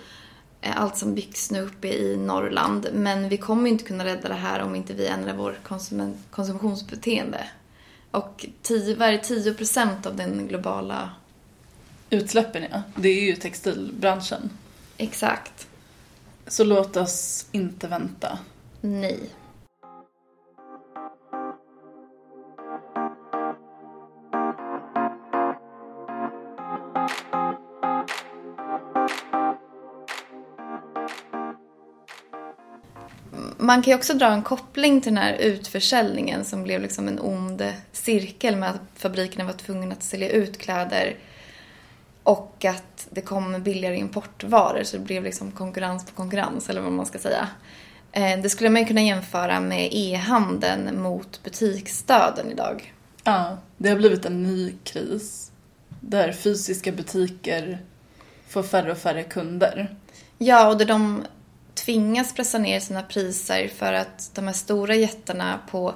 eh, 0.61 0.81
allt 0.83 0.97
som 0.97 1.15
byggs 1.15 1.51
nu 1.51 1.61
uppe 1.61 1.89
i 1.89 2.17
Norrland. 2.17 2.89
Men 2.93 3.29
vi 3.29 3.37
kommer 3.37 3.63
ju 3.67 3.73
inte 3.73 3.85
kunna 3.85 4.05
rädda 4.05 4.29
det 4.29 4.35
här 4.35 4.61
om 4.63 4.75
inte 4.75 4.93
vi 4.93 5.07
ändrar 5.07 5.35
vår 5.37 5.59
konsument, 5.63 6.17
konsumtionsbeteende. 6.31 7.49
Och 8.11 8.47
10, 8.63 8.95
varje 8.97 9.19
10 9.19 9.55
procent 9.55 10.07
av 10.07 10.17
den 10.17 10.49
globala... 10.49 11.11
Utsläppen 12.15 12.67
ja, 12.71 12.83
det 12.97 13.09
är 13.09 13.23
ju 13.25 13.37
textilbranschen. 13.37 14.51
Exakt. 14.97 15.67
Så 16.47 16.65
låt 16.65 16.97
oss 16.97 17.47
inte 17.53 17.89
vänta. 17.89 18.39
Nej. 18.81 19.19
Man 33.57 33.83
kan 33.83 33.91
ju 33.91 33.95
också 33.95 34.15
dra 34.15 34.27
en 34.27 34.43
koppling 34.43 35.01
till 35.01 35.15
den 35.15 35.23
här 35.23 35.35
utförsäljningen 35.35 36.45
som 36.45 36.63
blev 36.63 36.83
liksom 36.83 37.09
en 37.09 37.21
ond 37.21 37.73
cirkel 37.93 38.57
med 38.57 38.71
att 38.71 38.81
fabrikerna 38.95 39.45
var 39.45 39.53
tvungna 39.53 39.95
att 39.95 40.03
sälja 40.03 40.31
ut 40.31 40.59
kläder 40.59 41.17
och 42.25 42.65
att 42.65 43.07
det 43.11 43.21
kom 43.21 43.63
billigare 43.63 43.97
importvaror 43.97 44.83
så 44.85 44.97
det 44.97 45.03
blev 45.05 45.25
liksom 45.25 45.51
konkurrens 45.51 46.05
på 46.07 46.13
konkurrens 46.13 46.71
eller 46.71 46.81
vad 46.81 46.93
man 46.93 47.07
ska 47.07 47.19
säga. 47.19 47.49
Eh, 48.13 48.41
Det 48.43 48.51
skulle 48.51 48.71
man 48.71 48.83
ju 48.83 48.89
kunna 48.89 49.03
jämföra 49.03 49.61
med 49.61 49.89
e-handeln 49.93 51.03
mot 51.03 51.43
butiksdöden 51.43 52.51
idag. 52.53 52.95
Ja, 53.25 53.59
det 53.77 53.89
har 53.89 53.97
blivit 53.97 54.25
en 54.25 54.43
ny 54.43 54.75
kris. 54.85 55.51
Där 56.01 56.33
fysiska 56.33 56.93
butiker 56.93 57.79
får 58.49 58.63
färre 58.63 58.93
och 58.93 58.99
färre 58.99 59.23
kunder. 59.23 59.97
Ja, 60.39 60.69
och 60.69 60.79
där 60.79 60.85
de 60.87 61.25
tvingas 61.75 62.35
pressa 62.35 62.59
ner 62.59 62.81
sina 62.81 63.03
priser 63.03 63.69
för 63.69 63.93
att 63.93 64.31
de 64.35 64.47
här 64.47 64.55
stora 64.55 64.95
jättarna 64.95 65.59
på 65.71 65.95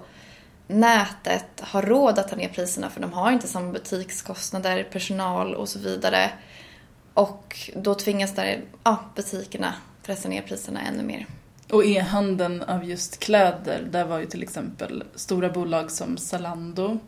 nätet 0.68 1.60
har 1.60 1.82
råd 1.82 2.18
att 2.18 2.28
ta 2.28 2.36
ner 2.36 2.48
priserna 2.48 2.90
för 2.90 3.00
de 3.00 3.12
har 3.12 3.32
inte 3.32 3.48
samma 3.48 3.72
butikskostnader, 3.72 4.84
personal 4.84 5.54
och 5.54 5.68
så 5.68 5.78
vidare. 5.78 6.30
Och 7.14 7.70
då 7.76 7.94
tvingas 7.94 8.34
där, 8.34 8.60
ja, 8.84 9.04
butikerna 9.14 9.74
pressa 10.02 10.28
ner 10.28 10.42
priserna 10.42 10.80
ännu 10.80 11.02
mer. 11.02 11.26
Och 11.70 11.84
e-handeln 11.84 12.62
av 12.62 12.84
just 12.84 13.20
kläder, 13.20 13.88
där 13.90 14.04
var 14.04 14.18
ju 14.18 14.26
till 14.26 14.42
exempel 14.42 15.04
stora 15.14 15.48
bolag 15.48 15.90
som 15.90 16.16
Zalando 16.16 16.98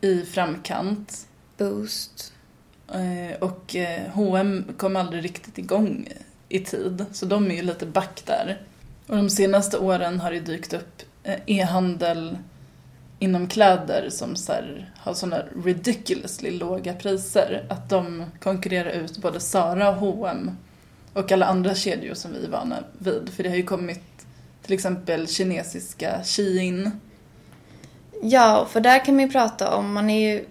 i 0.00 0.22
framkant. 0.22 1.26
Boost. 1.58 2.32
Eh, 2.88 3.38
Och 3.40 3.76
eh, 3.76 4.10
H&M 4.12 4.64
kom 4.76 4.96
aldrig 4.96 5.24
riktigt 5.24 5.58
igång 5.58 6.08
i 6.48 6.60
tid, 6.60 7.06
så 7.12 7.26
de 7.26 7.50
är 7.50 7.54
ju 7.54 7.62
lite 7.62 7.86
back 7.86 8.22
där. 8.26 8.60
Och 9.06 9.16
de 9.16 9.30
senaste 9.30 9.78
åren 9.78 10.20
har 10.20 10.30
det 10.30 10.40
dykt 10.40 10.72
upp 10.72 11.02
eh, 11.22 11.38
e-handel 11.46 12.38
inom 13.22 13.48
kläder 13.48 14.10
som 14.10 14.36
så 14.36 14.52
här, 14.52 14.92
har 14.98 15.14
sådana 15.14 15.44
ridiculously 15.64 16.50
låga 16.50 16.94
priser 16.94 17.66
att 17.68 17.88
de 17.88 18.24
konkurrerar 18.40 18.90
ut 18.90 19.18
både 19.18 19.40
Zara 19.40 19.88
och 19.88 19.94
H&M 19.94 20.50
och 21.12 21.32
alla 21.32 21.46
andra 21.46 21.74
kedjor 21.74 22.14
som 22.14 22.32
vi 22.32 22.44
är 22.44 22.50
vana 22.50 22.84
vid. 22.98 23.28
För 23.28 23.42
det 23.42 23.48
har 23.48 23.56
ju 23.56 23.62
kommit 23.62 24.26
till 24.62 24.72
exempel 24.72 25.28
kinesiska 25.28 26.20
Shein. 26.24 26.90
Ja, 28.22 28.66
för 28.70 28.80
där 28.80 29.04
kan 29.04 29.14
man 29.16 29.24
ju 29.24 29.30
prata 29.30 29.76
om, 29.76 29.92
man 29.92 30.10
är 30.10 30.32
ju 30.32 30.44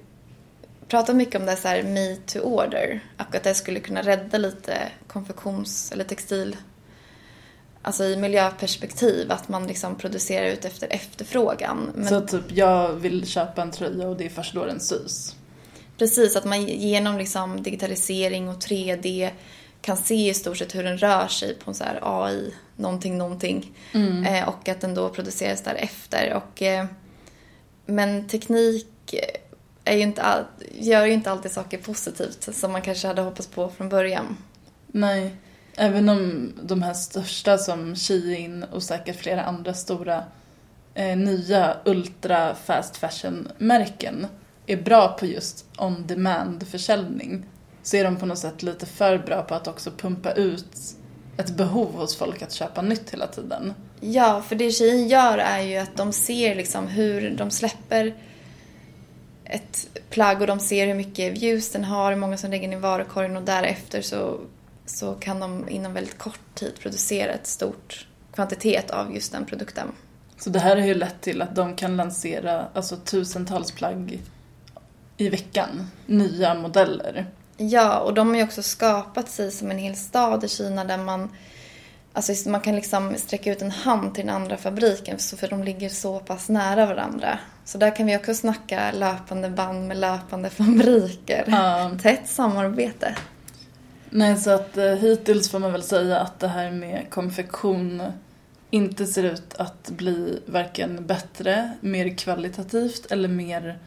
pratar 0.88 1.14
mycket 1.14 1.40
om 1.40 1.46
det 1.46 1.56
så 1.56 1.68
här 1.68 1.84
me 1.84 2.16
to 2.16 2.40
order. 2.40 3.00
Och 3.18 3.36
att 3.36 3.44
det 3.44 3.54
skulle 3.54 3.80
kunna 3.80 4.02
rädda 4.02 4.38
lite 4.38 4.78
konfektions 5.08 5.92
eller 5.92 6.04
textil, 6.04 6.58
alltså 7.82 8.04
i 8.04 8.18
miljöperspektiv, 8.18 9.32
att 9.32 9.50
man 9.50 9.68
liksom 9.68 9.96
producerar 9.96 10.46
ut 10.46 10.66
efter 10.66 10.88
efterfrågan. 10.92 11.92
Men 11.96 12.08
Så 12.08 12.22
typ 12.22 12.52
jag 12.52 12.94
vill 12.94 13.28
köpa 13.28 13.62
en 13.62 13.72
tröja 13.72 14.08
och 14.08 14.18
det 14.18 14.26
är 14.26 14.30
först 14.30 14.54
då 14.54 14.66
den 14.66 14.80
sys. 14.80 15.36
precis, 15.98 16.36
att 16.36 16.46
man 16.46 16.64
genom 16.66 17.18
liksom 17.18 17.64
digitalisering 17.64 18.50
och 18.50 18.58
3D 18.60 19.30
kan 19.82 19.98
se 19.98 20.30
i 20.30 20.34
stort 20.34 20.58
sett 20.58 20.76
hur 20.76 20.84
den 20.84 20.98
rör 20.98 21.28
sig 21.28 21.56
på 21.56 21.72
en 21.72 21.76
så 21.76 21.84
här 21.84 22.00
AI, 22.02 22.54
någonting, 22.76 23.18
någonting. 23.18 23.72
Mm. 23.94 24.26
Eh, 24.26 24.50
och 24.50 24.70
att 24.70 24.82
den 24.82 24.94
då 24.96 25.10
produceras 25.10 25.62
därefter. 25.64 26.34
Och, 26.34 26.62
eh, 26.62 26.86
men 27.86 28.28
teknik 28.28 29.16
är 29.84 29.96
ju 29.96 30.02
inte 30.02 30.22
all, 30.22 30.44
gör 30.80 31.06
ju 31.06 31.14
inte 31.14 31.32
alltid 31.32 31.52
saker 31.52 31.78
positivt 31.78 32.56
som 32.56 32.72
man 32.72 32.82
kanske 32.82 33.08
hade 33.08 33.22
hoppats 33.22 33.48
på 33.48 33.70
från 33.70 33.90
början. 33.90 34.38
Nej, 34.88 35.36
även 35.78 36.10
om 36.10 36.54
de 36.64 36.82
här 36.82 36.94
största 36.94 37.58
som 37.58 37.96
Shein 37.96 38.64
och 38.64 38.84
säkert 38.84 39.16
flera 39.16 39.44
andra 39.44 39.74
stora 39.74 40.24
eh, 40.94 41.18
nya 41.18 41.78
ultra 41.86 42.56
fast 42.56 42.98
fashion-märken 42.98 44.28
är 44.68 44.78
bra 44.78 45.08
på 45.20 45.26
just 45.26 45.66
on 45.78 46.08
demand-försäljning 46.08 47.46
så 47.84 47.98
är 47.98 48.04
de 48.04 48.16
på 48.16 48.26
något 48.26 48.40
sätt 48.40 48.64
lite 48.64 48.86
för 48.86 49.18
bra 49.18 49.42
på 49.42 49.56
att 49.56 49.68
också 49.68 49.92
pumpa 49.92 50.32
ut 50.32 50.78
ett 51.38 51.58
behov 51.58 51.94
hos 51.94 52.16
folk 52.16 52.42
att 52.42 52.54
köpa 52.54 52.82
nytt 52.82 53.14
hela 53.14 53.28
tiden. 53.28 53.74
Ja, 54.00 54.42
för 54.42 54.56
det 54.56 54.72
Shein 54.72 55.08
gör 55.08 55.38
är 55.38 55.62
ju 55.62 55.78
att 55.78 55.98
de 55.98 56.14
ser 56.14 56.56
liksom 56.56 56.88
hur 56.88 57.30
de 57.30 57.52
släpper 57.52 58.14
ett 59.46 60.00
plagg 60.10 60.42
och 60.42 60.48
de 60.48 60.60
ser 60.60 60.88
hur 60.88 60.94
mycket 60.94 61.34
views 61.34 61.72
den 61.72 61.84
har, 61.84 62.12
hur 62.12 62.20
många 62.20 62.38
som 62.38 62.52
lägger 62.52 62.68
den 62.68 62.78
i 62.78 62.82
varukorgen 62.82 63.38
och 63.38 63.44
därefter 63.44 64.02
så, 64.02 64.40
så 64.98 65.14
kan 65.14 65.40
de 65.40 65.70
inom 65.70 65.94
väldigt 65.94 66.18
kort 66.18 66.56
tid 66.56 66.80
producera 66.80 67.32
ett 67.32 67.48
stort 67.48 68.08
kvantitet 68.34 68.92
av 68.92 69.14
just 69.16 69.32
den 69.32 69.46
produkten. 69.46 69.88
Så 70.38 70.50
det 70.50 70.60
här 70.60 70.76
har 70.76 70.86
ju 70.86 70.94
lett 70.94 71.22
till 71.22 71.42
att 71.42 71.56
de 71.56 71.76
kan 71.76 71.98
lansera 71.98 72.68
alltså, 72.74 72.96
tusentals 72.96 73.72
plagg 73.72 74.22
i 75.18 75.30
veckan, 75.30 75.88
nya 76.06 76.54
modeller. 76.54 77.26
Ja, 77.58 78.00
och 78.00 78.14
de 78.14 78.30
har 78.30 78.36
ju 78.36 78.44
också 78.44 78.64
skapat 78.64 79.30
sig 79.30 79.52
som 79.52 79.72
en 79.72 79.78
hel 79.78 79.96
stad 79.96 80.44
i 80.44 80.48
Kina 80.48 80.84
där 80.84 80.98
man 80.98 81.30
Alltså 82.14 82.50
man 82.50 82.62
kan 82.62 82.76
liksom 82.76 83.16
sträcka 83.18 83.52
ut 83.52 83.62
en 83.62 83.72
hand 83.72 84.16
till 84.16 84.26
den 84.26 84.36
andra 84.36 84.58
fabriken 84.58 85.20
så 85.20 85.38
för 85.38 85.48
de 85.48 85.64
ligger 85.64 85.90
så 85.90 86.20
pass 86.20 86.50
nära 86.50 86.86
varandra. 86.86 87.40
Så 87.66 87.78
där 87.78 87.96
kan 87.96 88.06
vi 88.06 88.18
också 88.18 88.34
snacka 88.34 88.92
löpande 88.92 89.50
band 89.50 89.88
med 89.88 89.98
löpande 89.98 90.50
fabriker. 90.60 91.44
Ja. 91.48 91.92
Tätt 92.02 92.28
samarbete. 92.28 93.16
Nej, 94.14 94.38
så 94.38 94.50
att 94.50 94.78
eh, 94.78 94.86
hittills 94.86 95.50
får 95.50 95.60
man 95.60 95.72
väl 95.72 95.84
säga 95.84 96.20
att 96.20 96.40
det 96.40 96.48
här 96.48 96.72
med 96.72 97.06
konfektion 97.10 98.04
inte 98.70 99.06
ser 99.06 99.24
ut 99.24 99.54
att 99.54 99.90
bli 99.90 100.40
varken 100.46 101.06
bättre, 101.06 101.72
mer 101.82 102.18
kvalitativt 102.18 103.12
eller 103.12 103.28
mer 103.30 103.80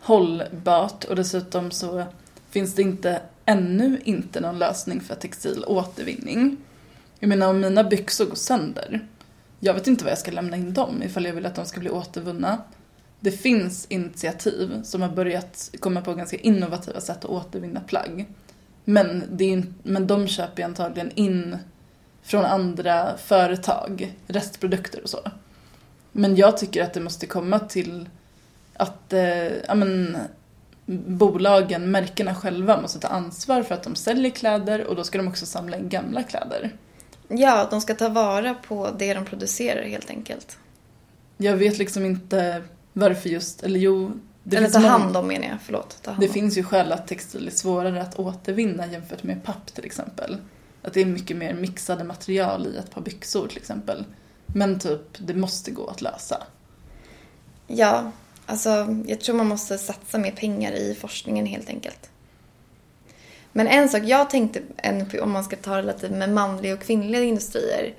hållbart. 0.00 1.04
Och 1.04 1.16
dessutom 1.16 1.70
så 1.70 2.04
finns 2.50 2.74
det 2.74 2.82
inte 2.82 3.20
ännu 3.44 4.00
inte 4.04 4.40
någon 4.40 4.58
lösning 4.58 5.00
för 5.00 5.14
textilåtervinning. 5.14 6.56
Jag 7.18 7.28
menar 7.28 7.48
om 7.48 7.60
mina 7.60 7.84
byxor 7.84 8.26
går 8.26 8.34
sönder, 8.34 9.00
jag 9.60 9.74
vet 9.74 9.86
inte 9.86 10.04
vad 10.04 10.10
jag 10.10 10.18
ska 10.18 10.30
lämna 10.30 10.56
in 10.56 10.74
dem 10.74 11.02
ifall 11.02 11.24
jag 11.24 11.32
vill 11.32 11.46
att 11.46 11.54
de 11.54 11.66
ska 11.66 11.80
bli 11.80 11.90
återvunna. 11.90 12.62
Det 13.20 13.30
finns 13.30 13.86
initiativ 13.86 14.82
som 14.82 15.02
har 15.02 15.08
börjat 15.08 15.70
komma 15.80 16.00
på 16.00 16.14
ganska 16.14 16.36
innovativa 16.36 17.00
sätt 17.00 17.24
att 17.24 17.30
återvinna 17.30 17.80
plagg. 17.80 18.26
Men, 18.84 19.22
det 19.30 19.52
är, 19.52 19.62
men 19.82 20.06
de 20.06 20.26
köper 20.26 20.62
ju 20.62 20.66
antagligen 20.66 21.10
in 21.14 21.56
från 22.22 22.44
andra 22.44 23.16
företag, 23.16 24.14
restprodukter 24.26 25.02
och 25.02 25.10
så. 25.10 25.18
Men 26.12 26.36
jag 26.36 26.58
tycker 26.58 26.82
att 26.82 26.94
det 26.94 27.00
måste 27.00 27.26
komma 27.26 27.58
till 27.58 28.08
att 28.74 29.12
eh, 29.12 29.46
ja, 29.68 29.74
men, 29.74 30.16
bolagen, 31.06 31.90
märkena 31.90 32.34
själva 32.34 32.80
måste 32.80 32.98
ta 32.98 33.08
ansvar 33.08 33.62
för 33.62 33.74
att 33.74 33.82
de 33.82 33.94
säljer 33.94 34.30
kläder 34.30 34.84
och 34.84 34.96
då 34.96 35.04
ska 35.04 35.18
de 35.18 35.28
också 35.28 35.46
samla 35.46 35.76
in 35.76 35.88
gamla 35.88 36.22
kläder. 36.22 36.70
Ja, 37.28 37.68
de 37.70 37.80
ska 37.80 37.94
ta 37.94 38.08
vara 38.08 38.54
på 38.54 38.90
det 38.98 39.14
de 39.14 39.24
producerar 39.24 39.82
helt 39.82 40.10
enkelt. 40.10 40.58
Jag 41.36 41.56
vet 41.56 41.78
liksom 41.78 42.04
inte 42.04 42.62
varför 42.92 43.28
just, 43.28 43.62
eller 43.62 43.80
jo... 43.80 44.12
Det 44.42 44.56
Eller 44.56 44.68
ta 44.68 44.78
hand 44.78 45.16
om 45.16 45.26
menar 45.26 45.46
jag, 45.46 45.58
förlåt. 45.64 46.08
Det 46.20 46.28
finns 46.28 46.58
ju 46.58 46.62
skäl 46.62 46.92
att 46.92 47.06
textil 47.06 47.46
är 47.46 47.50
svårare 47.50 48.02
att 48.02 48.18
återvinna 48.18 48.86
jämfört 48.86 49.22
med 49.22 49.44
papp 49.44 49.74
till 49.74 49.84
exempel. 49.84 50.36
Att 50.82 50.94
det 50.94 51.00
är 51.00 51.06
mycket 51.06 51.36
mer 51.36 51.54
mixade 51.54 52.04
material 52.04 52.66
i 52.66 52.76
ett 52.76 52.90
par 52.90 53.00
byxor 53.00 53.48
till 53.48 53.58
exempel. 53.58 54.04
Men 54.46 54.78
typ, 54.78 55.18
det 55.18 55.34
måste 55.34 55.70
gå 55.70 55.86
att 55.86 56.02
lösa. 56.02 56.42
Ja, 57.66 58.12
alltså 58.46 58.96
jag 59.06 59.20
tror 59.20 59.36
man 59.36 59.48
måste 59.48 59.78
satsa 59.78 60.18
mer 60.18 60.30
pengar 60.30 60.72
i 60.72 60.96
forskningen 61.00 61.46
helt 61.46 61.68
enkelt. 61.68 62.10
Men 63.52 63.66
en 63.66 63.88
sak 63.88 64.02
jag 64.04 64.30
tänkte, 64.30 64.62
om 65.20 65.30
man 65.30 65.44
ska 65.44 65.56
ta 65.56 65.76
det 65.76 65.82
lite 65.82 66.08
med 66.08 66.30
manliga 66.30 66.74
och 66.74 66.80
kvinnliga 66.80 67.22
industrier, 67.22 67.94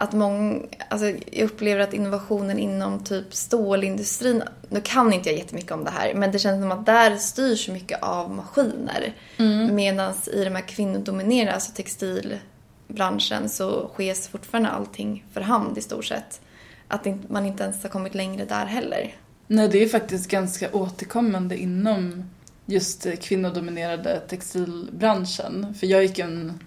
att 0.00 0.12
många, 0.12 0.60
alltså 0.88 1.06
jag 1.06 1.44
upplever 1.44 1.80
att 1.80 1.94
innovationen 1.94 2.58
inom 2.58 3.04
typ 3.04 3.34
stålindustrin, 3.34 4.42
nu 4.68 4.80
kan 4.80 5.12
inte 5.12 5.28
jag 5.28 5.38
jättemycket 5.38 5.72
om 5.72 5.84
det 5.84 5.90
här, 5.90 6.14
men 6.14 6.32
det 6.32 6.38
känns 6.38 6.62
som 6.62 6.72
att 6.72 6.86
där 6.86 7.16
styrs 7.16 7.68
mycket 7.68 8.02
av 8.02 8.30
maskiner. 8.30 9.14
Mm. 9.36 9.74
Medan 9.74 10.14
i 10.32 10.44
de 10.44 10.50
här 10.50 10.68
kvinnodominerade, 10.68 11.54
alltså 11.54 11.72
textilbranschen, 11.72 13.48
så 13.48 13.88
sker 13.94 14.30
fortfarande 14.30 14.68
allting 14.68 15.24
för 15.32 15.40
hand 15.40 15.78
i 15.78 15.80
stort 15.80 16.04
sett. 16.04 16.40
Att 16.88 17.06
man 17.28 17.46
inte 17.46 17.64
ens 17.64 17.82
har 17.82 17.90
kommit 17.90 18.14
längre 18.14 18.44
där 18.44 18.66
heller. 18.66 19.14
Nej, 19.46 19.68
det 19.68 19.82
är 19.82 19.88
faktiskt 19.88 20.30
ganska 20.30 20.72
återkommande 20.72 21.56
inom 21.56 22.30
just 22.66 23.06
kvinnodominerade 23.20 24.20
textilbranschen. 24.20 25.74
För 25.74 25.86
jag 25.86 26.02
gick 26.02 26.18
en 26.18 26.60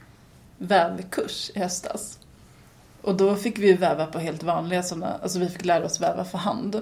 vävkurs 0.58 1.52
i 1.56 1.60
höstas. 1.60 2.20
Och 3.04 3.16
då 3.16 3.36
fick 3.36 3.60
vi 3.60 3.74
väva 3.74 4.06
på 4.06 4.20
helt 4.20 4.44
vanliga 4.44 4.84
sådana, 4.84 5.18
alltså 5.22 5.40
vi 5.40 5.50
fick 5.50 5.66
lära 5.66 5.86
oss 5.86 6.02
väva 6.02 6.26
för 6.26 6.38
hand. 6.38 6.82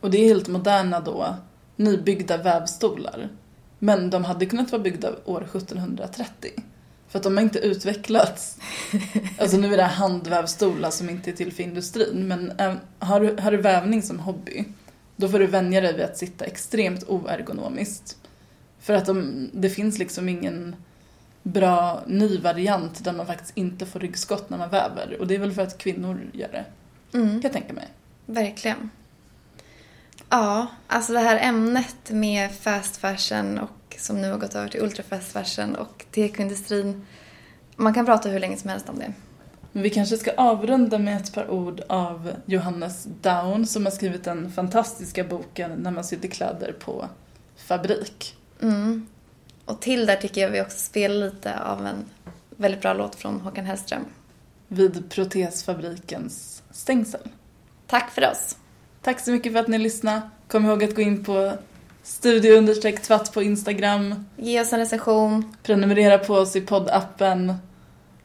Och 0.00 0.10
det 0.10 0.18
är 0.18 0.24
helt 0.24 0.48
moderna 0.48 1.00
då, 1.00 1.34
nybyggda 1.76 2.36
vävstolar. 2.36 3.28
Men 3.78 4.10
de 4.10 4.24
hade 4.24 4.46
kunnat 4.46 4.72
vara 4.72 4.82
byggda 4.82 5.12
år 5.24 5.42
1730. 5.42 6.50
För 7.08 7.18
att 7.18 7.22
de 7.22 7.36
har 7.36 7.44
inte 7.44 7.58
utvecklats. 7.58 8.58
Alltså 9.38 9.56
nu 9.56 9.72
är 9.72 9.76
det 9.76 9.82
handvävstolar 9.82 10.90
som 10.90 11.10
inte 11.10 11.30
är 11.30 11.34
till 11.34 11.52
för 11.52 11.62
industrin. 11.62 12.28
Men 12.28 12.50
eh, 12.50 12.74
har 12.98 13.20
du, 13.20 13.36
har 13.42 13.50
du 13.50 13.56
vävning 13.56 14.02
som 14.02 14.20
hobby, 14.20 14.64
då 15.16 15.28
får 15.28 15.38
du 15.38 15.46
vänja 15.46 15.80
dig 15.80 15.94
vid 15.94 16.04
att 16.04 16.18
sitta 16.18 16.44
extremt 16.44 17.04
oergonomiskt. 17.08 18.16
För 18.80 18.94
att 18.94 19.06
de, 19.06 19.50
det 19.52 19.70
finns 19.70 19.98
liksom 19.98 20.28
ingen 20.28 20.76
bra 21.42 22.02
ny 22.06 22.38
variant 22.38 23.04
där 23.04 23.12
man 23.12 23.26
faktiskt 23.26 23.56
inte 23.56 23.86
får 23.86 24.00
ryggskott 24.00 24.50
när 24.50 24.58
man 24.58 24.70
väver. 24.70 25.16
Och 25.20 25.26
det 25.26 25.34
är 25.34 25.38
väl 25.38 25.52
för 25.52 25.62
att 25.62 25.78
kvinnor 25.78 26.30
gör 26.32 26.48
det, 26.48 26.64
Mm. 27.18 27.28
kan 27.28 27.40
jag 27.42 27.52
tänka 27.52 27.72
mig. 27.72 27.88
Verkligen. 28.26 28.90
Ja, 30.28 30.66
alltså 30.86 31.12
det 31.12 31.18
här 31.18 31.38
ämnet 31.48 32.10
med 32.10 32.52
fast 32.52 32.96
fashion 32.96 33.58
och 33.58 33.96
som 33.98 34.20
nu 34.22 34.30
har 34.30 34.38
gått 34.38 34.54
över 34.54 34.68
till 34.68 34.82
ultra 34.82 35.02
fast 35.02 35.32
fashion 35.32 35.74
och 35.74 36.04
tekoindustrin. 36.10 37.06
Man 37.76 37.94
kan 37.94 38.06
prata 38.06 38.28
hur 38.28 38.40
länge 38.40 38.56
som 38.56 38.70
helst 38.70 38.88
om 38.88 38.98
det. 38.98 39.12
Men 39.72 39.82
vi 39.82 39.90
kanske 39.90 40.16
ska 40.16 40.32
avrunda 40.36 40.98
med 40.98 41.16
ett 41.16 41.34
par 41.34 41.50
ord 41.50 41.80
av 41.88 42.32
Johannes 42.46 43.08
Down 43.22 43.66
som 43.66 43.84
har 43.84 43.92
skrivit 43.92 44.24
den 44.24 44.52
fantastiska 44.52 45.24
boken 45.24 45.70
När 45.70 45.90
man 45.90 46.04
sydde 46.04 46.28
kläder 46.28 46.72
på 46.72 47.08
fabrik. 47.56 48.36
Mm. 48.62 49.06
Och 49.70 49.80
till 49.80 50.06
där 50.06 50.16
tycker 50.16 50.40
jag 50.40 50.50
vi 50.50 50.60
också 50.60 50.78
spelar 50.78 51.14
lite 51.14 51.60
av 51.60 51.86
en 51.86 52.04
väldigt 52.56 52.80
bra 52.80 52.92
låt 52.92 53.14
från 53.14 53.40
Håkan 53.40 53.64
Hellström. 53.64 54.04
Vid 54.68 55.10
protesfabrikens 55.10 56.62
stängsel. 56.70 57.20
Tack 57.86 58.10
för 58.10 58.30
oss. 58.30 58.56
Tack 59.02 59.20
så 59.20 59.30
mycket 59.30 59.52
för 59.52 59.60
att 59.60 59.68
ni 59.68 59.78
lyssnade. 59.78 60.20
Kom 60.48 60.66
ihåg 60.66 60.84
att 60.84 60.94
gå 60.94 61.02
in 61.02 61.24
på 61.24 61.52
studio 62.02 62.74
tvatt 63.02 63.32
på 63.32 63.42
Instagram. 63.42 64.24
Ge 64.36 64.60
oss 64.60 64.72
en 64.72 64.78
recension. 64.78 65.56
Prenumerera 65.62 66.18
på 66.18 66.34
oss 66.34 66.56
i 66.56 66.60
poddappen. 66.60 67.54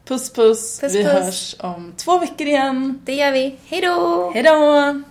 Puss 0.05 0.33
puss. 0.33 0.79
Puss, 0.79 0.95
vi 0.95 1.03
puss. 1.03 1.13
hörs 1.13 1.55
om 1.59 1.93
två 1.97 2.19
veckor 2.19 2.47
igen. 2.47 3.01
Det 3.05 3.15
gör 3.15 3.31
vi. 3.31 3.55
Hej 3.65 3.81
då! 3.81 4.31
Hej 4.33 4.43
då! 4.43 5.01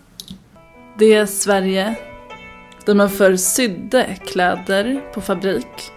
Det 0.98 1.14
är 1.14 1.26
Sverige, 1.26 1.94
där 2.86 2.94
man 2.94 3.10
förr 3.10 3.36
sydde 3.36 4.16
kläder 4.26 5.12
på 5.14 5.20
fabrik, 5.20 5.93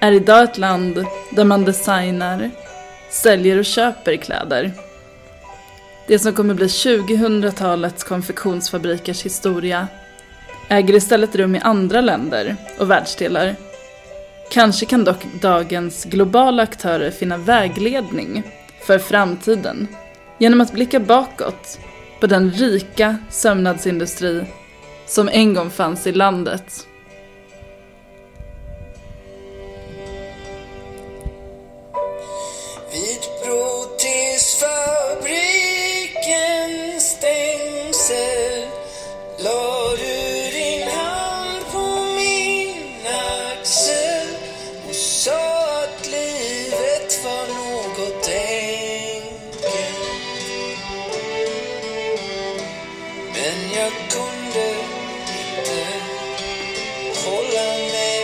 är 0.00 0.12
idag 0.12 0.44
ett 0.44 0.58
land 0.58 1.04
där 1.30 1.44
man 1.44 1.64
designar, 1.64 2.50
säljer 3.10 3.58
och 3.58 3.64
köper 3.64 4.16
kläder. 4.16 4.72
Det 6.06 6.18
som 6.18 6.32
kommer 6.32 6.54
bli 6.54 6.66
2000-talets 6.66 8.04
konfektionsfabrikers 8.04 9.24
historia 9.24 9.88
äger 10.68 10.94
istället 10.94 11.36
rum 11.36 11.54
i 11.54 11.60
andra 11.60 12.00
länder 12.00 12.56
och 12.78 12.90
världsdelar. 12.90 13.54
Kanske 14.50 14.86
kan 14.86 15.04
dock 15.04 15.24
dagens 15.40 16.04
globala 16.04 16.62
aktörer 16.62 17.10
finna 17.10 17.36
vägledning 17.36 18.42
för 18.86 18.98
framtiden 18.98 19.88
genom 20.38 20.60
att 20.60 20.72
blicka 20.72 21.00
bakåt 21.00 21.78
på 22.20 22.26
den 22.26 22.50
rika 22.50 23.16
sömnadsindustri 23.30 24.44
som 25.06 25.28
en 25.28 25.54
gång 25.54 25.70
fanns 25.70 26.06
i 26.06 26.12
landet. 26.12 26.86
Tilltro 33.46 33.86
tills 33.98 34.54
fabriken 34.60 35.00
stängsel 37.00 38.68
la 39.38 39.96
du 39.96 40.50
din 40.50 40.88
hand 40.88 41.64
på 41.72 42.04
min 42.16 43.06
axel 43.06 44.26
och 44.88 44.94
sa 44.94 45.82
att 45.82 46.06
livet 46.06 47.24
var 47.24 47.46
något 47.46 48.28
enkelt. 48.28 49.26
Men 53.34 53.58
jag 53.76 53.92
kunde 54.10 54.68
inte 55.38 55.82
hålla 57.24 57.68
mig 57.92 58.15